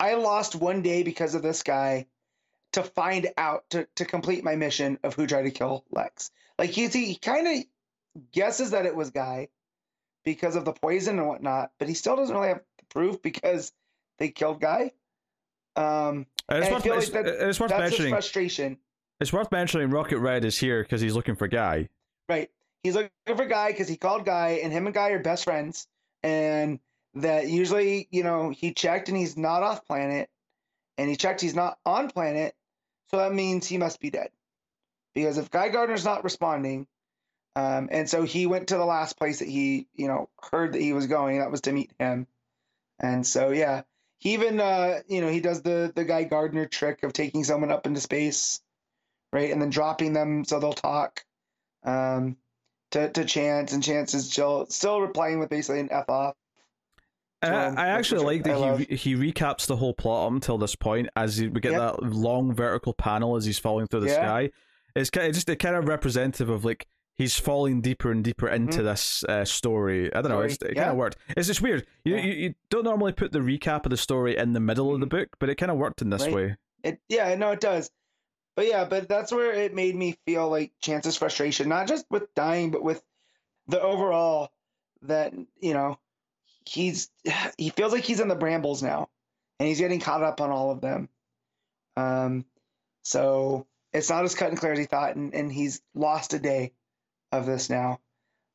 [0.00, 2.06] I lost one day because of this guy,
[2.72, 6.30] to find out to to complete my mission of who tried to kill Lex.
[6.58, 7.64] Like he he kind of
[8.32, 9.48] guesses that it was Guy,
[10.24, 13.72] because of the poison and whatnot, but he still doesn't really have the proof because
[14.18, 14.92] they killed Guy.
[15.76, 18.12] Um, it's, worth, like that- it's worth that's mentioning.
[18.12, 18.78] frustration.
[19.20, 19.90] It's worth mentioning.
[19.90, 21.88] Rocket Red is here because he's looking for Guy.
[22.28, 22.50] Right.
[22.82, 25.86] He's looking for Guy because he called Guy, and him and Guy are best friends.
[26.22, 26.80] And
[27.14, 30.28] that usually, you know, he checked and he's not off planet,
[30.98, 32.54] and he checked he's not on planet.
[33.10, 34.30] So that means he must be dead.
[35.14, 36.86] Because if Guy Gardner's not responding,
[37.56, 40.80] um, and so he went to the last place that he, you know, heard that
[40.80, 42.26] he was going, that was to meet him.
[43.04, 43.82] And so, yeah,
[44.18, 47.70] he even, uh, you know, he does the the Guy Gardner trick of taking someone
[47.70, 48.60] up into space,
[49.32, 51.22] right, and then dropping them so they'll talk
[51.84, 52.36] um,
[52.92, 56.34] to to Chance, and Chance is still still replying with basically an f off.
[57.42, 58.80] And So, I, I actually like that I he love.
[58.80, 61.96] he recaps the whole plot up until this point as we get Yep.
[61.98, 64.16] that long vertical panel as he's falling through the Yeah.
[64.16, 64.50] sky.
[64.96, 66.86] It's kind of just a kind of representative of like
[67.16, 68.84] he's falling deeper and deeper into Mhm.
[68.84, 70.12] this uh, story.
[70.14, 70.40] I don't know.
[70.40, 70.82] It's, it yeah.
[70.82, 71.16] kind of worked.
[71.36, 71.86] It's just weird.
[72.04, 72.22] You, Yeah.
[72.24, 75.06] you you don't normally put the recap of the story in the middle of the
[75.06, 76.34] book, but it kind of worked in this Right.
[76.34, 76.56] way.
[76.82, 77.90] It yeah, no, it does.
[78.56, 82.32] But yeah, but that's where it made me feel like Chance's frustration, not just with
[82.34, 83.02] dying, but with
[83.66, 84.52] the overall
[85.02, 85.98] that you know
[86.66, 87.10] he's
[87.58, 89.08] he feels like he's in the brambles now,
[89.58, 91.08] and he's getting caught up on all of them.
[91.96, 92.44] Um,
[93.02, 96.38] so it's not as cut and clear as he thought, and, and he's lost a
[96.38, 96.72] day
[97.38, 98.00] of this now.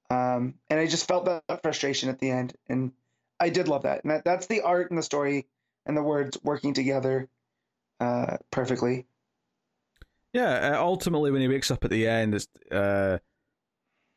[0.10, 2.92] Um, and I just felt that frustration at the end, and
[3.40, 4.04] I did love that.
[4.04, 5.48] And that, that's the art and the story
[5.86, 7.30] and the words working together
[8.00, 9.06] uh, perfectly.
[10.34, 13.20] Yeah, uh, ultimately, when he wakes up at the end, it's uh,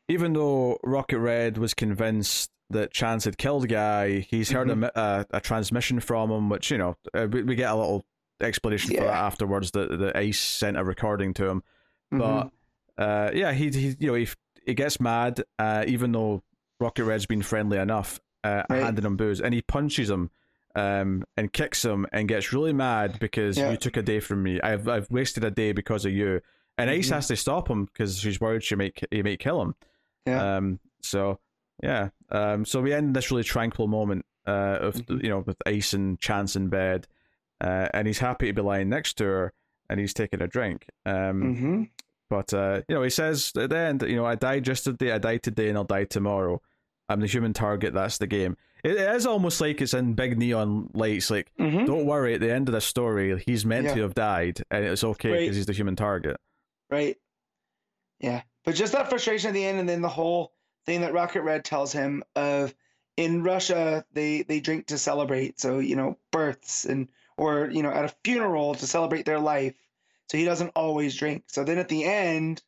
[0.07, 4.83] even though Rocket Red was convinced that Chance had killed Guy, he's heard mm-hmm.
[4.83, 8.05] a, a, a, transmission from him, which you know uh, we, we, get a little
[8.41, 8.99] explanation yeah.
[8.99, 9.71] for that afterwards.
[9.71, 11.63] That the Ice sent a recording to him,
[12.13, 12.19] mm-hmm.
[12.97, 14.27] but uh, yeah, he, he you know he
[14.65, 16.43] he gets mad, uh, even though
[16.79, 18.83] Rocket Red's been friendly enough, uh, right.
[18.83, 20.29] handing him booze, and he punches him
[20.75, 23.71] um, and kicks him and gets really mad because yeah.
[23.71, 24.59] you took a day from me.
[24.61, 26.41] I've I've wasted a day because of you.
[26.77, 27.15] And Ice mm-hmm.
[27.15, 29.75] has to stop him because she's worried she may he may kill him.
[30.25, 30.57] Yeah.
[30.57, 30.79] Um.
[31.01, 31.39] So
[31.81, 32.09] yeah.
[32.29, 32.65] Um.
[32.65, 34.25] So we end this really tranquil moment.
[34.47, 34.79] Uh.
[34.81, 35.23] Of mm-hmm.
[35.23, 37.07] you know with Ice and Chance in bed,
[37.61, 39.53] uh, and he's happy to be lying next to her,
[39.89, 40.87] and he's taking a drink.
[41.05, 41.43] Um.
[41.43, 41.83] Mm-hmm.
[42.33, 45.19] But uh, you know, he says at the end, you know, I died yesterday, I
[45.19, 46.63] died today, and I'll die tomorrow.
[47.07, 47.93] I'm the human target.
[47.93, 48.57] That's the game.
[48.83, 51.29] It is almost like it's in big neon lights.
[51.29, 51.85] Like, mm-hmm.
[51.85, 52.33] don't worry.
[52.33, 53.93] At the end of the story, he's meant yeah.
[53.93, 55.53] to have died, and it's okay because right.
[55.53, 56.37] he's the human target.
[56.89, 57.17] Right.
[58.19, 60.53] Yeah, but just that frustration at the end, and then the whole
[60.87, 62.73] thing that Rocket Red tells him of
[63.15, 65.59] in Russia they they drink to celebrate.
[65.59, 69.75] So you know births and or you know at a funeral to celebrate their life.
[70.33, 71.43] So he doesn't always drink.
[71.45, 72.63] So then at the end,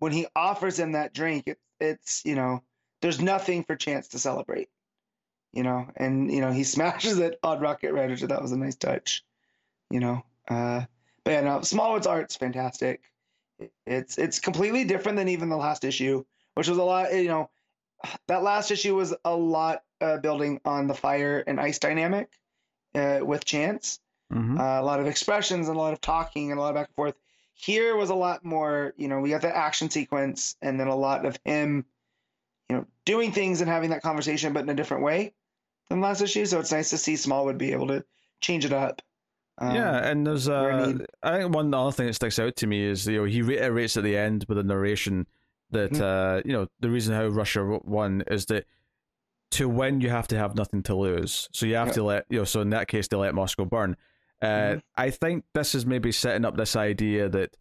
[0.00, 2.64] when he offers him that drink, it, it's you know
[3.00, 4.70] there's nothing for Chance to celebrate,
[5.52, 8.58] you know, and you know he smashes it on Rocket Red, which that was a
[8.58, 9.24] nice touch,
[9.88, 10.24] you know.
[10.48, 10.82] Uh,
[11.22, 13.02] but yeah, no, Smallwood's art's fantastic.
[13.86, 16.24] It's it's completely different than even the last issue,
[16.56, 17.14] which was a lot.
[17.14, 17.50] You know,
[18.26, 22.30] that last issue was a lot uh, building on the fire and ice dynamic
[22.96, 24.00] uh, with Chance.
[24.32, 24.60] Mm-hmm.
[24.60, 26.88] Uh, a lot of expressions and a lot of talking and a lot of back
[26.88, 27.14] and forth.
[27.54, 28.94] Here was a lot more.
[28.96, 31.84] You know, we got the action sequence and then a lot of him
[32.70, 35.32] you know, doing things and having that conversation, but in a different way
[35.88, 36.46] than last issue.
[36.46, 38.04] So it's nice to see Smallwood be able to
[38.40, 39.02] change it up.
[39.58, 42.82] Um, yeah, and there's uh, I think one other thing that sticks out to me
[42.82, 45.26] is you know he reiterates at the end with a narration
[45.70, 46.02] that mm-hmm.
[46.02, 48.64] uh, you know the reason how Russia won is that
[49.50, 51.92] to win you have to have nothing to lose, so you have yeah.
[51.94, 52.44] to let you know.
[52.44, 53.96] So in that case, they let Moscow burn.
[54.42, 54.78] Uh, mm-hmm.
[54.96, 57.56] I think this is maybe setting up this idea that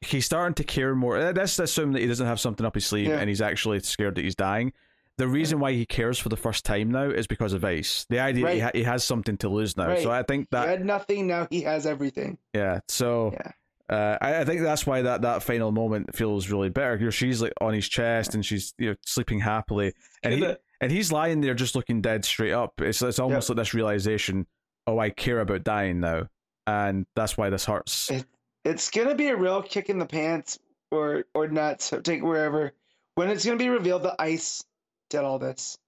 [0.00, 1.32] he's starting to care more.
[1.32, 3.18] Let's assume that he doesn't have something up his sleeve yeah.
[3.18, 4.72] and he's actually scared that he's dying.
[5.16, 8.06] The reason why he cares for the first time now is because of Ice.
[8.08, 8.54] The idea right.
[8.54, 9.88] he, ha- he has something to lose now.
[9.88, 10.02] Right.
[10.02, 12.38] So I think that he had nothing now he has everything.
[12.54, 12.80] Yeah.
[12.88, 13.52] So yeah.
[13.90, 16.96] Uh, I, I, think that's why that, that final moment feels really better.
[16.96, 20.54] You know, she's like on his chest and she's you know sleeping happily, and he
[20.82, 22.80] and he's lying there just looking dead straight up.
[22.82, 23.56] It's it's almost yep.
[23.56, 24.46] like this realization,
[24.88, 26.28] oh, I care about dying now,
[26.66, 28.10] and that's why this hurts.
[28.10, 28.24] It,
[28.64, 30.58] it's gonna be a real kick in the pants
[30.90, 31.92] or or nuts.
[32.02, 32.72] Take wherever
[33.14, 34.64] when it's gonna be revealed that Ice
[35.10, 35.78] did all this.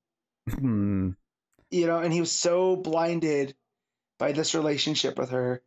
[0.48, 1.10] Hmm.
[1.70, 3.54] You know, and he was so blinded
[4.18, 5.62] by this relationship with her.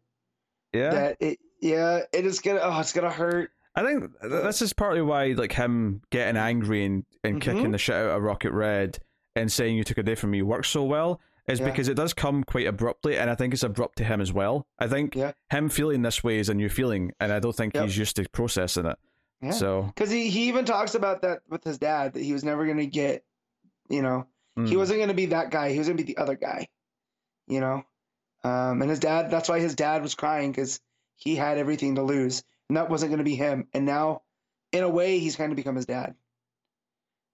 [0.74, 0.90] Yeah.
[0.92, 3.52] That it yeah, it is gonna oh it's gonna hurt.
[3.76, 7.58] I think this is partly why like him getting angry and, and mm-hmm.
[7.58, 9.00] kicking the shit out of Rocket Red
[9.36, 11.66] and saying you took a day from me works so well is yeah.
[11.66, 14.66] because it does come quite abruptly, and I think it's abrupt to him as well.
[14.80, 15.34] I think yeah.
[15.50, 17.86] him feeling this way is a new feeling, and I don't think yep.
[17.86, 18.98] he's used to processing it.
[19.42, 19.52] Yeah.
[19.52, 22.66] So because he, he even talks about that with his dad that he was never
[22.66, 23.26] going to get,
[23.90, 24.26] you know,
[24.58, 24.68] mm.
[24.68, 25.72] he wasn't going to be that guy.
[25.72, 26.70] He was going to be the other guy,
[27.48, 27.84] you know.
[28.46, 30.80] Um, and his dad, that's why his dad was crying because
[31.16, 33.68] he had everything to lose, and that wasn't going to be him.
[33.74, 34.22] And now,
[34.72, 36.16] in a way, he's kind of become his dad.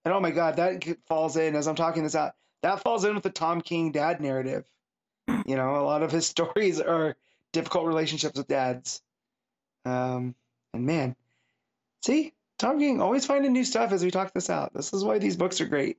[0.04, 2.32] And oh my God, that falls in as I'm talking this out
[2.62, 4.64] that falls in with the Tom King dad narrative.
[5.46, 7.16] You know, a lot of his stories are
[7.52, 9.02] difficult relationships with dads.
[9.84, 10.34] Um,
[10.74, 11.16] and man,
[12.02, 14.74] see, Tom King always finding new stuff as we talk this out.
[14.74, 15.98] This is why these books are great.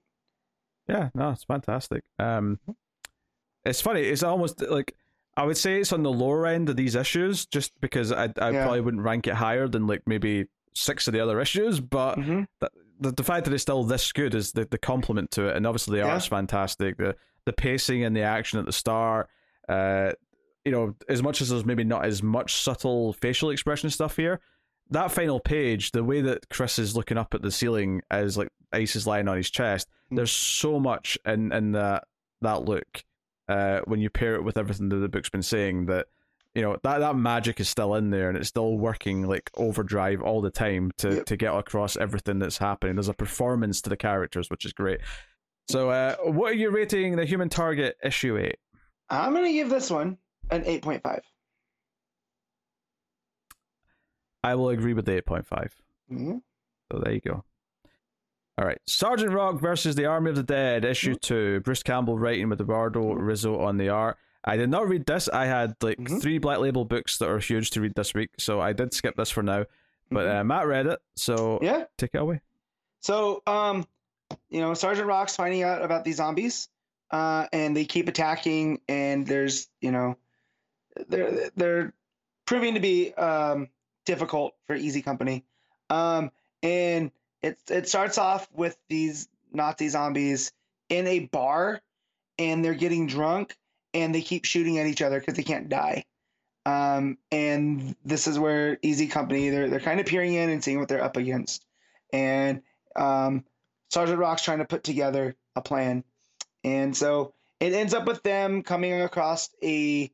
[0.88, 2.04] Yeah, no, it's fantastic.
[2.20, 2.60] Um,
[3.66, 4.02] it's funny.
[4.02, 4.96] It's almost like
[5.38, 8.52] I would say it's on the lower end of these issues, just because I I
[8.52, 8.64] yeah.
[8.64, 11.80] probably wouldn't rank it higher than like maybe six of the other issues.
[11.80, 12.44] But mm-hmm.
[12.60, 12.72] that,
[13.02, 15.68] the, the fact that it's still this good is the, the compliment to it, and
[15.68, 16.14] obviously the yeah.
[16.14, 16.98] art's fantastic.
[16.98, 17.16] The
[17.46, 19.28] the pacing and the action at the start,
[19.68, 20.12] uh,
[20.64, 24.40] you know, as much as there's maybe not as much subtle facial expression stuff here,
[24.92, 28.50] that final page, the way that Chris is looking up at the ceiling as like
[28.72, 30.18] Ice is lying on his chest, mm.
[30.18, 32.06] there's so much in in that
[32.42, 33.04] that look.
[33.50, 36.08] Uh, when you pair it with everything that the book's been saying, that
[36.56, 40.22] you know that that magic is still in there and it's still working like overdrive
[40.22, 41.26] all the time to yep.
[41.26, 45.00] to get across everything that's happening there's a performance to the characters which is great
[45.70, 48.58] So, uh, what are you rating the Human Target issue eight?
[49.10, 50.18] I'm gonna give this one
[50.50, 51.22] an eight point five.
[54.44, 55.74] I will agree with the eight point five.
[56.12, 56.38] Mm-hmm.
[56.92, 57.44] So there you go.
[58.58, 61.20] All right, Sergeant Rock versus the Army of the Dead, issue Mm-hmm.
[61.22, 61.60] two.
[61.62, 64.18] Bruce Campbell writing with Eduardo Risso on the art.
[64.44, 65.30] I did not read this.
[65.30, 66.22] I had like Mhm.
[66.22, 69.16] three Black Label books that are huge to read this week, so I did skip
[69.16, 69.66] this for now.
[70.10, 71.86] But uh, Matt read it, so Yeah.
[71.98, 72.42] take it away.
[73.00, 73.86] So, um,
[74.50, 76.70] you know, Sergeant Rock's finding out about these zombies,
[77.12, 80.18] uh, and they keep attacking, and there's, you know,
[81.08, 81.94] they're they're
[82.46, 83.70] proving to be um,
[84.06, 85.46] difficult for Easy Company,
[85.90, 86.32] um,
[86.64, 87.12] and
[87.42, 90.52] it it starts off with these Nazi zombies
[90.90, 91.82] in a bar,
[92.38, 93.56] and they're getting drunk,
[93.94, 96.06] and they keep shooting at each other because they can't die.
[96.66, 100.80] Um, and this is where Easy Company they're they're kind of peering in and seeing
[100.80, 101.66] what they're up against,
[102.14, 102.62] and
[102.96, 103.44] um,
[103.90, 106.04] Sergeant Rock's trying to put together a plan,
[106.64, 110.12] and so it ends up with them coming across a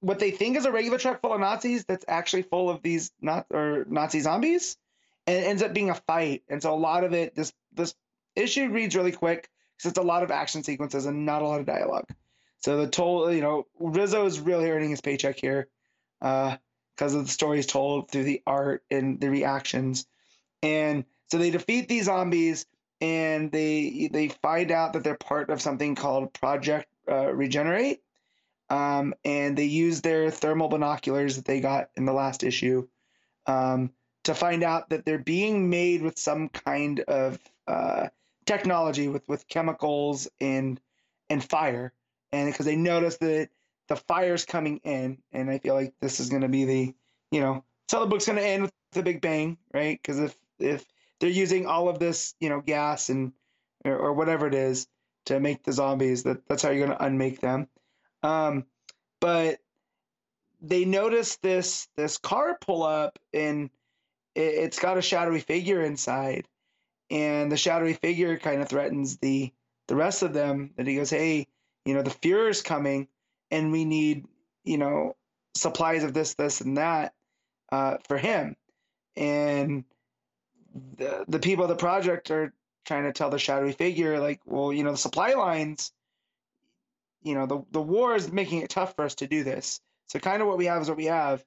[0.00, 3.10] what they think is a regular truck full of Nazis that's actually full of these
[3.20, 4.76] not or Nazi zombies,
[5.26, 6.42] and it ends up being a fight.
[6.48, 7.94] And so a lot of it this this
[8.36, 11.60] issue reads really quick because it's a lot of action sequences and not a lot
[11.60, 12.06] of dialogue.
[12.60, 15.68] So the toll, you know, Risso is really earning his paycheck here,
[16.20, 20.06] because of the stories told through the art and the reactions,
[20.62, 22.66] and so they defeat these zombies
[23.00, 28.02] and they they find out that they're part of something called Project uh, Regenerate,
[28.70, 32.88] um, and they use their thermal binoculars that they got in the last issue
[33.46, 33.90] um,
[34.24, 38.08] to find out that they're being made with some kind of uh,
[38.46, 40.80] technology with with chemicals and
[41.30, 41.92] and fire,
[42.32, 43.48] and because they notice that
[43.88, 46.94] the fire's coming in, and I feel like this is going to be the
[47.30, 49.98] you know so the book's going to end with the big bang, right?
[50.00, 50.84] Because if if
[51.20, 53.32] they're using all of this, you know, gas and
[53.84, 54.86] or, or whatever it is
[55.26, 56.22] to make the zombies.
[56.22, 57.68] That that's how you're going to unmake them.
[58.22, 58.66] Um,
[59.20, 59.58] but
[60.60, 63.70] they notice this this car pull up and
[64.34, 66.46] it, it's got a shadowy figure inside,
[67.10, 69.52] and the shadowy figure kind of threatens the
[69.86, 70.72] the rest of them.
[70.76, 71.48] And he goes, "Hey,
[71.88, 73.08] you know, the Fuhrer's coming,
[73.50, 74.26] and we need
[74.64, 75.16] you know
[75.56, 77.14] supplies of this, this, and that
[77.72, 78.56] uh, for him."
[79.16, 79.84] And
[80.96, 82.52] the the people of the project are
[82.84, 85.92] trying to tell the shadowy figure like well you know the supply lines
[87.22, 89.80] you know the the war is making it tough for us to do this.
[90.08, 91.44] So kind of what we have is what we have.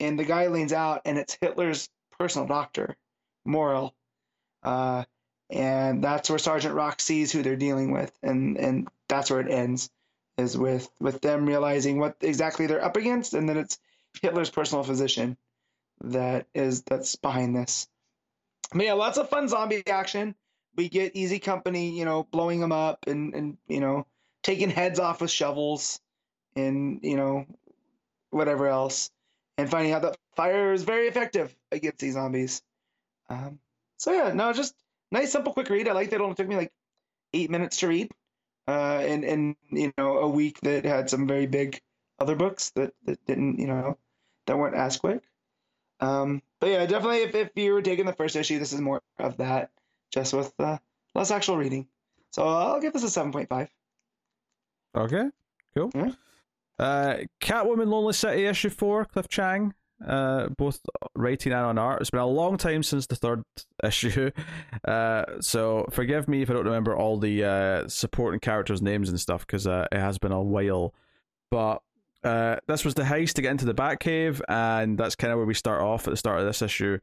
[0.00, 1.88] And the guy leans out and it's hitler's
[2.18, 2.96] personal doctor
[3.44, 3.94] Morell
[4.62, 5.04] uh,
[5.50, 9.50] and that's where sergeant rock sees who they're dealing with and and that's where it
[9.50, 9.90] ends
[10.38, 13.78] is with with them realizing what exactly they're up against and then it's
[14.20, 15.36] hitler's personal physician
[16.02, 17.88] that is that's behind this
[18.72, 20.34] but yeah, lots of fun zombie action.
[20.76, 24.06] We get Easy Company, you know, blowing them up and and you know
[24.42, 26.00] taking heads off with shovels,
[26.54, 27.46] and you know
[28.30, 29.10] whatever else,
[29.56, 32.62] and finding out that fire is very effective against these zombies.
[33.28, 33.58] Um,
[33.96, 34.74] so yeah, no, just
[35.10, 35.88] nice, simple, quick read.
[35.88, 36.72] I like that it only took me like
[37.32, 38.10] eight minutes to read,
[38.68, 41.80] uh, and and you know a week that had some very big
[42.18, 43.98] other books that that didn't you know
[44.46, 45.22] that weren't as quick.
[46.00, 49.02] Um, but yeah, definitely if, if you were taking the first issue, this is more
[49.18, 49.70] of that,
[50.12, 50.78] just with uh,
[51.14, 51.86] less actual reading.
[52.32, 53.68] So I'll give this a 7.5.
[54.94, 55.30] Okay,
[55.74, 55.90] cool.
[55.94, 56.12] Yeah.
[56.78, 59.74] Uh, Catwoman Lonely City issue four, Cliff Chiang,
[60.04, 60.80] uh, both
[61.14, 62.00] writing and on art.
[62.00, 63.42] It's been a long time since the third
[63.84, 64.30] issue,
[64.86, 69.20] uh, so forgive me if I don't remember all the uh, supporting characters' names and
[69.20, 70.94] stuff because uh, it has been a while.
[71.50, 71.82] But
[72.24, 75.46] uh, this was the heist to get into the Batcave, and that's kind of where
[75.46, 76.98] we start off at the start of this issue.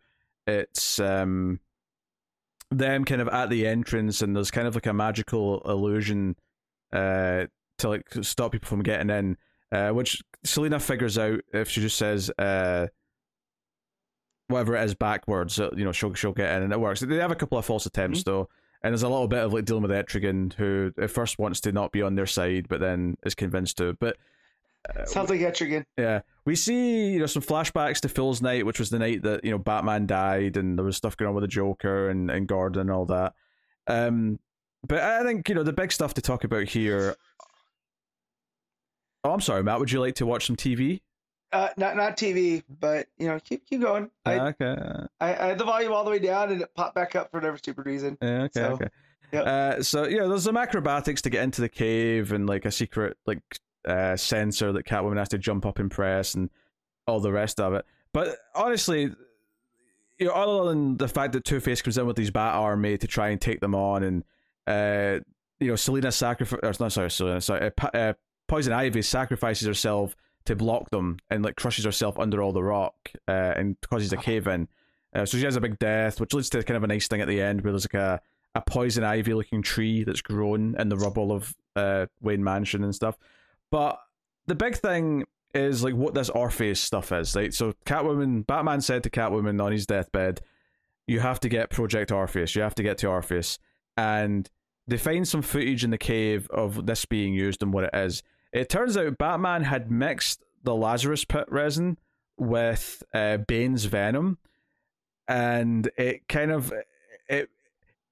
[0.45, 1.59] It's um,
[2.69, 6.35] them kind of at the entrance, and there's kind of like a magical illusion
[6.91, 7.45] uh,
[7.77, 9.37] to like stop people from getting in.
[9.73, 12.85] Uh, which Selina figures out if she just says uh,
[14.47, 16.99] whatever it is backwards, uh, you know, she'll she'll get in, and it works.
[16.99, 18.29] They have a couple of false attempts Mm-hmm.
[18.29, 18.49] though,
[18.83, 21.71] and there's a little bit of like dealing with Etrigan, who at first wants to
[21.71, 23.93] not be on their side, but then is convinced to.
[23.99, 24.17] But
[25.05, 25.85] Sounds like Etrigan.
[25.97, 29.43] yeah, we see you know some flashbacks to Fool's Night, which was the night that
[29.43, 32.47] you know Batman died, and there was stuff going on with the Joker and and
[32.47, 33.33] Gordon and all that.
[33.87, 34.39] Um,
[34.85, 37.15] but I think you know the big stuff to talk about here.
[39.23, 39.79] Oh, I'm sorry, Matt.
[39.79, 41.01] Would you like to watch some TV?
[41.51, 44.09] Uh, not not TV, but you know, keep keep going.
[44.25, 44.75] I, okay.
[45.21, 47.37] I, I had the volume all the way down and it popped back up for
[47.37, 48.17] whatever stupid reason.
[48.21, 48.87] Yeah, okay, So, okay.
[49.31, 49.45] yep.
[49.45, 53.17] Uh, so yeah, there's some acrobatics to get into the cave and like a secret
[53.27, 53.39] like
[53.87, 56.49] uh sensor that Catwoman has to jump up and press and
[57.05, 57.85] all the rest of it.
[58.13, 59.11] But honestly,
[60.17, 62.97] you know, other than the fact that Two Face comes in with his bat army
[62.97, 64.23] to try and take them on, and
[64.67, 65.19] uh,
[65.59, 66.79] you know, Selena sacrifice.
[66.79, 67.41] No, sorry, Selina.
[67.41, 68.13] Sorry, uh, uh,
[68.53, 70.15] Poison Ivy sacrifices herself
[70.45, 72.93] to block them and like crushes herself under all the rock
[73.27, 74.67] uh, and causes a cave in.
[75.11, 77.19] Uh, so she has a big death, which leads to kind of a nice thing
[77.19, 78.21] at the end where there's like a,
[78.53, 82.93] a poison ivy looking tree that's grown in the rubble of uh, Wayne Mansion and
[82.93, 83.17] stuff.
[83.71, 83.99] But
[84.45, 85.25] the big thing
[85.55, 87.51] is like what this Orpheus stuff is, right?
[87.51, 90.41] So Catwoman, Batman said to Catwoman on his deathbed,
[91.07, 92.55] "You have to get Project Orpheus.
[92.55, 93.57] You have to get to Orpheus."
[93.97, 94.47] And
[94.87, 98.21] they find some footage in the cave of this being used and what it is.
[98.53, 101.97] It turns out Batman had mixed the Lazarus Pit resin
[102.37, 104.37] with uh, Bane's venom,
[105.27, 106.71] and it kind of
[107.27, 107.49] it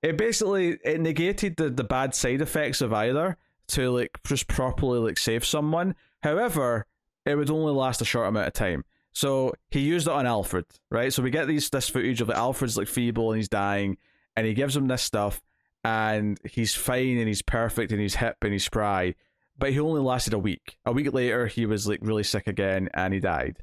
[0.01, 3.37] it basically it negated the, the bad side effects of either
[3.67, 5.95] to like just properly like save someone.
[6.23, 6.87] However,
[7.25, 8.83] it would only last a short amount of time.
[9.13, 11.13] So he used it on Alfred, right?
[11.13, 13.97] So we get these this footage of Alfred's like feeble and he's dying,
[14.35, 15.41] and he gives him this stuff,
[15.83, 19.13] and he's fine and he's perfect and he's hip and he's spry,
[19.61, 20.79] but he only lasted a week.
[20.87, 23.57] A week later, he was like really sick again and he died.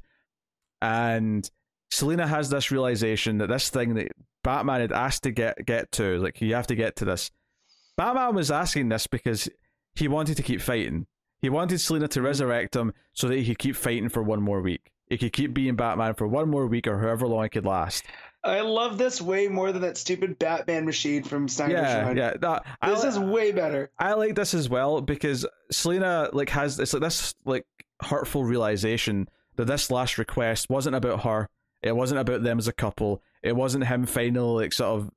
[0.81, 1.47] And
[1.91, 4.07] Selina has this realization that this thing that
[4.41, 7.31] Batman had asked to get get to, like you have to get to this.
[7.97, 9.49] Batman was asking this because
[9.93, 11.05] he wanted to keep fighting.
[11.41, 12.27] He wanted Selina to mm-hmm.
[12.27, 14.93] resurrect him so that he could keep fighting for one more week.
[15.09, 18.05] He could keep being Batman for one more week or however long it could last.
[18.43, 22.17] I love this way more than that stupid Batman machine from Snyder's yeah, Run.
[22.17, 22.33] yeah.
[22.41, 23.91] No, This li- is way better.
[23.99, 27.65] I like this as well because Selina like has it's like this like
[28.01, 31.49] hurtful realization that this last request wasn't about her.
[31.81, 33.21] It wasn't about them as a couple.
[33.43, 35.11] It wasn't him finally like sort of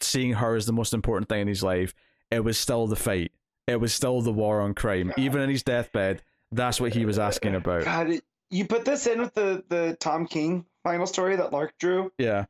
[0.00, 1.94] seeing her as the most important thing in his life.
[2.30, 3.32] It was still the fight.
[3.66, 5.12] It was still the war on crime.
[5.16, 6.22] Even in his deathbed,
[6.52, 7.84] that's what he was asking about.
[7.84, 12.12] God, you put this in with the the Tom King final story that Lark drew,
[12.18, 12.44] Yeah.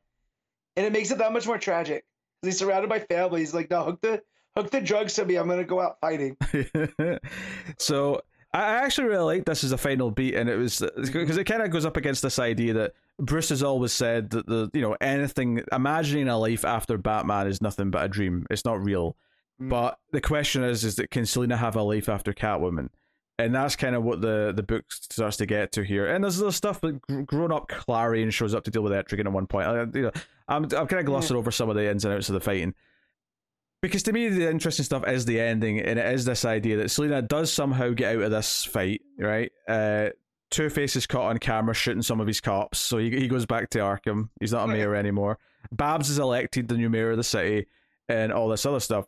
[0.79, 2.05] And it makes it that much more tragic.
[2.41, 3.41] He's surrounded by family.
[3.41, 4.21] He's like, no, hook the
[4.55, 5.35] hook the drugs to me.
[5.35, 6.37] I'm gonna go out fighting.
[7.77, 8.21] so
[8.53, 11.43] I I actually really like this as a final beat, and it was because it
[11.43, 14.81] kind of goes up against this idea that Bruce has always said that the you
[14.81, 18.47] know anything imagining a life after Batman is nothing but a dream.
[18.49, 19.17] It's not real.
[19.61, 19.67] Mm.
[19.67, 22.87] But the question is, is that can Selina have a life after Catwoman?
[23.39, 26.13] And that's kind of what the, the book starts to get to here.
[26.13, 26.95] And there's the stuff like
[27.25, 29.65] grown up Clarion shows up to deal with Etrigan at one point.
[29.65, 30.11] I, you know,
[30.49, 32.75] I'm I'm kind of glossing over some of the ins and outs of the fighting.
[33.81, 36.91] Because to me the interesting stuff is the ending and it is this idea that
[36.91, 39.53] Selina does somehow get out of this fight right?
[39.69, 40.09] Uh
[40.51, 43.45] Two Face is caught on camera shooting some of his cops so he, he goes
[43.45, 44.29] back to Arkham.
[44.41, 45.39] He's not a mayor anymore.
[45.71, 47.67] Babs is elected the new mayor of the city
[48.09, 49.05] and all this other stuff.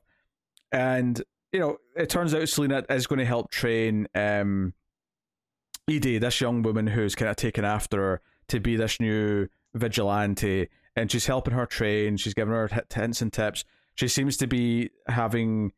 [0.71, 1.21] And
[1.51, 4.73] you know it turns out Selina is going to help train um
[5.89, 10.67] Edie this young woman who's kind of taken after her to be this new vigilante
[10.95, 13.65] and she's helping her train she's giving her hints and tips
[13.95, 15.71] she seems to be having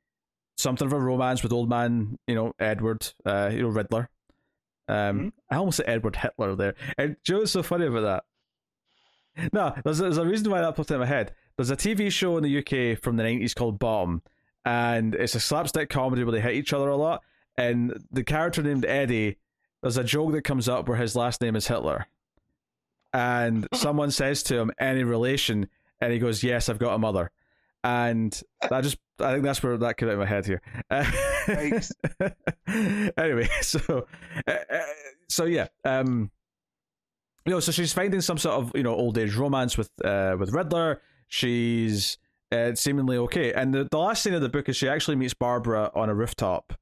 [0.58, 4.08] something of a romance with old man, you know, Edward, uh, you know, Riddler.
[4.88, 5.32] Um, Mhm.
[5.50, 6.76] I almost said Edward Hitler there.
[6.96, 8.24] And Joe is so funny about
[9.36, 9.50] that.
[9.52, 11.34] No, there's, there's a reason why that popped in my head.
[11.58, 14.22] There's a TV show in the UK from the 90s called Bottom,
[14.66, 17.24] and it's a slapstick comedy where they hit each other a lot.
[17.58, 19.38] And the character named Eddie,
[19.82, 22.08] there's a joke that comes up where his last name is Hitler.
[23.14, 25.68] And someone says to him, Any relation?
[26.02, 27.32] And he goes, Yes, I've got a mother
[27.84, 28.42] and
[28.72, 30.62] I just I think that's where that came out of my head here.
[33.18, 34.08] Anyway, so
[34.48, 34.80] uh, uh,
[35.28, 36.32] so yeah, um,
[37.46, 40.38] you know, so she's finding some sort of you know old age romance with uh
[40.40, 41.02] with Riddler.
[41.28, 42.18] She's
[42.54, 45.34] uh, seemingly okay, and the the last scene of the book is she actually meets
[45.34, 46.74] Barbara on a rooftop,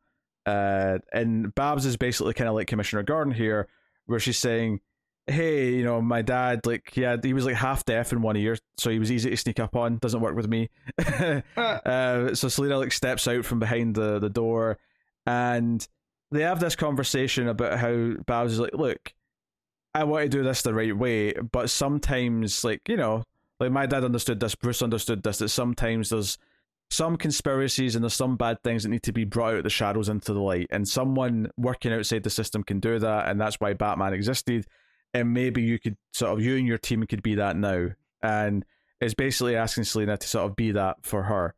[0.46, 3.68] uh, and Babs is basically kind of like Commissioner Gordon here,
[4.06, 4.82] where she's saying
[5.28, 8.36] hey, you know, my dad, like, he had, he was like half deaf in one
[8.36, 9.98] ear, so he was easy to sneak up on.
[9.98, 10.70] Doesn't work with me.
[11.58, 14.78] uh, so Selina like steps out from behind the the door,
[15.26, 15.86] and
[16.32, 19.14] they have this conversation about how Babs is like, look,
[19.94, 23.24] I want to do this the right way, but sometimes, like, you know,
[23.62, 26.38] like my dad understood this, Bruce understood this, that sometimes there's
[26.90, 29.70] some conspiracies and there's some bad things that need to be brought out of the
[29.70, 33.62] shadows into the light, and someone working outside the system can do that, and that's
[33.62, 34.66] why Batman existed.
[35.14, 37.90] And maybe you could sort of you and your team could be that now.
[38.24, 38.66] And
[39.00, 41.54] it's basically asking selina to sort of be that for her.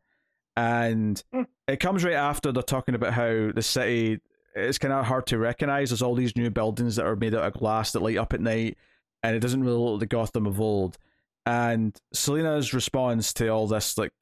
[0.56, 1.42] And Hmm.
[1.68, 4.20] it comes right after they're talking about how the city
[4.56, 5.90] it's kind of hard to recognize.
[5.90, 8.40] There's all these new buildings that are made out of glass that light up at
[8.40, 8.76] night
[9.22, 10.96] and it doesn't really look like the gotham of old
[11.46, 14.12] and selina's response to all this like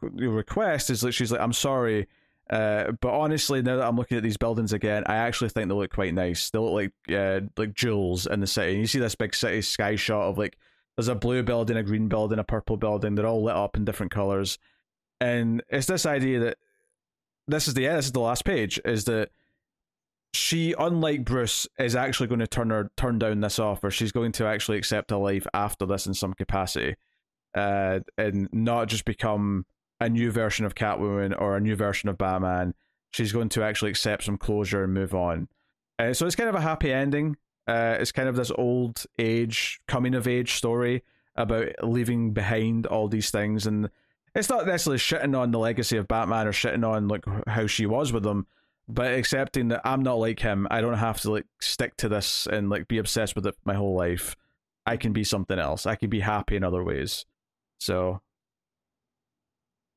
[0.00, 2.06] request is like she's like i'm sorry
[2.50, 5.74] uh, but honestly, now that I'm looking at these buildings again, I actually think they
[5.74, 6.48] look quite nice.
[6.50, 8.72] They look like uh, like jewels in the city.
[8.72, 10.56] And you see this big city sky shot of like
[10.96, 13.14] there's a blue building, a green building, a purple building.
[13.14, 14.58] They're all lit up in different colors,
[15.20, 16.58] and it's this idea that
[17.46, 17.98] this is the end.
[17.98, 18.80] This is the last page.
[18.84, 19.30] Is that
[20.34, 23.90] she, unlike Bruce, is actually going to turn her turn down this offer.
[23.90, 26.96] She's going to actually accept a life after this in some capacity,
[27.54, 29.66] uh, and not just become
[30.00, 32.74] a new version of Catwoman or a new version of Batman.
[33.10, 35.48] She's going to actually accept some closure and move on.
[35.98, 37.36] Uh, so it's kind of a happy ending.
[37.66, 41.02] Uh, it's kind of this old age, coming of age story
[41.36, 43.90] about leaving behind all these things, and
[44.34, 47.86] it's not necessarily shitting on the legacy of Batman or shitting on like how she
[47.86, 48.46] was with him,
[48.88, 50.66] but accepting that I'm not like him.
[50.70, 53.74] I don't have to like stick to this and like be obsessed with it my
[53.74, 54.34] whole life.
[54.86, 55.84] I can be something else.
[55.86, 57.26] I can be happy in other ways.
[57.78, 58.22] So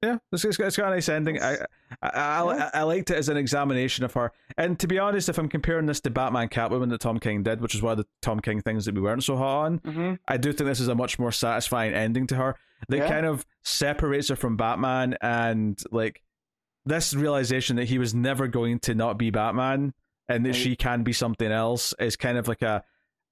[0.04, 1.40] yeah, it's, it's, it's got a nice ending.
[1.42, 1.58] I
[2.02, 4.32] I, I, I, I liked it as an examination of her.
[4.58, 7.62] And to be honest, if I'm comparing this to Batman Catwoman that Tom King did,
[7.62, 10.14] which is one of the Tom King things that we weren't so hot on, Mm-hmm.
[10.28, 12.56] I do think this is a much more satisfying ending to her.
[12.90, 13.08] That Yeah.
[13.10, 16.24] kind of separates her from Batman and like
[16.86, 19.94] this realization that he was never going to not be Batman
[20.28, 20.56] and that Right.
[20.58, 22.84] she can be something else is kind of like a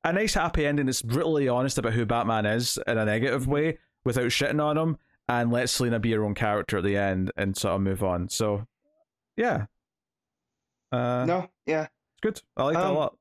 [0.03, 3.77] a nice happy ending that's brutally honest about who Batman is in a negative way
[4.05, 4.97] without shitting on him
[5.27, 8.30] and let Selina be her own character at the end and sort of move on.
[8.30, 8.65] So
[9.35, 9.65] yeah.
[10.91, 11.84] Uh no, yeah.
[11.84, 12.41] it's good.
[12.57, 13.15] I like that a Um, lot.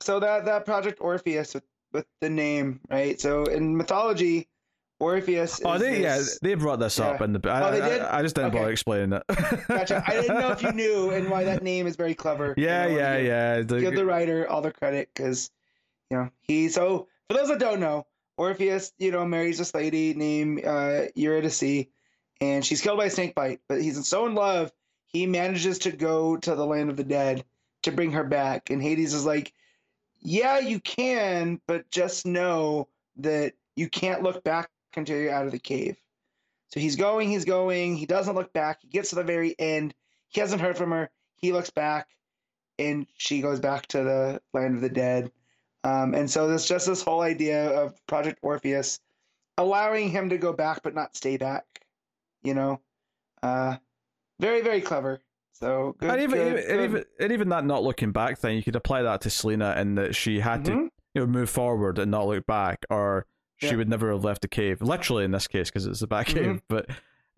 [0.00, 3.18] So that that Project Orpheus with with the name, right?
[3.20, 4.48] So in mythology,
[4.98, 5.60] Orpheus.
[5.64, 7.24] Oh, is they yeah, they brought this up yeah.
[7.26, 7.50] in the.
[7.50, 8.00] I, Oh, they I- did?
[8.02, 8.58] I, just didn't Okay.
[8.58, 9.22] bother explaining it.
[9.68, 10.02] Gotcha.
[10.06, 12.54] I didn't know if you knew and why that name is very clever.
[12.56, 13.62] Yeah, You know, yeah, give- yeah.
[13.62, 15.50] The- Give the writer all the credit because,
[16.10, 16.68] you know, he.
[16.70, 18.06] So for those that don't know,
[18.38, 21.86] Orpheus, you know, marries this lady named uh, Eurydice,
[22.40, 23.60] and she's killed by a snake bite.
[23.68, 24.72] But he's so in love,
[25.06, 27.44] he manages to go to the land of the dead
[27.82, 28.70] to bring her back.
[28.70, 29.52] And Hades is like,
[30.20, 35.58] "Yeah, you can, but just know that you can't look back you're out of the
[35.58, 35.96] cave."
[36.68, 37.96] So he's going, he's going.
[37.96, 38.78] He doesn't look back.
[38.82, 39.94] He gets to the very end.
[40.28, 41.10] He hasn't heard from her.
[41.36, 42.08] He looks back,
[42.78, 45.30] and she goes back to the land of the dead.
[45.84, 48.98] Um, and so there's just this whole idea of Project Orpheus
[49.58, 51.64] allowing him to go back but not stay back.
[52.42, 52.80] You know,
[53.42, 53.76] uh,
[54.40, 55.20] very very clever.
[55.52, 56.10] So good.
[56.10, 56.84] and even, good, even, and good.
[56.84, 59.94] even and even that not looking back thing, you could apply that to Selina in
[59.94, 60.88] that she had to Mhm.
[61.14, 63.24] you know move forward and not look back, or
[63.56, 63.76] she Yeah.
[63.76, 64.80] would never have left the cave.
[64.82, 66.46] Literally in this case, because it's a back cave.
[66.56, 66.62] Mhm.
[66.68, 66.88] But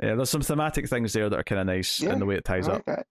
[0.03, 2.37] yeah, there's some thematic things there that are kind of nice Yeah, in the way
[2.37, 2.87] it ties I up.
[2.87, 3.07] like that.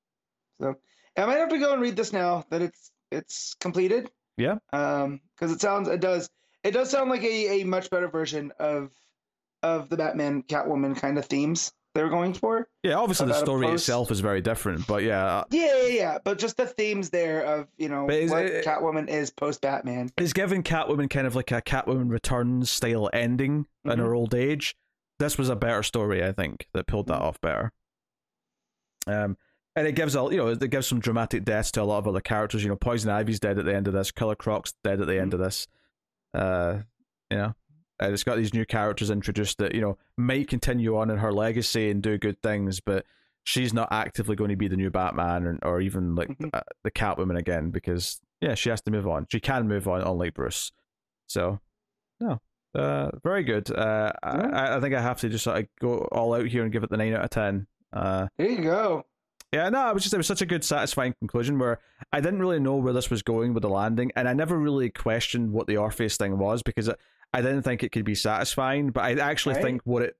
[0.61, 0.75] So
[1.17, 4.09] I might have to go and read this now that it's it's completed.
[4.37, 4.57] Yeah.
[4.73, 6.29] Um, because it sounds it does
[6.63, 8.91] it does sound like a, a much better version of
[9.63, 12.67] of the Batman Catwoman kind of themes they were going for.
[12.83, 16.17] Yeah, obviously the story itself is very different, but yeah, uh, Yeah, yeah, yeah.
[16.23, 20.09] But just the themes there of you know is what it- Catwoman is post Batman.
[20.17, 23.97] it's giving Catwoman kind of like a Catwoman Returns style ending in Mhm.
[23.97, 24.75] her old age.
[25.19, 27.25] This was a better story, I think, that pulled that Mhm.
[27.25, 27.71] off better.
[29.07, 29.37] Um,
[29.75, 32.07] and it gives a you know it gives some dramatic deaths to a lot of
[32.07, 32.63] other characters.
[32.63, 34.11] You know, Poison Ivy's dead at the end of this.
[34.11, 35.67] Killer Croc's dead at the end of this.
[36.33, 36.79] Uh,
[37.31, 37.55] you know,
[37.99, 41.31] and it's got these new characters introduced that you know might continue on in her
[41.33, 43.05] legacy and do good things, but
[43.43, 46.49] she's not actively going to be the new Batman or, or even like Mhm.
[46.53, 49.25] uh, the Catwoman again because yeah, she has to move on.
[49.31, 50.71] She can move on, unlike Bruce.
[51.27, 51.59] So,
[52.19, 52.39] no,
[52.75, 53.71] uh, very good.
[53.71, 54.49] Uh, Yeah.
[54.53, 56.83] I, I think I have to just sort of go all out here and give
[56.83, 57.67] it the nine out of ten.
[57.93, 59.05] Uh, There you go.
[59.53, 61.79] yeah, no, it was just it was such a good, satisfying conclusion where
[62.11, 64.89] I didn't really know where this was going with the landing, and I never really
[64.89, 66.95] questioned what the Orpheus thing was because I,
[67.33, 68.91] I didn't think it could be satisfying.
[68.91, 69.63] But I actually Right.
[69.63, 70.17] think what it,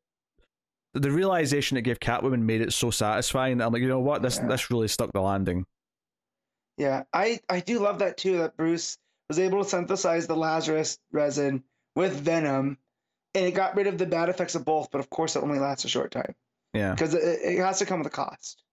[0.94, 3.58] the realization it gave Catwoman made it so satisfying.
[3.58, 4.48] that I'm like, you know what, this Yeah.
[4.48, 5.66] this really stuck the landing.
[6.78, 8.38] Yeah, I I do love that too.
[8.38, 8.98] That Bruce
[9.30, 11.64] was able to synthesize the Lazarus resin
[11.96, 12.78] with Venom,
[13.34, 14.92] and it got rid of the bad effects of both.
[14.92, 16.36] But of course, it only lasts a short time
[16.74, 18.64] Yeah, because it, it has to come with a cost.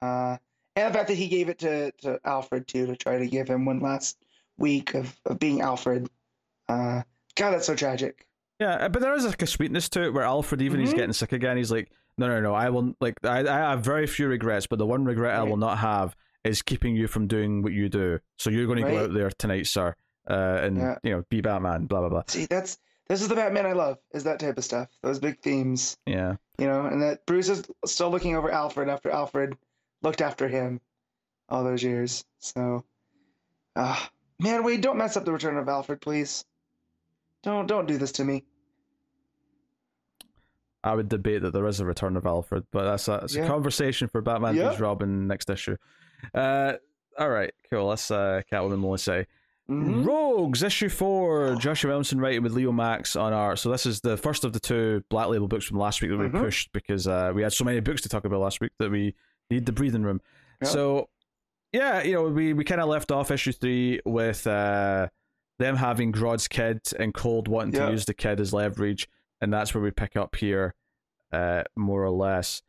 [0.00, 0.36] Uh,
[0.76, 3.48] and the fact that he gave it to, to Alfred too to try to give
[3.48, 4.16] him one last
[4.56, 6.08] week of, of being Alfred.
[6.68, 7.02] Uh,
[7.36, 8.26] God, that's so tragic.
[8.60, 10.96] yeah, but there is like a sweetness to it where Alfred, even he's Mhm.
[10.96, 14.06] getting sick again, he's like, no, no, no, I will like I I have very
[14.06, 16.14] few regrets, but the one regret I will not have
[16.44, 18.18] is keeping you from doing what you do.
[18.36, 19.94] So you're going to go out there tonight, sir,
[20.28, 20.98] uh, and Yeah.
[21.02, 22.22] you know, be Batman, blah blah blah.
[22.28, 22.78] See, that's
[23.08, 23.98] this is the Batman I love.
[24.12, 24.88] Is that type of stuff.
[25.02, 25.96] Those big themes.
[26.06, 26.36] Yeah.
[26.58, 29.56] you know, and that Bruce is still looking over Alfred after Alfred
[30.02, 30.80] looked after him
[31.48, 32.24] all those years.
[32.38, 32.84] So,
[33.74, 36.44] ah, man, Waid, don't mess up the return of Alfred, please.
[37.42, 38.44] Don't don't do this to me.
[40.84, 43.46] I would debate that there is a return of Alfred, but that's a, that's a
[43.46, 44.68] conversation for Batman Yeah.
[44.70, 45.76] vs Robin next issue.
[46.34, 46.74] Uh,
[47.18, 47.86] all right, cool.
[47.86, 49.26] Let's uh, Catwoman Melissa.
[49.70, 50.04] Mhm.
[50.04, 51.54] Rogues issue four.
[51.54, 53.60] Joshua Williamson writing with Leomacs on art.
[53.60, 56.18] So this is the first of the two Black Label books from last week that
[56.18, 56.40] we Mhm.
[56.40, 59.14] pushed because uh, we had so many books to talk about last week that we
[59.50, 60.20] need the breathing room.
[60.60, 60.68] Yeah.
[60.68, 61.08] So,
[61.72, 65.08] yeah, you know, we, we kind of left off issue three with uh,
[65.62, 67.86] them having Grodd's kid and Cold wanting Yeah.
[67.86, 69.08] to use the kid as leverage,
[69.40, 70.74] and that's where we pick up here,
[71.32, 72.62] uh, more or less.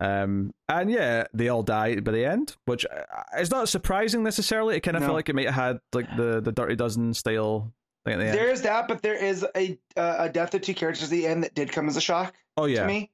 [0.00, 3.02] Um, and yeah, they all die by the end, which uh,
[3.38, 4.76] is not surprising necessarily.
[4.76, 5.08] It kind of No.
[5.08, 7.72] felt like it might have had like the the Dirty Dozen style
[8.04, 8.34] thing at the end.
[8.38, 11.26] There is that, but there is a uh, a death of two characters at the
[11.26, 13.10] end that did come as a shock oh to yeah, me,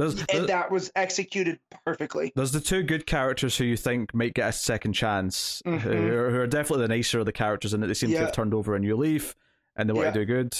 [0.00, 2.32] there's, and that was executed perfectly.
[2.34, 5.84] there's the two good characters who you think might get a second chance, who, Mhm.
[6.10, 8.32] are, who are definitely the nicer of the characters, and that they seem to have
[8.32, 9.34] turned over a new leaf,
[9.76, 10.12] and they want Yeah.
[10.12, 10.56] to do good.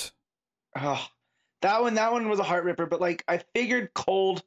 [0.76, 1.04] Oh,
[1.62, 2.86] that one, that one was a heart ripper.
[2.86, 4.42] But like, I figured Cold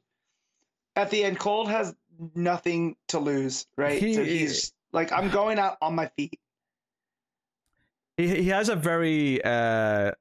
[0.96, 1.94] at the end, Cold has
[2.34, 4.00] nothing to lose, right?
[4.00, 6.38] so he's like, I'm going out on my feet.
[8.16, 10.12] He he has a very uh,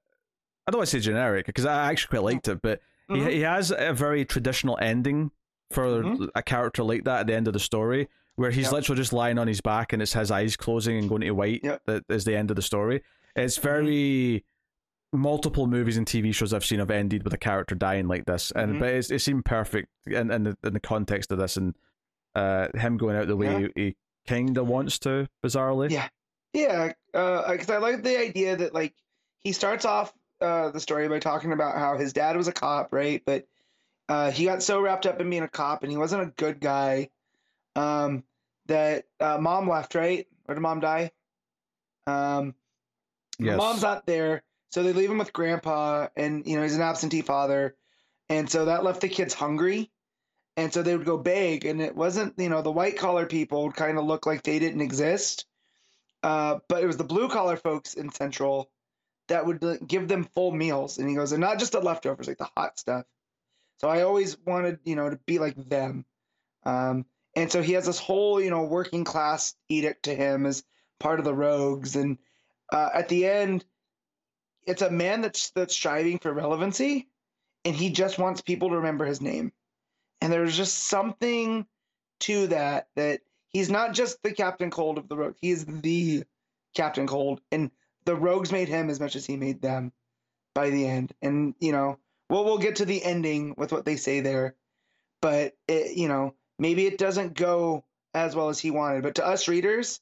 [0.66, 3.28] I don't want to say generic because I actually quite liked it, but Mhm.
[3.30, 5.32] he he has a very traditional ending
[5.72, 6.30] for Mhm.
[6.36, 8.74] a character like that at the end of the story, where he's Yep.
[8.74, 11.62] literally just lying on his back and it's his eyes closing and going to white.
[11.64, 11.82] Yep.
[11.86, 13.02] That is the end of the story.
[13.36, 14.46] It's very
[15.12, 18.52] multiple movies and TV shows I've seen have ended with a character dying like this,
[18.56, 18.80] and Mhm.
[18.80, 21.76] but it's, it seemed perfect in in the, in the context of this and
[22.36, 23.68] uh, him going out the way Yeah.
[23.76, 23.96] he, he
[24.28, 25.92] kind of wants to, bizarrely.
[25.92, 26.08] Yeah.
[26.54, 28.96] Yeah, because I like the idea that like
[29.44, 30.14] he starts off
[30.44, 33.22] uh, the story by talking about how his dad was a cop, right?
[33.26, 33.48] But
[34.10, 36.60] uh, he got so wrapped up in being a cop and he wasn't a good
[36.60, 37.10] guy
[37.76, 38.24] um,
[38.68, 40.28] that uh, mom left, right?
[40.48, 41.12] Or did mom die?
[42.06, 42.54] Um,
[43.40, 43.58] Yes.
[43.58, 47.22] Mom's not there, so they leave him with grandpa, and you know he's an absentee
[47.22, 47.76] father,
[48.30, 49.92] and so that left the kids hungry,
[50.56, 53.64] and so they would go beg, and it wasn't you know the white collar people
[53.64, 55.46] would kind of look like they didn't exist,
[56.22, 58.70] uh, but it was the blue collar folks in Central
[59.28, 62.38] that would give them full meals, and he goes, and not just the leftovers, like
[62.38, 63.06] the hot stuff.
[63.80, 66.06] So I always wanted you know to be like them,
[66.66, 67.06] um,
[67.36, 70.64] and so he has this whole you know working class edict to him as
[71.00, 71.96] part of the rogues.
[71.96, 72.18] And
[72.72, 73.66] uh, at the end,
[74.66, 77.08] it's a man that's that's striving for relevancy,
[77.66, 79.52] and he just wants people to remember his name.
[80.22, 81.66] And there's just something
[82.22, 86.24] to that that he's not just the Captain Cold of the Rogues; he is the
[86.76, 87.72] Captain Cold, and
[88.06, 89.92] the Rogues made him as much as he made them
[90.54, 91.14] by the end.
[91.22, 91.98] And you know,
[92.30, 94.56] well, we'll get to the ending with what they say there,
[95.22, 99.04] but it, you know, maybe it doesn't go as well as he wanted.
[99.04, 100.00] But to us readers,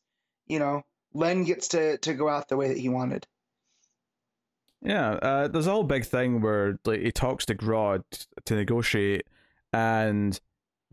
[0.48, 0.84] you know,
[1.14, 3.28] Len gets to to go out the way that he wanted.
[4.84, 8.04] Yeah, uh, there's a whole big thing where like he talks to Grodd
[8.46, 9.28] to negotiate,
[9.72, 10.40] and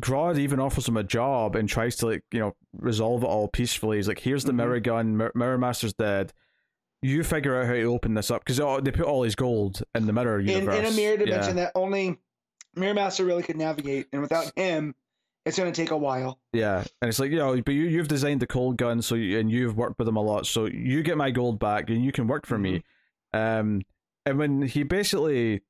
[0.03, 3.49] Grodd even offers him a job and tries to like you know resolve it all
[3.49, 3.97] peacefully.
[3.97, 4.57] He's like, "Here's the Mhm.
[4.57, 5.17] mirror gun.
[5.17, 6.35] Mir- mirror Master's dead.
[7.03, 10.07] You figure out how to open this up because they put all his gold in
[10.07, 11.25] the mirror universe in a mirror Yeah.
[11.27, 12.19] dimension that only
[12.75, 14.95] Mirror Master really could navigate, and without him,
[15.47, 16.39] it's going to take a while.
[16.53, 19.39] Yeah, and it's like you know, but you you've designed the cold gun, so you,
[19.39, 22.13] and you've worked with him a lot, so you get my gold back, and you
[22.13, 22.83] can work for me.
[23.33, 23.83] Um,
[24.27, 25.63] and when he basically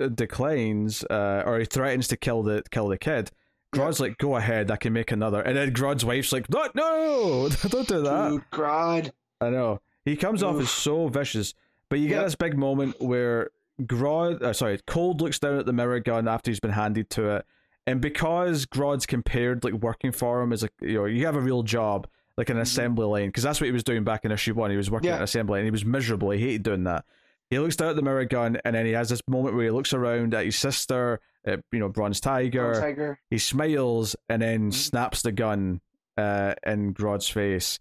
[0.00, 3.30] uh, declines, uh, or he threatens to kill the kill the kid,
[3.74, 7.48] Grodd's like, "Go ahead, I can make another." And then Grodd's wife's like, "No, no,
[7.68, 9.12] don't do that." Dude, Grodd.
[9.40, 11.54] I know he comes off as so vicious,
[11.88, 12.24] but you get Yep.
[12.26, 13.50] this big moment where
[13.82, 17.28] Grodd, uh, sorry, Cold looks down at the mirror gun after he's been handed to
[17.36, 17.46] it,
[17.86, 21.40] and because Grodd's compared like working for him as like you know you have a
[21.40, 22.06] real job
[22.36, 24.70] like an assembly line because that's what he was doing back in issue one.
[24.70, 25.12] He was working Mm-hmm.
[25.12, 25.14] Yeah.
[25.16, 25.60] at an assembly line.
[25.60, 26.30] and He was miserable.
[26.30, 27.04] He hated doing that.
[27.50, 29.70] He looks down at the mirror gun and then he has this moment where he
[29.70, 32.62] looks around at his sister, at, you know, Bronze Tiger.
[32.64, 33.18] Bronze Tiger.
[33.30, 34.74] He smiles and then Mhm.
[34.74, 35.80] snaps the gun
[36.16, 37.78] uh, in Grodd's face.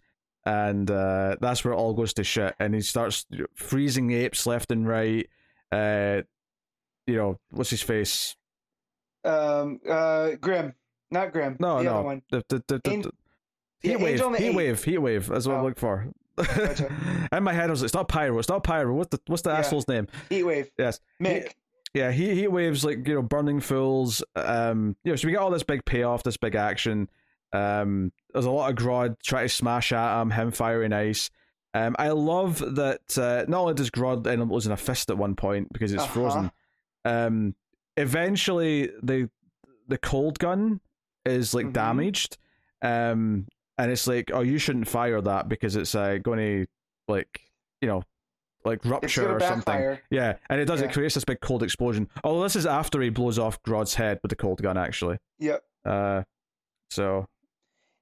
[0.47, 2.55] And uh, that's where it all goes to shit.
[2.57, 5.27] And he starts freezing apes left and right.
[5.73, 6.21] Uh,
[7.05, 8.37] you know, what's his face?
[9.25, 10.73] Um, uh, Grim.
[11.11, 11.57] Not Grim.
[11.59, 11.93] No, the no.
[11.95, 12.21] other one.
[12.31, 13.11] The, the, the, the, An- the-
[13.83, 14.37] Yeah, heat wave.
[14.37, 14.83] Heat wave.
[14.83, 15.27] Heat wave.
[15.27, 15.63] That's what I'm Oh.
[15.65, 16.07] looking for.
[16.37, 17.27] Gotcha.
[17.33, 18.37] In my head, I was like, it's not Pyro.
[18.39, 18.93] It's not Pyro.
[18.93, 19.57] What's the, what's the Yeah.
[19.59, 20.07] asshole's name?
[20.29, 20.69] Heat Wave.
[20.77, 20.99] Yes.
[21.21, 21.53] Mick.
[21.93, 24.23] yeah, he heat waves like you know burning fools.
[24.35, 27.09] Um, you know, so we get all this big payoff, this big action.
[27.53, 31.29] Um, there's a lot of Grodd trying to smash at him, him firing ice.
[31.73, 33.17] Um, I love that.
[33.17, 36.03] Uh, not only does Grodd end up losing a fist at one point because it's
[36.03, 36.13] Uh-huh.
[36.13, 36.51] frozen.
[37.05, 37.55] Um,
[37.95, 39.29] eventually the
[39.87, 40.81] the cold gun
[41.25, 41.73] is like Mhm.
[41.73, 42.37] damaged.
[42.81, 43.47] Um,
[43.77, 46.65] and it's like, oh, you shouldn't fire that because it's uh, going to
[47.07, 47.41] like
[47.81, 48.03] you know
[48.65, 49.59] like rupture or something.
[49.63, 50.01] backfire.
[50.09, 50.81] Yeah, and it does.
[50.81, 52.09] It creates this big cold explosion.
[52.23, 55.19] Although this is after he blows off Grodd's head with the cold gun, actually.
[55.39, 55.63] Yep.
[55.85, 56.23] Uh,
[56.89, 57.27] so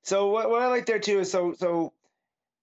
[0.06, 1.94] So what what I like there too is so so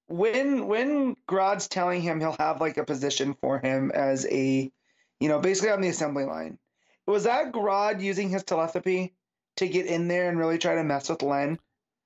[0.09, 4.71] when when Grodd's telling him he'll have like a position for him as a
[5.21, 6.59] you know basically on the assembly line
[7.07, 9.15] was that Grodd using his telepathy
[9.57, 11.59] to get in there and really try to mess with Len,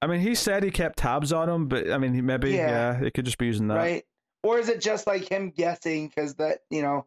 [0.02, 2.68] I mean, he said he kept tabs on him, but I mean, maybe Yeah.
[2.68, 3.76] yeah, he could just be using that.
[3.76, 4.04] right?
[4.42, 7.06] Or is it just like him guessing because that you know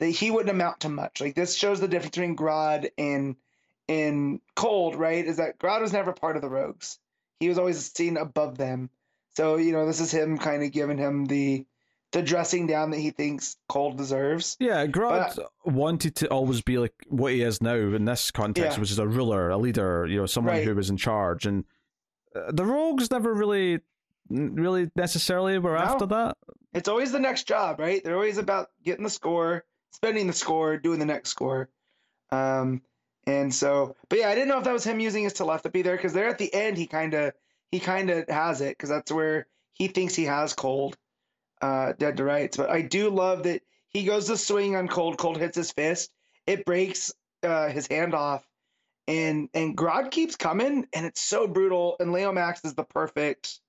[0.00, 1.20] that he wouldn't amount to much?
[1.20, 3.36] Like this shows the difference between Grodd and
[3.88, 5.24] and Cold, right?
[5.24, 6.98] Is that Grodd was never part of the Rogues.
[7.40, 8.90] He was always seen above them.
[9.36, 11.64] So you know, this is him kind of giving him the
[12.12, 14.56] the dressing down that he thinks Cold deserves.
[14.58, 18.80] Yeah, Grodd wanted to always be like what he is now in this context, Yeah.
[18.80, 20.64] which is a ruler, a leader, you know, someone Right.
[20.64, 21.44] who was in charge.
[21.44, 21.64] And
[22.34, 23.80] uh, the rogues never really,
[24.30, 25.82] really necessarily were No.
[25.84, 26.38] after that.
[26.72, 28.02] It's always the next job, right?
[28.02, 31.68] They're always about getting the score, spending the score, doing the next score.
[32.30, 32.80] Um,
[33.28, 35.96] and so, but yeah, I didn't know if that was him using his telepathy there
[35.96, 37.32] because there at the end he kind of
[37.70, 40.96] he kind of has it because that's where he thinks he has cold,
[41.60, 42.56] uh, dead to rights.
[42.56, 45.18] But I do love that he goes to swing on cold.
[45.18, 46.10] Cold hits his fist,
[46.46, 48.44] it breaks uh, his hand off,
[49.06, 51.96] and and Grodd keeps coming, and it's so brutal.
[52.00, 53.60] And Leomacs is the perfect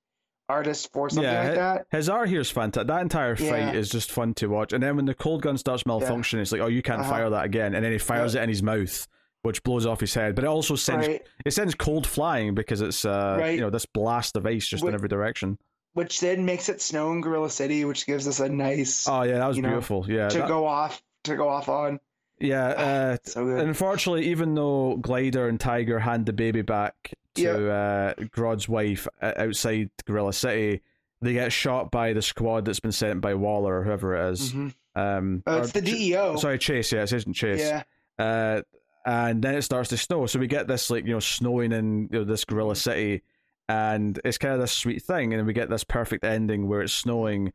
[0.47, 1.85] artist for something Yeah, like that.
[1.91, 2.87] His art here is fantastic.
[2.87, 3.73] That entire fight Yeah.
[3.73, 4.73] is just fun to watch.
[4.73, 7.09] And then when the cold gun starts malfunctioning, it's like, oh, you can't Uh-huh.
[7.09, 7.75] fire that again.
[7.75, 9.07] And then he fires it in his mouth,
[9.41, 10.35] which blows off his head.
[10.35, 11.21] But it also sends Right.
[11.45, 13.55] it sends cold flying because it's uh Right.
[13.55, 15.57] you know this blast of ice just in every direction.
[15.93, 19.39] which then makes it snow in Gorilla City, which gives us a nice Oh yeah,
[19.39, 20.05] that was You know, beautiful.
[20.07, 21.99] Yeah, to that- go off to go off on.
[22.39, 22.67] yeah.
[22.67, 23.59] Uh, So good.
[23.67, 29.33] Unfortunately, even though Glider and Tiger hand the baby back to uh, Grodd's wife uh,
[29.37, 30.81] outside Gorilla City,
[31.21, 34.53] they get shot by the squad that's been sent by Waller or whoever it is.
[34.53, 34.73] Mhm.
[34.95, 36.35] Um, Oh, it's the DEO.
[36.37, 36.91] Sorry, Chase.
[36.93, 37.59] Yeah, it isn't Chase.
[37.59, 37.83] Yeah,
[38.17, 38.61] Uh,
[39.09, 42.09] and then it starts to snow, so we get this like you know snowing in
[42.11, 43.21] you know, this Gorilla City,
[43.67, 46.81] and it's kind of this sweet thing, and then we get this perfect ending where
[46.81, 47.51] it's snowing,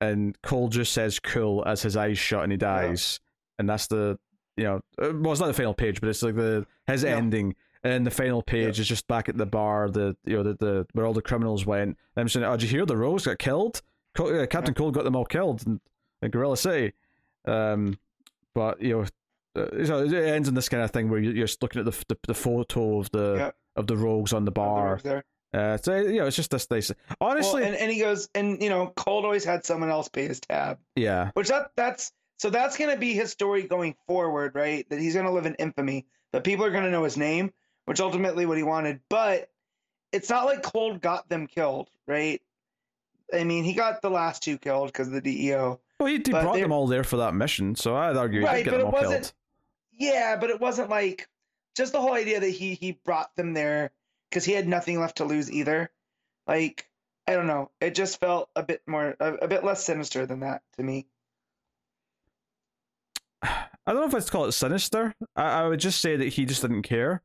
[0.00, 3.20] and Cold just says "cool" as his eyes shut and he dies,
[3.58, 4.18] and that's the
[4.56, 7.10] you know uh, well it's not the final page, but it's like the his No.
[7.10, 7.54] ending.
[7.84, 10.86] And the final page is just back at the bar, the you know the, the
[10.92, 11.90] where all the criminals went.
[11.90, 13.80] And I'm saying, "Oh, did you hear the Rose got killed?
[14.16, 15.80] Co- Captain Cold got them all killed in,
[16.20, 16.94] in Gorilla City."
[17.44, 17.96] Um,
[18.56, 19.04] but you know,
[19.86, 22.04] so it ends in this kind of thing where you- you're just looking at the
[22.08, 23.56] the, the photo of the Yep.
[23.76, 25.00] of the rogues on the bar.
[25.02, 25.24] there.
[25.54, 26.92] Uh, so you know, it's just this nice.
[27.20, 30.26] Honestly, Well, and, and he goes, and you know, Cold always had someone else pay
[30.26, 34.86] his tab, yeah, which that that's so that's gonna be his story going forward, right?
[34.90, 37.52] That he's gonna live in infamy, but people are gonna know his name,
[37.86, 39.00] which ultimately what he wanted.
[39.08, 39.48] But
[40.12, 42.42] it's not like Cold got them killed, right?
[43.32, 45.80] I mean, he got the last two killed because of the DEO.
[45.98, 48.56] well, he, he brought them all there for that mission, so I'd argue he Right,
[48.64, 49.32] did get but them it all wasn't- killed.
[49.96, 51.28] Yeah, but it wasn't like
[51.76, 53.90] just the whole idea that he he brought them there
[54.30, 55.90] because he had nothing left to lose either.
[56.46, 56.88] Like
[57.26, 60.40] I don't know, it just felt a bit more a, a bit less sinister than
[60.40, 61.06] that to me.
[63.42, 65.14] I don't know if I'd call it sinister.
[65.36, 67.22] I, I would just say that he just didn't care.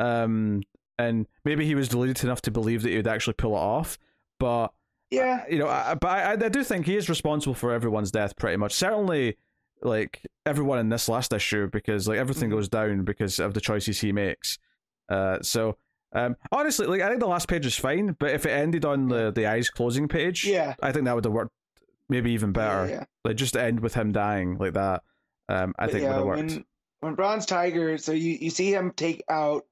[0.00, 0.62] Um,
[0.98, 3.98] and maybe he was deluded enough to believe that he would actually pull it off.
[4.40, 4.72] But
[5.10, 8.34] Yeah, you know, I, but I, I do think he is responsible for everyone's death,
[8.36, 8.72] pretty much.
[8.72, 9.36] Certainly,
[9.84, 12.52] like everyone in this last issue, because like everything Mhm.
[12.54, 14.58] goes down because of the choices he makes.
[15.08, 15.76] Uh, so
[16.14, 19.08] um, honestly, like I think the last page is fine, but if it ended on
[19.08, 21.52] the the eyes closing page, yeah, I think that would have worked
[22.08, 22.86] maybe even better.
[22.86, 23.04] Yeah, yeah.
[23.24, 25.02] Like just to end with him dying like that.
[25.48, 26.38] Um, I But think yeah, would have worked.
[26.52, 26.64] when
[27.00, 29.64] when Bronze Tiger, so you you see him take out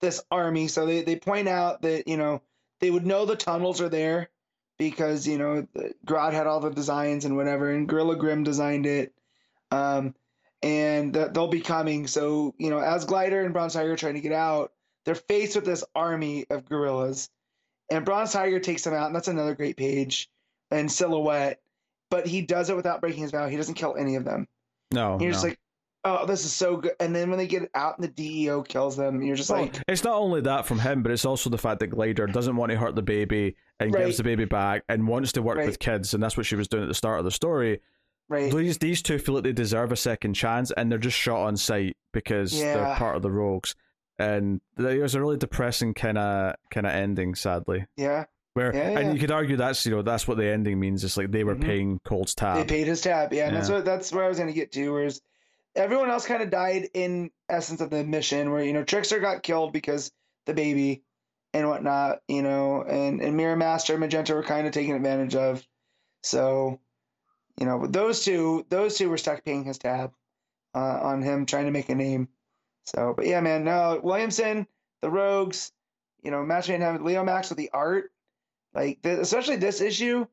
[0.00, 0.68] this army.
[0.68, 2.42] So they they point out that you know
[2.80, 4.30] they would know the tunnels are there
[4.78, 8.86] because you know the- Grodd had all the designs and whatever, and Gorilla Grim designed
[8.86, 9.12] it.
[9.70, 10.14] Um,
[10.62, 12.06] and that they'll be coming.
[12.06, 14.72] So you know, as Glider and Bronze Tiger are trying to get out,
[15.04, 17.30] they're faced with this army of gorillas,
[17.90, 20.28] and Bronze Tiger takes them out, and that's another great page
[20.70, 21.60] and silhouette.
[22.10, 23.48] But he does it without breaking his vow.
[23.48, 24.48] He doesn't kill any of them.
[24.92, 25.32] no, You're no.
[25.32, 25.58] just like,
[26.04, 26.92] oh, this is so good.
[27.00, 29.78] And then when they get out and the DEO kills them, you're just Well, like,
[29.86, 32.72] it's not only that from him, but it's also the fact that Glider doesn't want
[32.72, 34.04] to hurt the baby and Right.
[34.06, 35.66] gives the baby back and wants to work Right.
[35.66, 37.82] with kids, and that's what she was doing at the start of the story.
[38.28, 41.40] Right, These these two feel like they deserve a second chance, and they're just shot
[41.46, 43.74] on sight because they're part of the rogues.
[44.18, 47.86] And it was a really depressing kind of kind of ending, sadly.
[47.96, 48.24] yeah.
[48.54, 48.98] Where Yeah, yeah.
[48.98, 51.04] and you could argue that's you know that's what the ending means.
[51.04, 51.62] It's like they were Mhm.
[51.62, 52.56] paying Cold's tab.
[52.56, 53.32] They paid his tab.
[53.32, 54.92] Yeah, and that's what that's where I was gonna get to.
[54.92, 55.20] Whereas
[55.76, 59.44] everyone else kind of died in essence of the mission, where you know Trickster got
[59.44, 60.10] killed because
[60.46, 61.04] the baby
[61.54, 65.36] and whatnot, you know, and and Mirror Master and Magenta were kind of taken advantage
[65.36, 65.64] of.
[66.24, 66.80] So,
[67.58, 70.12] you know, those two, those two were stuck paying his tab
[70.74, 72.28] uh, on him trying to make a name.
[72.84, 74.66] So, but yeah, man, no Williamson,
[75.02, 75.72] the Rogues,
[76.22, 78.10] you know, Match Made Heaven, Leomacs with the art,
[78.74, 80.26] like th- especially this issue,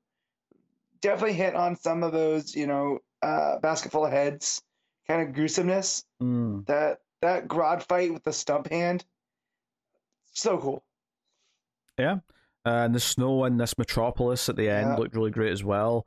[1.02, 4.62] definitely hit on some of those, you know, uh, of heads
[5.08, 6.04] kind of gruesomeness.
[6.22, 6.66] Mm.
[6.68, 9.04] That that Grodd fight with the stump hand,
[10.34, 10.84] so cool.
[11.98, 12.20] Yeah,
[12.66, 14.96] uh, and the snow in this metropolis at the end Yeah.
[14.96, 16.06] looked really great as well.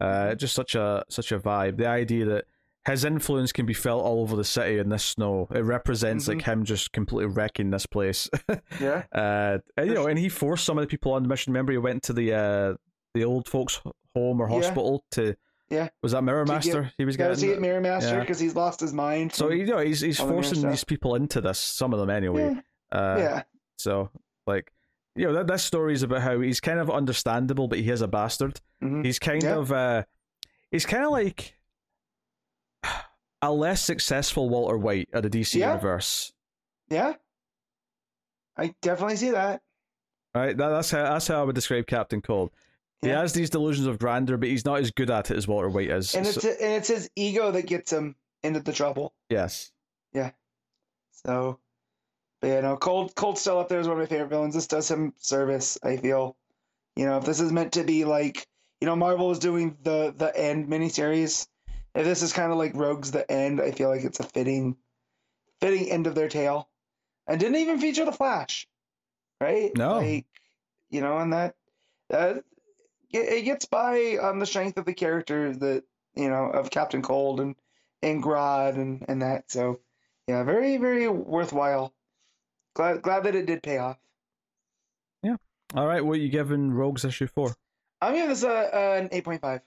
[0.00, 1.76] Uh, just such a such a vibe.
[1.76, 2.44] The idea that
[2.86, 5.46] his influence can be felt all over the city in this snow.
[5.54, 8.28] It represents like him just completely wrecking this place.
[8.80, 9.02] Yeah.
[9.12, 11.52] uh, and, you know, and he forced some of the people on the mission.
[11.52, 12.74] Remember, he went to the uh,
[13.14, 13.80] the old folks'
[14.14, 14.56] home or Yeah.
[14.56, 15.36] hospital to.
[15.68, 15.88] Yeah.
[16.02, 16.92] Was that Mirror To get- Master?
[16.98, 17.62] he was Got to see it, getting.
[17.62, 18.20] Mirror Master, yeah.
[18.20, 19.32] because he's lost his mind.
[19.34, 21.58] So you know he's he's all the forcing these people into this.
[21.58, 22.56] Some of them anyway.
[22.92, 22.98] yeah.
[22.98, 23.42] Uh, yeah.
[23.76, 24.10] So
[24.46, 24.72] like,
[25.20, 28.00] you know, that that story is about how he's kind of understandable, but he is
[28.00, 28.60] a bastard.
[28.82, 29.04] Mhm.
[29.04, 29.56] He's kind Yeah.
[29.56, 30.04] of uh,
[30.70, 31.58] he's kind of like
[33.42, 35.68] a less successful Walter White of the DC Yeah.
[35.70, 36.32] universe.
[36.88, 37.14] Yeah.
[38.56, 39.62] I definitely see that.
[40.34, 42.50] Right, that, that's how that's how I would describe Captain Cold.
[43.02, 43.20] He Yeah.
[43.20, 45.90] has these delusions of grandeur, but he's not as good at it as Walter White
[45.90, 46.14] is.
[46.14, 49.14] And So- it's and it's his ego that gets him into the trouble.
[49.28, 49.72] yes,
[50.12, 50.32] Yeah.
[51.12, 51.60] So,
[52.40, 54.54] but yeah, no, Cold Cold's still up there as one of my favorite villains.
[54.54, 55.78] This does him service.
[55.82, 56.36] I feel,
[56.96, 58.46] you know, if this is meant to be like,
[58.80, 61.46] you know, Marvel was doing the the end miniseries.
[61.94, 64.76] If this is kind of like Rogue's the end, I feel like it's a fitting,
[65.60, 66.68] fitting end of their tale,
[67.26, 68.68] and didn't even feature the Flash,
[69.40, 69.76] right?
[69.76, 69.98] No.
[69.98, 70.26] like,
[70.88, 71.56] you know, and that
[72.08, 72.44] that
[73.10, 75.84] it, it gets by on the strength of the characters that
[76.14, 77.54] you know of Captain Cold and
[78.02, 79.50] and Grodd and and that.
[79.50, 79.80] So
[80.26, 81.92] yeah, very very worthwhile.
[82.80, 83.98] Glad glad that it did pay off.
[85.22, 85.36] Yeah.
[85.74, 86.02] All right.
[86.02, 87.54] What are you giving Rogues issue four?
[88.00, 89.60] I'm giving this a, an eight point five.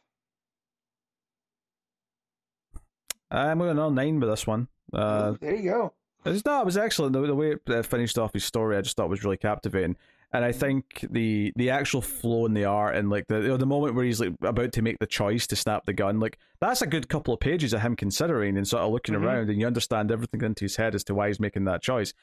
[3.29, 4.67] I'm going on nine with this one.
[4.91, 5.93] Uh, there you go.
[6.25, 7.13] It's no, it was excellent.
[7.13, 9.95] The, the way it finished off his story, I just thought was really captivating.
[10.31, 13.57] And I think the the actual flow in the art and like the you know,
[13.57, 16.39] the moment where he's like about to make the choice to snap the gun, like
[16.59, 19.21] that's a good couple of pages of him considering and sort of looking Mhm.
[19.23, 22.15] around, and you understand everything into his head as to why he's making that choice.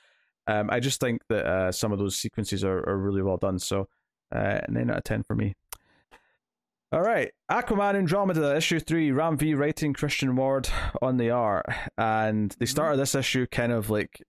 [0.50, 3.58] Um, I just think that uh, some of those sequences are, are really well done.
[3.58, 3.88] So,
[4.34, 5.54] uh, nine out of ten for me.
[6.92, 9.12] All right, Aquaman Andromeda issue three.
[9.12, 10.68] Ram V writing Christian Ward
[11.00, 11.66] on the art,
[11.96, 14.20] and the start of this issue kind of like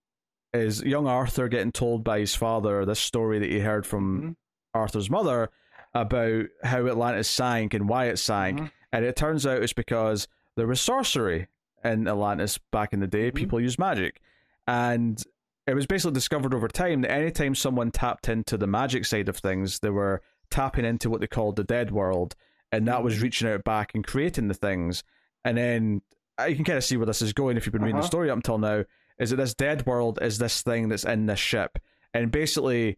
[0.53, 4.35] is young Arthur getting told by his father this story that he heard from Mhm.
[4.76, 5.49] Arthur's mother
[5.95, 8.72] about how Atlantis sank and why it sank, Mhm.
[8.91, 11.48] and it turns out it's because there was sorcery
[11.84, 13.31] in Atlantis back in the day.
[13.31, 13.35] Mhm.
[13.35, 14.22] People used magic,
[14.68, 15.23] and
[15.72, 19.38] it was basically discovered over time that anytime someone tapped into the magic side of
[19.38, 22.35] things, they were tapping into what they called the dead world,
[22.72, 25.03] and that was reaching out back and creating the things.
[25.45, 26.02] And then
[26.39, 27.99] uh, you can kind of see where this is going if you've been reading the
[28.02, 28.07] Uh-huh.
[28.07, 28.84] story up until now.
[29.19, 31.77] Is that this dead world is this thing that's in this ship,
[32.14, 32.98] and basically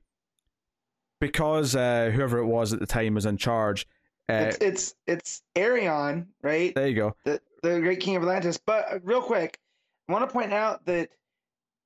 [1.19, 3.87] because uh, whoever it was at the time was in charge.
[4.29, 6.73] Uh, It's it's it's Arion, right?
[6.75, 7.15] there you go.
[7.25, 8.57] the the great king of Atlantis.
[8.57, 9.59] But uh, real quick,
[10.07, 11.09] I want to point out that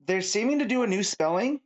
[0.07, 1.59] they're seeming to do a new spelling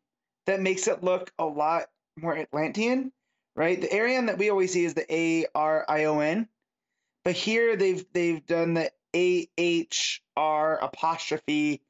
[0.48, 1.86] that makes it look a lot
[2.18, 3.12] more Atlantean,
[3.56, 3.80] right?
[3.80, 6.48] The Arion that we always see is the A R I O N,
[7.24, 11.82] but here they've they've done the A H R apostrophe.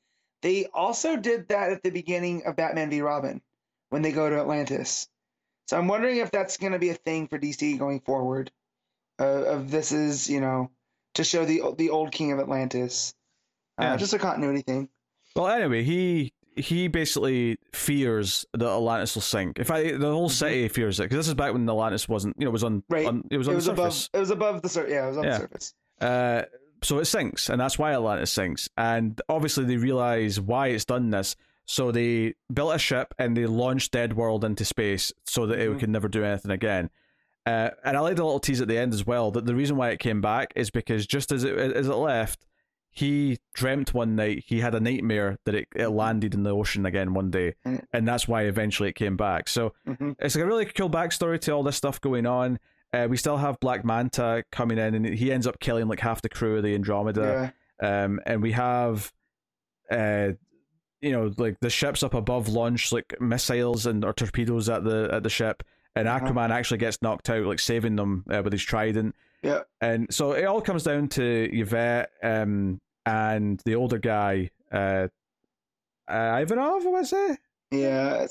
[0.42, 3.42] They also did that at the beginning of Batman v Robin
[3.90, 5.08] when they go to Atlantis.
[5.68, 8.52] So I'm wondering if that's going to be a thing for DC going forward.
[9.20, 10.70] Uh, of this is you know
[11.14, 13.14] to show the the old king of Atlantis.
[13.80, 13.98] Uh, Yeah.
[13.98, 14.90] Just a continuity thing.
[15.36, 19.58] Well, anyway, he he basically fears that Atlantis will sink.
[19.60, 20.34] In fact, the whole Mhm.
[20.34, 23.06] city fears it because this is back when Atlantis wasn't, you know, was on, Right.
[23.08, 24.10] on it was It on was the above.
[24.14, 25.32] It was above the sur- Yeah, it was on Yeah.
[25.32, 25.74] the surface.
[26.02, 26.42] Uh,
[26.84, 28.68] so it sinks, and that's why Atlantis sinks.
[28.78, 31.36] And obviously, they realize why it's done this.
[31.66, 35.70] So they built a ship and they launched Dead World into space so that it
[35.72, 35.80] Mhm.
[35.80, 36.90] could never do anything again.
[37.46, 39.78] Uh, and I like the little tease at the end as well that the reason
[39.78, 42.46] why it came back is because just as it as it left,
[42.94, 46.86] he dreamt one night he had a nightmare that it, it landed in the ocean
[46.86, 47.86] again one day, Mm.
[47.94, 49.48] and that's why eventually it came back.
[49.48, 52.60] So hmm it's like a really cool backstory to all this stuff going on.
[52.94, 56.22] Uh, we still have Black Manta coming in, and he ends up killing like half
[56.22, 57.52] the crew of the Andromeda.
[57.82, 58.04] Yeah.
[58.04, 59.14] Um, and we have,
[59.90, 60.32] uh,
[61.00, 65.10] you know, like the ships up above launch like missiles and or torpedoes at the
[65.12, 65.64] at the ship,
[65.96, 66.20] and Uh-huh.
[66.28, 69.16] Aquaman actually gets knocked out, like saving them uh, with his trident.
[69.44, 69.62] Yeah.
[69.82, 75.08] And so it all comes down to Yvette um, and the older guy, uh,
[76.08, 77.40] uh, Ivanov, was it?
[77.72, 78.28] Yeah.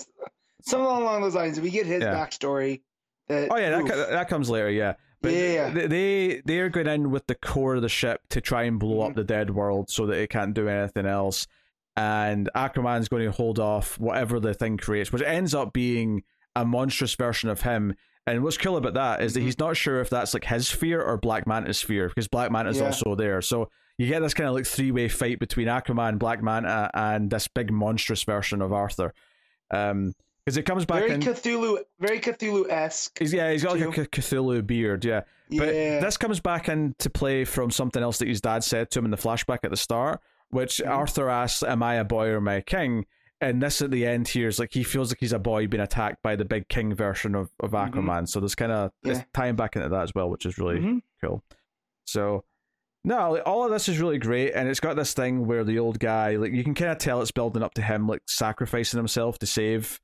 [0.63, 1.61] Something along those lines.
[1.61, 2.15] We get his Yeah.
[2.15, 2.83] backstory.
[3.29, 4.71] That, Oh yeah, that, co- that comes later.
[4.71, 7.89] Yeah, but Yeah, yeah, th- they they are going in with the core of the
[7.89, 9.17] ship to try and blow up Mhm.
[9.17, 11.47] the dead world so that it can't do anything else.
[11.97, 16.23] And Aquaman's going to hold off whatever the thing creates, which ends up being
[16.57, 17.95] a monstrous version of him.
[18.31, 19.45] And what's cool about that is that Mhm.
[19.45, 22.79] he's not sure if that's like his fear or Black Manta's fear because Black Manta's
[22.79, 22.87] Yeah.
[22.87, 23.43] also there.
[23.43, 27.31] So you get this kind of like three way fight between Aquaman, Black Manta, and
[27.31, 29.13] this big monstrous version of Arthur.
[29.71, 31.21] Um, because it comes back very in.
[31.21, 33.19] Cthulhu, very Cthulhu esque.
[33.21, 35.05] Yeah, he's got like a Cthulhu beard.
[35.05, 35.21] Yeah,
[35.51, 38.99] but Yeah, this comes back into play from something else that his dad said to
[39.01, 40.89] him in the flashback at the start, which Mhm.
[40.91, 43.05] Arthur asks, "Am I a boy or am I a king?"
[43.43, 45.83] And this at the end here is like he feels like he's a boy being
[45.83, 47.91] attacked by the big king version of, of Mhm.
[47.93, 48.29] Aquaman.
[48.29, 49.23] So there's kind of Yeah.
[49.33, 51.03] tying back into that as well, which is really Mhm.
[51.23, 51.43] cool.
[52.05, 52.45] So
[53.03, 55.79] no, like, all of this is really great, and it's got this thing where the
[55.79, 58.99] old guy, like you can kind of tell it's building up to him like sacrificing
[58.99, 60.01] himself to save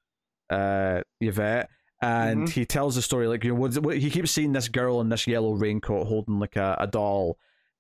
[0.49, 1.69] uh Yvette.
[2.01, 2.51] And Mhm.
[2.53, 5.09] he tells the story like you know what, what he keeps seeing this girl in
[5.11, 7.37] this yellow raincoat holding like a, a doll,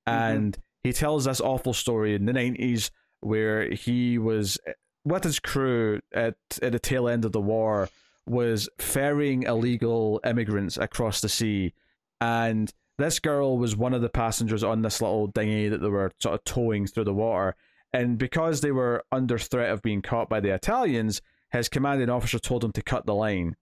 [0.06, 4.58] and he tells this awful story in the nineties where he was
[5.06, 7.88] with his crew at at the tail end of the war
[8.26, 11.72] was ferrying illegal immigrants across the sea,
[12.20, 16.10] and this girl was one of the passengers on this little dinghy that they were
[16.20, 17.54] sort of towing through the water.
[17.92, 21.22] And because they were under threat of being caught by the Italians,
[21.52, 23.54] his commanding officer told him to cut the line.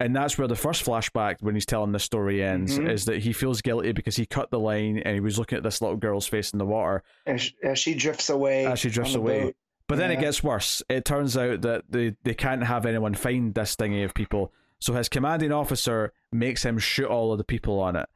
[0.00, 2.88] And that's where the first flashback, when he's telling the story, ends, Mhm.
[2.88, 5.64] is that he feels guilty because he cut the line and he was looking at
[5.64, 8.64] this little girl's face in the water as, she- as she drifts away.
[8.66, 9.42] as she drifts away.
[9.46, 9.56] boat.
[9.88, 10.82] But then it gets worse.
[10.90, 14.52] It turns out that they, they can't have anyone find this thingy of people.
[14.80, 18.06] So his commanding officer makes him shoot all of the people on it.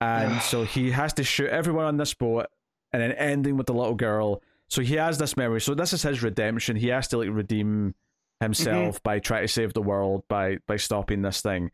[0.00, 2.46] And so he has to shoot everyone on this boat
[2.92, 4.42] and then ending with the little girl.
[4.68, 5.60] So he has this memory.
[5.62, 6.76] So this is his redemption.
[6.76, 7.94] He has to like redeem
[8.40, 9.02] himself mm-hmm.
[9.02, 11.70] by trying to save the world by by stopping this thing.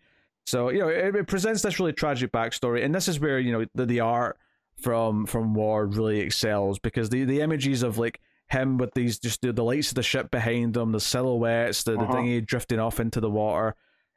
[0.46, 3.52] So you know it, it presents this really tragic backstory, and this is where you
[3.52, 4.38] know the, the art
[4.80, 8.20] from from Ward really excels because the the images of like
[8.50, 11.92] him with these just the, the lights of the ship behind him, the silhouettes, the,
[11.92, 12.16] the Uh-huh.
[12.16, 13.74] dinghy drifting off into the water.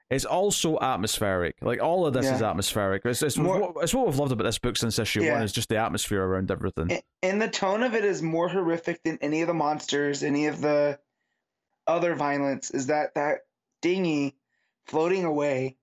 [0.09, 1.55] It's also atmospheric.
[1.61, 3.05] Like all of this is atmospheric.
[3.05, 5.33] It's it's, More- what, it's what we've loved about this book since issue Yeah.
[5.35, 6.99] one is just the atmosphere around everything.
[7.23, 10.59] And the tone of it is more horrific than any of the monsters, any of
[10.59, 10.99] the
[11.87, 12.71] other violence.
[12.71, 13.39] Is that that
[13.81, 14.35] dinghy
[14.85, 15.77] floating away?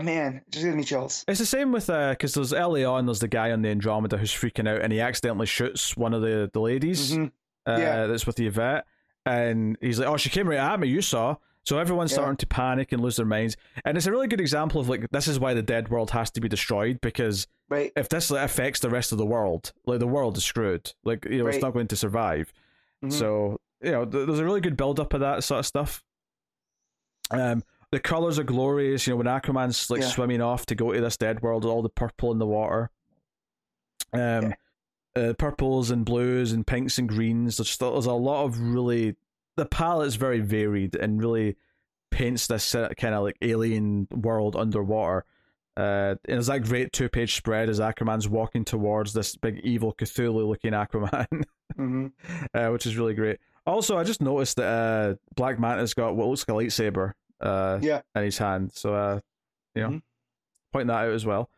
[0.00, 1.24] Man, just gives me chills.
[1.26, 4.16] It's the same with uh, because there's early on there's the guy on the Andromeda
[4.18, 7.32] who's freaking out and he accidentally shoots one of the the ladies Mhm.
[7.68, 8.06] Uh, Yeah.
[8.06, 8.86] that's with the Yvette,
[9.26, 10.88] and he's like, "Oh, she came right at me.
[10.88, 12.16] You saw." So everyone's Yeah.
[12.18, 15.06] starting to panic and lose their minds, and it's a really good example of like
[15.10, 17.92] this is why the dead world has to be destroyed because Right?
[17.94, 20.94] if this like, affects the rest of the world, like the world is screwed.
[21.04, 22.52] Like you know, it's not going to survive.
[23.04, 23.12] Mhm.
[23.12, 26.02] So you know, th- there's a really good build up of that sort of stuff.
[27.30, 27.62] Um,
[27.92, 29.06] the colors are glorious.
[29.06, 30.08] You know, when Aquaman's like Yeah.
[30.08, 32.90] swimming off to go to this dead world, all the purple in the water.
[34.14, 34.54] Um,
[35.18, 37.56] uh, purples and blues and pinks and greens.
[37.56, 39.16] There's, still, there's a lot of really
[39.56, 41.56] the palette's very varied and really
[42.10, 45.24] paints this kind of like alien world underwater.
[45.76, 49.94] Uh, and there's that great two page spread as Aquaman's walking towards this big evil
[49.94, 51.44] Cthulhu looking Aquaman,
[51.76, 52.06] hmm
[52.54, 53.38] uh, which is really great.
[53.66, 57.78] Also, I just noticed that uh, Black Manta's got what looks like a lightsaber uh,
[57.82, 58.00] Yeah.
[58.16, 58.72] in his hand.
[58.74, 59.20] So, uh,
[59.74, 60.02] you know, Mhm.
[60.72, 61.48] point that out as well.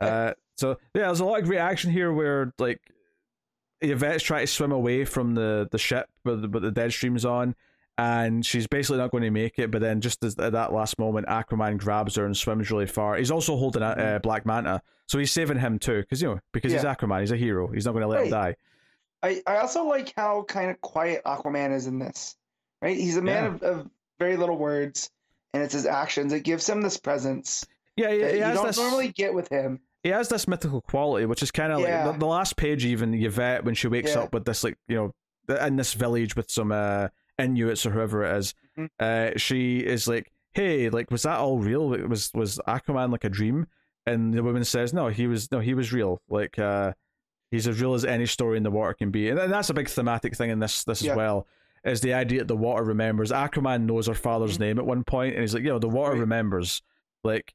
[0.00, 2.80] Uh, so yeah, there's a lot of great action here where like
[3.82, 7.24] Yvette's trying to swim away from the, the ship with the, with the dead stream's
[7.24, 7.54] on,
[7.98, 9.70] and she's basically not going to make it.
[9.70, 13.16] But then just as, at that last moment, Aquaman grabs her and swims really far.
[13.16, 16.40] He's also holding a uh, Black Manta, so he's saving him too, because you know
[16.52, 17.68] because he's Aquaman, he's a hero.
[17.68, 18.56] He's not going to let him die.
[19.22, 22.36] I, I also like how kind of quiet Aquaman is in this.
[22.80, 22.96] Right?
[22.96, 23.68] He's a man Yeah.
[23.68, 25.10] of, of very little words,
[25.52, 26.32] and it's his actions.
[26.32, 27.66] It gives him this presence
[27.96, 28.78] Yeah, yeah, that he you has don't this.
[28.78, 29.80] normally get with him.
[30.02, 32.04] He has this mythical quality, which is kind of Yeah.
[32.06, 32.84] like the, the last page.
[32.84, 34.22] Even Yvette, when she wakes Yeah.
[34.22, 34.96] up with this, like you
[35.48, 37.08] know, in this village with some uh,
[37.38, 38.88] Inuits or whoever it is, Mhm.
[38.98, 41.88] uh, she is like, "Hey, like, was that all real?
[41.88, 43.66] Was was Aquaman like a dream?"
[44.06, 45.50] And the woman says, "No, he was.
[45.52, 46.22] No, he was real.
[46.28, 46.92] Like, uh,
[47.50, 49.88] he's as real as any story in the water can be." And that's a big
[49.88, 51.12] thematic thing in this this Yeah.
[51.12, 51.46] as well.
[51.84, 53.30] Is the idea that the water remembers?
[53.32, 56.12] Aquaman knows her father's name at one point, and he's like, "You know, the water
[56.12, 56.20] Right.
[56.20, 56.82] remembers."
[57.24, 57.54] Like,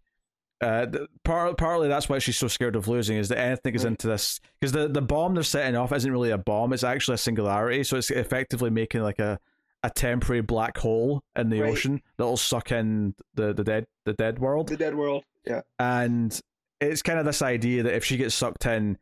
[0.66, 0.88] uh,
[1.24, 4.40] part, partly that's why she's so scared of losing is that anything is into this
[4.60, 7.84] because the, the bomb they're setting off isn't really a bomb it's actually a singularity
[7.84, 9.38] so it's effectively making like a,
[9.84, 11.72] a temporary black hole in the Right.
[11.72, 15.24] ocean that'll suck in the, the dead the dead world The dead world.
[15.46, 15.62] Yeah.
[15.78, 16.40] and
[16.82, 18.98] it's kind of this idea that if she gets sucked in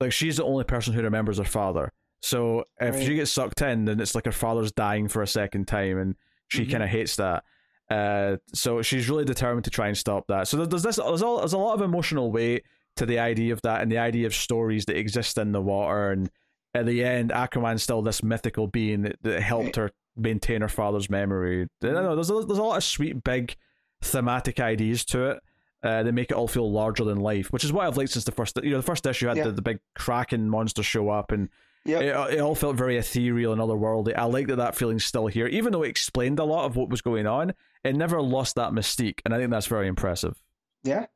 [0.00, 3.04] like she's the only person who remembers her father so if Right.
[3.06, 6.16] she gets sucked in then it's like her father's dying for a second time and
[6.48, 6.70] she Mhm.
[6.72, 7.44] kind of hates that
[7.92, 11.38] uh, so she's really determined to try and stop that so there's this there's, all,
[11.38, 12.64] there's a lot of emotional weight
[12.96, 16.10] to the idea of that and the idea of stories that exist in the water
[16.10, 16.30] and
[16.74, 21.08] at the end aquaman's still this mythical being that, that helped her maintain her father's
[21.10, 23.56] memory I know there's a, there's a lot of sweet big
[24.02, 25.40] thematic ideas to it
[25.82, 28.24] uh, they make it all feel larger than life, which is what I've liked since
[28.24, 28.56] the first.
[28.62, 29.44] You know, the first issue had Yeah.
[29.46, 31.48] the, the big kraken monster show up, and
[31.84, 32.02] Yep.
[32.02, 34.16] It, it all felt very ethereal and otherworldly.
[34.16, 36.88] I like that that feeling's still here, even though it explained a lot of what
[36.88, 37.54] was going on.
[37.84, 40.40] It never lost that mystique, and I think that's very impressive.
[40.84, 41.06] Yeah,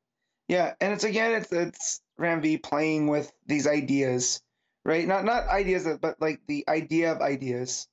[0.49, 4.43] yeah, and it's again, it's it's Ram V playing with these ideas,
[4.85, 5.07] right?
[5.07, 7.89] Not not ideas, but like the idea of ideas.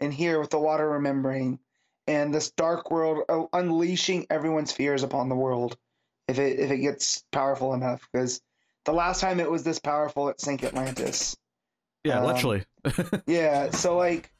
[0.00, 1.58] And here with the water remembering,
[2.06, 5.76] and this dark world uh, unleashing everyone's fears upon the world,
[6.28, 8.40] if it if it gets powerful enough, because
[8.84, 11.36] the last time it was this powerful, it sank Atlantis.
[12.04, 12.64] Yeah, Um, literally.
[13.26, 14.32] Yeah, so like,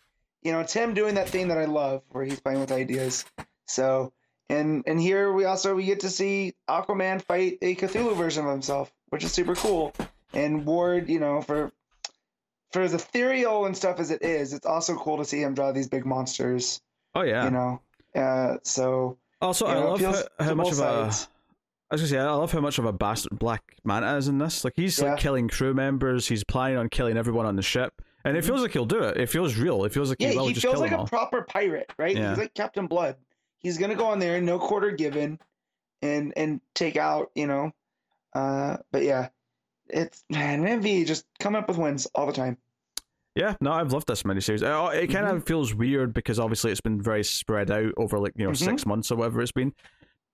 [0.43, 3.25] you know, Tim doing that thing that I love, where he's playing with ideas.
[3.69, 4.13] So,
[4.49, 8.51] and and here we also we get to see Aquaman fight a Cthulhu version of
[8.51, 9.93] himself, which is super cool.
[10.33, 11.71] And Ward, you know, for
[12.73, 15.73] for as ethereal and stuff as it is, it's also cool to see him draw
[15.73, 16.81] these big monsters.
[17.15, 17.45] oh yeah.
[17.45, 17.81] You know,
[18.15, 20.01] uh, so also, I know, love
[20.39, 20.77] how, how much of a.
[20.77, 21.29] sides.
[21.91, 24.37] I was gonna say, I love how much of a bastard Black Manta is in
[24.39, 24.65] this.
[24.65, 25.13] Like he's Yeah.
[25.13, 26.29] like killing crew members.
[26.29, 28.47] He's planning on killing everyone on the ship, and it Mhm.
[28.49, 29.17] feels like he'll do it.
[29.17, 29.85] It feels real.
[29.85, 31.09] It feels like yeah, he will he just feels kill like them a all.
[31.09, 32.15] proper pirate, right?
[32.17, 32.31] Yeah.
[32.31, 33.17] He's like Captain Blood.
[33.59, 35.39] He's gonna go on there, no quarter given,
[36.03, 37.73] and and take out, you know.
[38.35, 39.29] Uh, but yeah,
[39.89, 42.57] it's man, MV just coming up with wins all the time.
[43.35, 44.63] Yeah, no, I've loved this miniseries.
[44.63, 45.37] It, it kind Mm-hmm.
[45.37, 48.57] of feels weird because obviously it's been very spread out over like you know Mhm.
[48.65, 49.73] six months or whatever it's been,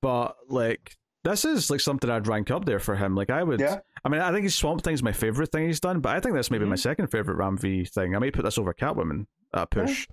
[0.03, 3.15] but like this is like something I'd rank up there for him.
[3.15, 3.59] Like I would.
[3.61, 3.79] Yeah.
[4.05, 6.35] I mean, I think his Swamp Thing's my favorite thing he's done, but I think
[6.35, 6.81] that's maybe my Mhm.
[6.81, 8.15] second favorite Ram V thing.
[8.15, 10.07] I may put this over Catwoman at push,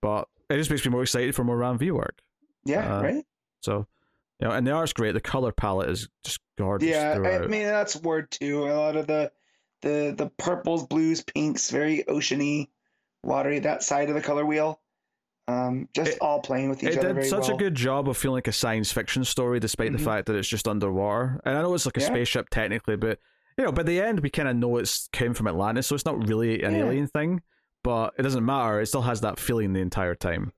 [0.00, 2.20] but it just makes me more excited for more Ram V work.
[2.68, 3.24] Yeah, Uh, right.
[3.62, 3.86] So,
[4.40, 5.12] you know, and the art's great.
[5.12, 7.42] The color palette is just gorgeous Yeah, throughout.
[7.44, 8.64] I mean that's Ward too.
[8.64, 9.32] A lot of the
[9.82, 12.68] the the purples, blues, pinks, very oceany,
[13.24, 13.58] watery.
[13.60, 14.80] That side of the color wheel,
[15.48, 17.56] um, just It- all playing with each it other It did such well.
[17.56, 19.98] a good job of feeling like a science fiction story, despite Mhm.
[19.98, 21.40] the fact that it's just underwater.
[21.44, 22.06] And I know it's like a Yeah.
[22.08, 23.18] spaceship technically, but
[23.56, 26.04] you know, by the end we kind of know it's came from Atlantis, so it's
[26.04, 26.84] not really an Yeah.
[26.84, 27.42] alien thing.
[27.84, 30.52] But it doesn't matter; it still has that feeling the entire time.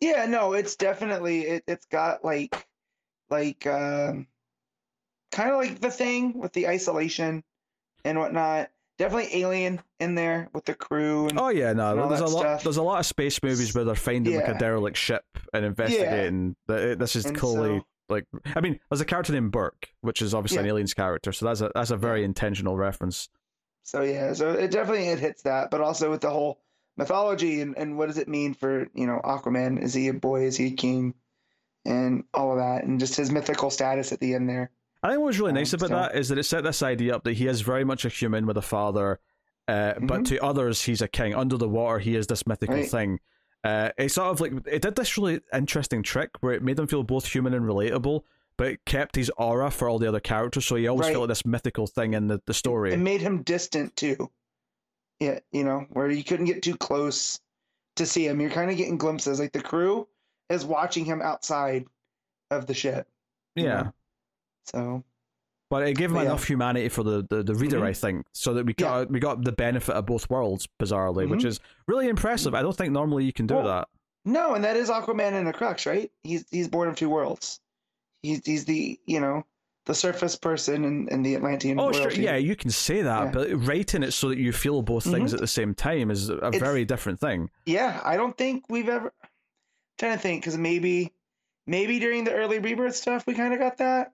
[0.00, 1.64] Yeah, no, it's definitely it.
[1.66, 2.66] It's got like,
[3.30, 4.26] like, um,
[5.32, 7.42] kind of like the thing with the isolation
[8.04, 8.70] and whatnot.
[8.98, 11.28] Definitely alien in there with the crew.
[11.28, 12.40] And, Oh yeah, no, there's a lot.
[12.40, 12.62] stuff.
[12.62, 16.56] There's a lot of space movies where they're finding like a derelict ship and investigating.
[16.66, 18.24] that This is and clearly so- like.
[18.54, 21.60] I mean, there's a character named Burke, which is obviously an alien's character, so that's
[21.60, 23.28] a that's a very intentional reference.
[23.82, 26.58] So yeah, so it definitely it hits that, but also with the whole
[26.96, 29.82] mythology and, and what does it mean for you know Aquaman?
[29.82, 30.42] Is he a boy?
[30.44, 31.14] Is he a king?
[31.84, 34.70] And all of that, and just his mythical status at the end there.
[35.04, 36.82] I think what was really nice Um, about so- that is that it set this
[36.82, 39.20] idea up that he is very much a human with a father,
[39.68, 40.26] uh, but Mhm.
[40.26, 41.32] to others he's a king.
[41.34, 42.90] Under the water, he is this mythical Right.
[42.90, 43.20] thing.
[43.62, 46.86] Uh, it sort of like it did this really interesting trick where it made him
[46.88, 48.22] feel both human and relatable,
[48.56, 51.12] but it kept his aura for all the other characters, so he always Right.
[51.12, 52.92] felt like this mythical thing in the, the story.
[52.92, 54.30] It made him distant too.
[55.20, 57.40] Yeah, you know, where you couldn't get too close
[57.96, 58.40] to see him.
[58.40, 59.40] You're kind of getting glimpses.
[59.40, 60.06] Like the crew
[60.50, 61.86] is watching him outside
[62.50, 63.08] of the ship.
[63.54, 63.82] yeah.
[63.84, 63.92] know?
[64.66, 65.04] So
[65.70, 66.22] But it gave him yeah.
[66.22, 67.86] enough humanity for the, the, the reader, Mhm.
[67.86, 71.40] I think, so that we got we got the benefit of both worlds, bizarrely, which
[71.40, 71.46] Mhm.
[71.46, 72.54] is really impressive.
[72.54, 73.88] I don't think normally you can do Well, that.
[74.24, 76.12] no, and that is Aquaman in a crux, right?
[76.22, 77.60] He's he's born of two worlds.
[78.22, 79.44] He's he's the you know
[79.86, 81.78] the surface person and, and the Atlantean.
[81.80, 83.30] Oh, sure, yeah, you can say that, Yeah.
[83.30, 86.36] but writing it so that you feel both things at the same time is a
[86.48, 87.50] It's- very different thing.
[87.66, 89.12] Yeah, I don't think we've ever.
[89.22, 89.28] I'm
[89.98, 91.12] trying to think because maybe,
[91.66, 94.12] maybe during the early rebirth stuff we kind of got that.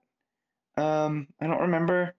[0.77, 2.15] Um, I don't remember,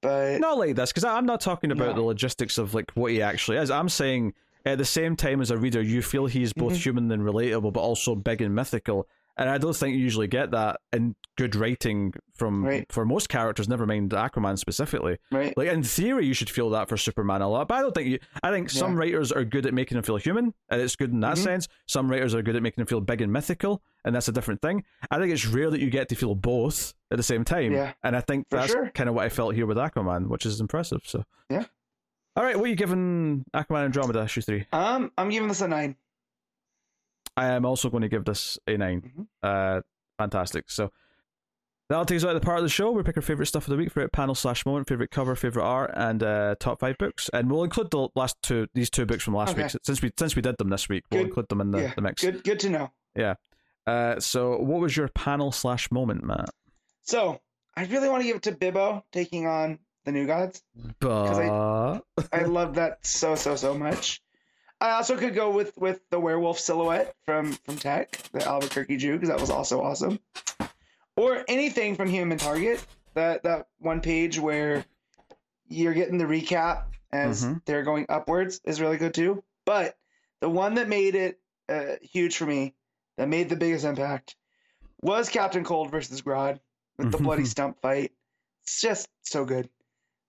[0.00, 1.94] but Not like this, because I'm not talking about No.
[1.94, 3.70] the logistics of like what he actually is.
[3.70, 6.84] I'm saying at the same time as a reader, you feel he's both Mhm.
[6.84, 9.08] human and relatable, but also big and mythical.
[9.36, 12.86] And I don't think you usually get that in good writing from Right.
[12.92, 13.66] for most characters.
[13.66, 15.16] Never mind Aquaman specifically.
[15.30, 17.94] right, Like in theory, you should feel that for Superman a lot, but I don't
[17.94, 18.18] think you.
[18.42, 21.20] I think some writers are good at making him feel human, and it's good in
[21.20, 21.44] that Mhm.
[21.44, 21.68] sense.
[21.86, 24.60] Some writers are good at making him feel big and mythical, and that's a different
[24.60, 24.84] thing.
[25.10, 27.94] I think it's rare that you get to feel both at the same time, Yeah,
[28.02, 28.90] and I think for that's sure.
[28.94, 31.00] kind of what I felt here with Aquaman, which is impressive.
[31.04, 31.64] So Yeah.
[32.36, 34.66] All right, what are you giving Aquaman Andromeda issue three?
[34.72, 35.96] um, I'm giving this a nine.
[37.36, 39.26] I am also going to give this a 9 Mhm.
[39.42, 39.82] Uh,
[40.18, 40.70] fantastic.
[40.70, 40.90] So
[41.88, 42.90] that'll take us out of the part of the show.
[42.90, 45.64] We pick our favorite stuff of the week, favorite panel slash moment, favorite cover, favorite
[45.64, 47.30] art, and uh, top five books.
[47.32, 49.62] And we'll include the last two, these two books from last Okay.
[49.64, 51.04] week since we since we did them this week.
[51.10, 52.22] We'll include them in the, yeah, the mix.
[52.22, 52.90] good, good to know.
[53.16, 53.34] Yeah.
[53.86, 56.50] Uh, so what was your panel slash moment, Matt?
[57.02, 57.40] So
[57.76, 60.62] I really want to give it to Bibbo taking on the New Gods.
[61.00, 62.00] But
[62.32, 64.20] I love that so so so much.
[64.82, 69.12] I also could go with with the werewolf silhouette from from Tech, the Albuquerque Jew,
[69.14, 70.18] because that was also awesome.
[71.16, 72.84] Or anything from Human Target.
[73.14, 74.84] That that one page where
[75.68, 77.64] you're getting the recap as Mhm.
[77.64, 79.44] they're going upwards is really good too.
[79.64, 79.96] But
[80.40, 81.38] the one that made it
[81.68, 82.74] uh, huge for me,
[83.18, 84.34] that made the biggest impact,
[85.00, 86.58] was Captain Cold versus Grodd
[86.98, 88.12] with the bloody stump fight.
[88.64, 89.68] It's just so good.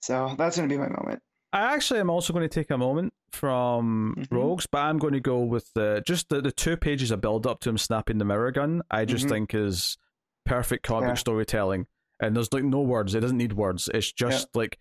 [0.02, 1.24] So that's gonna be my moment.
[1.54, 4.28] I actually am also going to take a moment from Mhm.
[4.32, 7.46] Rogues, but I'm going to go with the just the, the two pages of build
[7.48, 8.82] up to him snapping the mirror gun.
[8.90, 9.30] I just Mhm.
[9.30, 9.98] think is
[10.46, 11.14] perfect comic Yeah.
[11.16, 11.86] storytelling,
[12.20, 13.14] and there's like no words.
[13.14, 13.88] It doesn't need words.
[13.94, 14.80] It's just like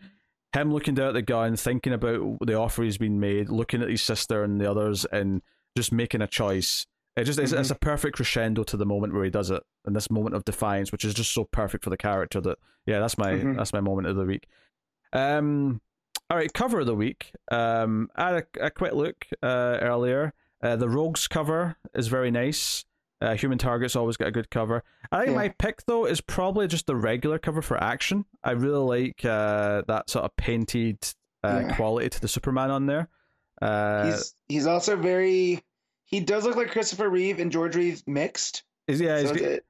[0.55, 3.89] him looking down at the gun, thinking about the offer he's been made, looking at
[3.91, 5.43] his sister and the others, and
[5.77, 6.87] just making a choice.
[7.17, 7.73] It just it's, it's Mm-hmm.
[7.77, 10.91] a perfect crescendo to the moment where he does it, and this moment of defiance,
[10.91, 12.41] which is just so perfect for the character.
[12.41, 13.57] That yeah, that's my Mhm.
[13.59, 14.47] that's my moment of the week.
[15.13, 15.83] Um,
[16.33, 17.31] all right, cover of the week.
[17.51, 20.33] Um, I had a, a quick look uh, earlier.
[20.63, 22.87] Uh, the Rogues cover is very nice.
[23.21, 24.83] Uh, Human Target's always got a good cover.
[25.13, 25.37] I think Yeah.
[25.37, 28.25] my pick though is probably just the regular cover for Action.
[28.43, 30.99] I really like uh, that sort of painted
[31.45, 31.77] uh, Yeah.
[31.77, 33.09] quality to the Superman on there.
[33.61, 35.63] Uh, he's he's also very.
[36.05, 38.65] He does look like Christopher Reeve and George Reeves mixed.
[38.89, 39.67] is yeah, So he's it,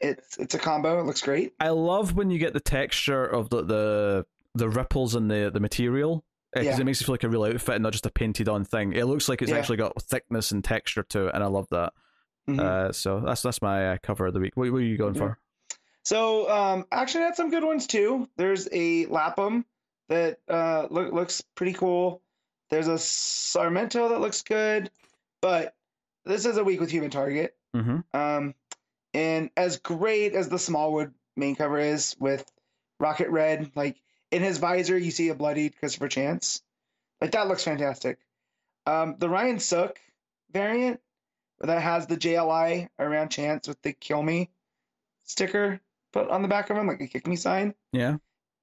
[0.00, 1.00] it's it's a combo.
[1.00, 1.52] It looks great.
[1.60, 5.60] I love when you get the texture of the the, the ripples in the the
[5.60, 6.80] material because Yeah.
[6.80, 8.92] it makes it feel like a real outfit and not just a painted on thing.
[8.94, 9.58] It looks like it's Yeah.
[9.58, 11.92] actually got thickness and texture to it, and I love that.
[12.48, 12.60] Mhm.
[12.60, 14.56] Uh, so that's that's my uh, cover of the week.
[14.56, 15.18] What, what are you going Mhm.
[15.18, 15.38] for?
[16.04, 18.28] So um, Action had some good ones too.
[18.36, 19.66] There's a Lapham
[20.08, 22.22] that uh, look, looks pretty cool.
[22.70, 24.90] There's a Sarmento that looks good,
[25.42, 25.74] but
[26.24, 27.54] this is a week with Human Target.
[27.76, 27.98] Mm-hmm.
[28.18, 28.54] Um,
[29.12, 32.50] and as great as the Smallwood main cover is with
[33.00, 36.62] Rocket Red, like in his visor, you see a bloodied Christopher Chance.
[37.20, 38.18] Like that looks fantastic.
[38.86, 39.98] Um, the Ryan Sook
[40.52, 41.00] variant
[41.60, 44.50] that has the JLI around Chance with the "Kill Me"
[45.24, 45.80] sticker
[46.12, 47.74] put on the back of him, like a "Kick Me" sign.
[47.92, 48.18] Yeah.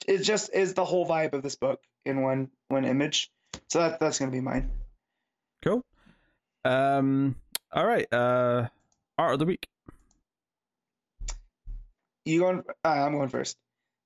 [0.07, 3.31] It just is the whole vibe of this book in one one image.
[3.69, 4.71] So that that's gonna be mine.
[5.63, 5.83] Cool.
[6.63, 7.35] Um.
[7.71, 8.11] All right.
[8.11, 8.67] Uh.
[9.17, 9.67] Art of the week.
[12.25, 12.63] You going?
[12.83, 13.57] Uh, I'm going first.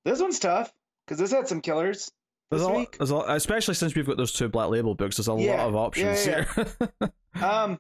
[0.06, 0.72] This one's tough
[1.10, 2.12] because this had some killers.
[2.52, 4.94] There's This a, lot, there's a lot, especially since we've got those two black label
[4.94, 5.18] books.
[5.18, 7.12] There's a lot of options yeah, here.
[7.42, 7.80] Um,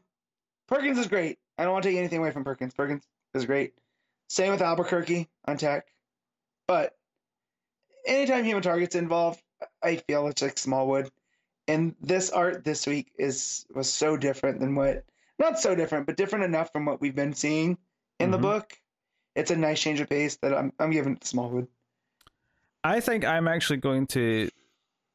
[0.67, 1.37] Perkins is great.
[1.57, 2.73] I don't want to take anything away from Perkins.
[2.73, 3.03] Perkins
[3.33, 3.73] is great.
[4.29, 5.87] Same with Albuquerque on tech.
[6.67, 6.95] But
[8.05, 9.41] anytime human targets involved,
[9.83, 11.09] I feel it's like Smallwood.
[11.67, 15.03] And this art this week is was so different than what
[15.39, 17.77] not so different, but different enough from what we've been seeing
[18.19, 18.41] in the Mhm.
[18.43, 18.77] book.
[19.35, 21.67] It's a nice change of pace that I'm I'm giving it to Smallwood.
[22.83, 24.49] I think I'm actually going to,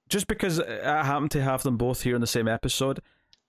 [0.09, 3.01] just because I happen to have them both here in the same episode.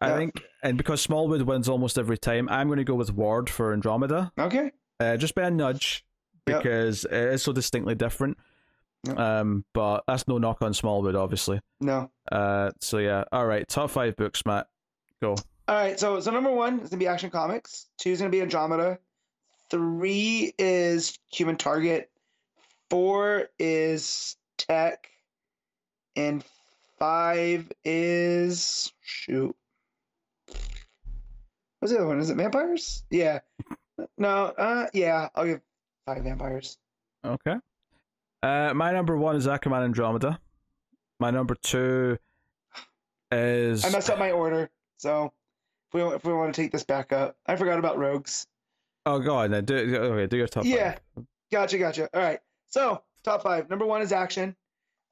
[0.02, 0.18] I Yeah.
[0.18, 3.74] think, and because Smallwood wins almost every time, I'm going to go with Ward for
[3.74, 4.32] Andromeda.
[4.38, 4.72] Okay.
[5.00, 6.06] Uh, just by a nudge,
[6.46, 8.38] because it is so distinctly different.
[9.18, 11.60] Um, but that's no knock on Smallwood, obviously.
[11.80, 12.10] No.
[12.32, 14.68] Uh, so yeah, all right, top five books, Matt.
[15.22, 15.36] Go.
[15.68, 17.86] All right, so so number one is gonna be Action Comics.
[18.00, 18.98] Two is gonna be Andromeda.
[19.70, 22.10] Three is Human Target.
[22.90, 25.10] Four is Tech,
[26.16, 26.44] and
[27.00, 29.56] five is shoot.
[31.80, 32.20] What's the other one?
[32.20, 33.04] Is it Vampires?
[33.10, 33.40] Yeah.
[34.18, 34.46] No.
[34.58, 34.88] Uh.
[34.94, 35.30] Yeah.
[35.36, 35.62] I'll give
[36.06, 36.78] five Vampires.
[37.26, 37.56] Okay.
[38.44, 40.40] Uh, my number one is Aquaman Andromeda.
[41.20, 42.18] My number two
[43.32, 45.32] is I messed up my order, so
[45.88, 48.46] if we if we want to take this back up, I forgot about Rogues.
[49.08, 50.92] oh god, then do okay, do your top Yeah.
[51.16, 51.26] five.
[51.52, 52.10] Gotcha, gotcha.
[52.14, 52.40] All right.
[52.68, 53.70] So top five.
[53.70, 54.56] Number one is action.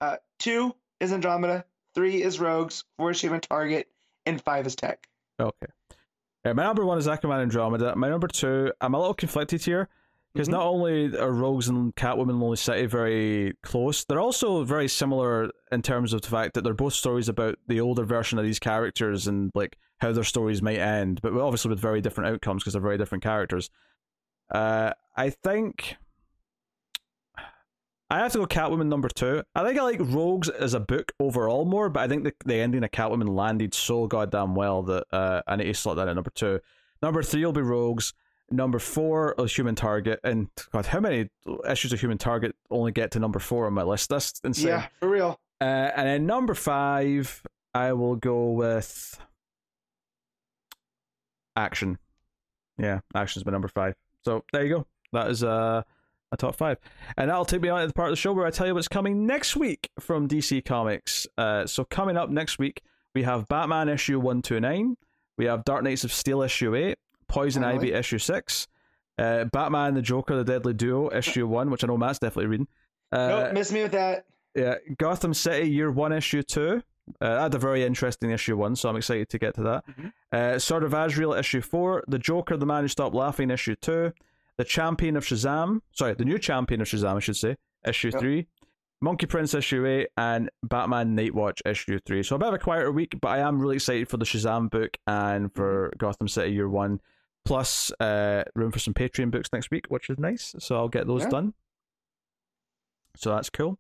[0.02, 1.66] Uh, two is Andromeda.
[1.96, 2.84] Three is Rogues.
[2.98, 3.88] Four is Human Target,
[4.26, 5.08] and five is Tech.
[5.40, 5.68] Okay.
[6.46, 7.96] My number one is Aquaman Andromeda.
[7.96, 9.88] My number two, I'm a little conflicted here
[10.34, 10.54] because Mhm.
[10.54, 15.82] not only are Rogues and Catwoman Lonely City very close, they're also very similar in
[15.82, 19.26] terms of the fact that they're both stories about the older version of these characters
[19.28, 22.82] and like how their stories might end, but obviously with very different outcomes because they're
[22.82, 23.70] very different characters.
[24.54, 25.96] Uh, I think
[28.14, 29.42] I have to go Catwoman number two.
[29.56, 32.54] I think I like Rogues as a book overall more, but I think the, the
[32.54, 36.14] ending of Catwoman landed so goddamn well that uh, I need to slot that at
[36.14, 36.60] number two.
[37.02, 38.14] Number three will be Rogues.
[38.52, 40.20] Number four is Human Target.
[40.24, 41.32] And God, how many
[41.68, 44.12] issues of Human Target only get to number four on my list?
[44.12, 44.68] That's insane.
[44.68, 45.40] Yeah, for real.
[45.60, 45.64] Uh,
[45.96, 47.42] and then number five,
[47.74, 49.20] I will go with
[51.56, 51.98] Action.
[52.78, 53.96] Yeah, Action's my number five.
[54.24, 54.88] So there you go.
[55.14, 55.82] That is uh,
[56.34, 56.78] a top five.
[57.18, 58.74] And that'll take me on to the part of the show where I tell you
[58.76, 61.28] what's coming next week from DC Comics.
[61.38, 62.82] Uh, so coming up next week,
[63.16, 64.96] we have Batman issue 129,
[65.38, 66.98] we have Dark Knights of Steel issue 8,
[67.28, 67.64] Poison.
[67.64, 68.68] Ivy issue 6,
[69.20, 72.48] uh, Batman and the Joker, the Deadly Duo issue 1, which I know Matt's definitely
[72.48, 72.68] reading.
[73.12, 74.26] Uh, nope, miss me with that.
[74.56, 76.82] yeah, Gotham City Year One Issue Two,
[77.22, 79.84] Uh, I had a very interesting issue one, so I'm excited to get to that.
[79.88, 80.14] Mhm.
[80.32, 84.14] Uh, Sword of Azrael issue four, The Joker, the Man Who Stopped Laughing issue two,
[84.58, 87.56] The Champion of Shazam, sorry, the new Champion of Shazam, I should say,
[87.88, 88.20] issue Yep.
[88.22, 88.48] three,
[89.02, 92.24] Monkey Prince issue eight, and Batman Nightwatch issue three.
[92.24, 94.70] So a bit of a quieter week, but I am really excited for the Shazam
[94.70, 97.02] book and for Gotham City Year One.
[97.46, 100.56] Plus, uh, room for some Patreon books next week, which is nice.
[100.60, 101.30] So I'll get those Yeah.
[101.30, 101.54] done.
[103.18, 103.80] So that's cool.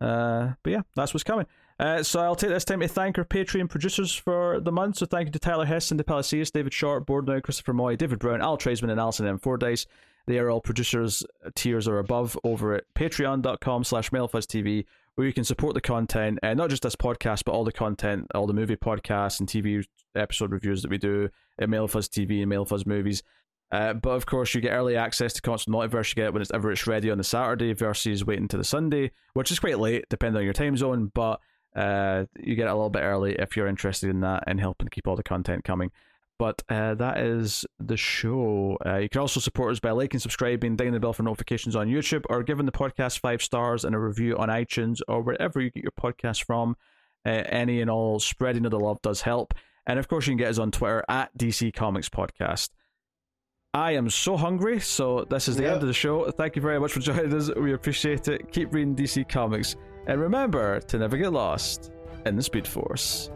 [0.00, 1.46] Uh, but yeah, that's what's coming.
[1.78, 4.98] Uh, so I'll take this time to thank our Patreon producers for the month.
[4.98, 8.40] So thank you to Tyler Heston, De Palacios, David Short, Boardnow, Christopher Moy, David Brown,
[8.40, 9.38] Al Tradesman, and Alison M.
[9.38, 9.86] Fordyce.
[10.26, 11.22] They are all producers.
[11.54, 14.84] Tiers are above over at patreon.com slash mailfuzztv,
[15.16, 18.28] where you can support the content, uh, not just this podcast, but all the content,
[18.34, 19.84] all the movie podcasts and TV
[20.14, 21.28] episode reviews that we do
[21.58, 23.22] at Mailfuzz TV and Mailfuzz Movies.
[23.70, 26.10] Uh, but of course, you get early access to Constant Multiverse.
[26.10, 28.64] You get it when it's ever it's ready on the Saturday versus waiting to the
[28.64, 31.10] Sunday, which is quite late depending on your time zone.
[31.12, 31.40] But
[31.74, 35.06] uh, you get a little bit early if you're interested in that and helping keep
[35.06, 35.90] all the content coming.
[36.38, 38.76] But uh, that is the show.
[38.84, 41.88] Uh, you can also support us by liking, subscribing, dinging the bell for notifications on
[41.88, 45.70] YouTube, or giving the podcast five stars and a review on iTunes or wherever you
[45.70, 46.76] get your podcast from.
[47.26, 49.54] Uh, any and all spreading of the love does help.
[49.86, 52.70] And of course, you can get us on Twitter at DC Comics Podcast.
[53.72, 56.30] I am so hungry, so this is the end of the show.
[56.30, 57.50] Thank you very much for joining us.
[57.54, 58.52] We appreciate it.
[58.52, 59.76] Keep reading DC Comics.
[60.06, 61.90] And remember to never get lost
[62.26, 63.30] in the Speed Force.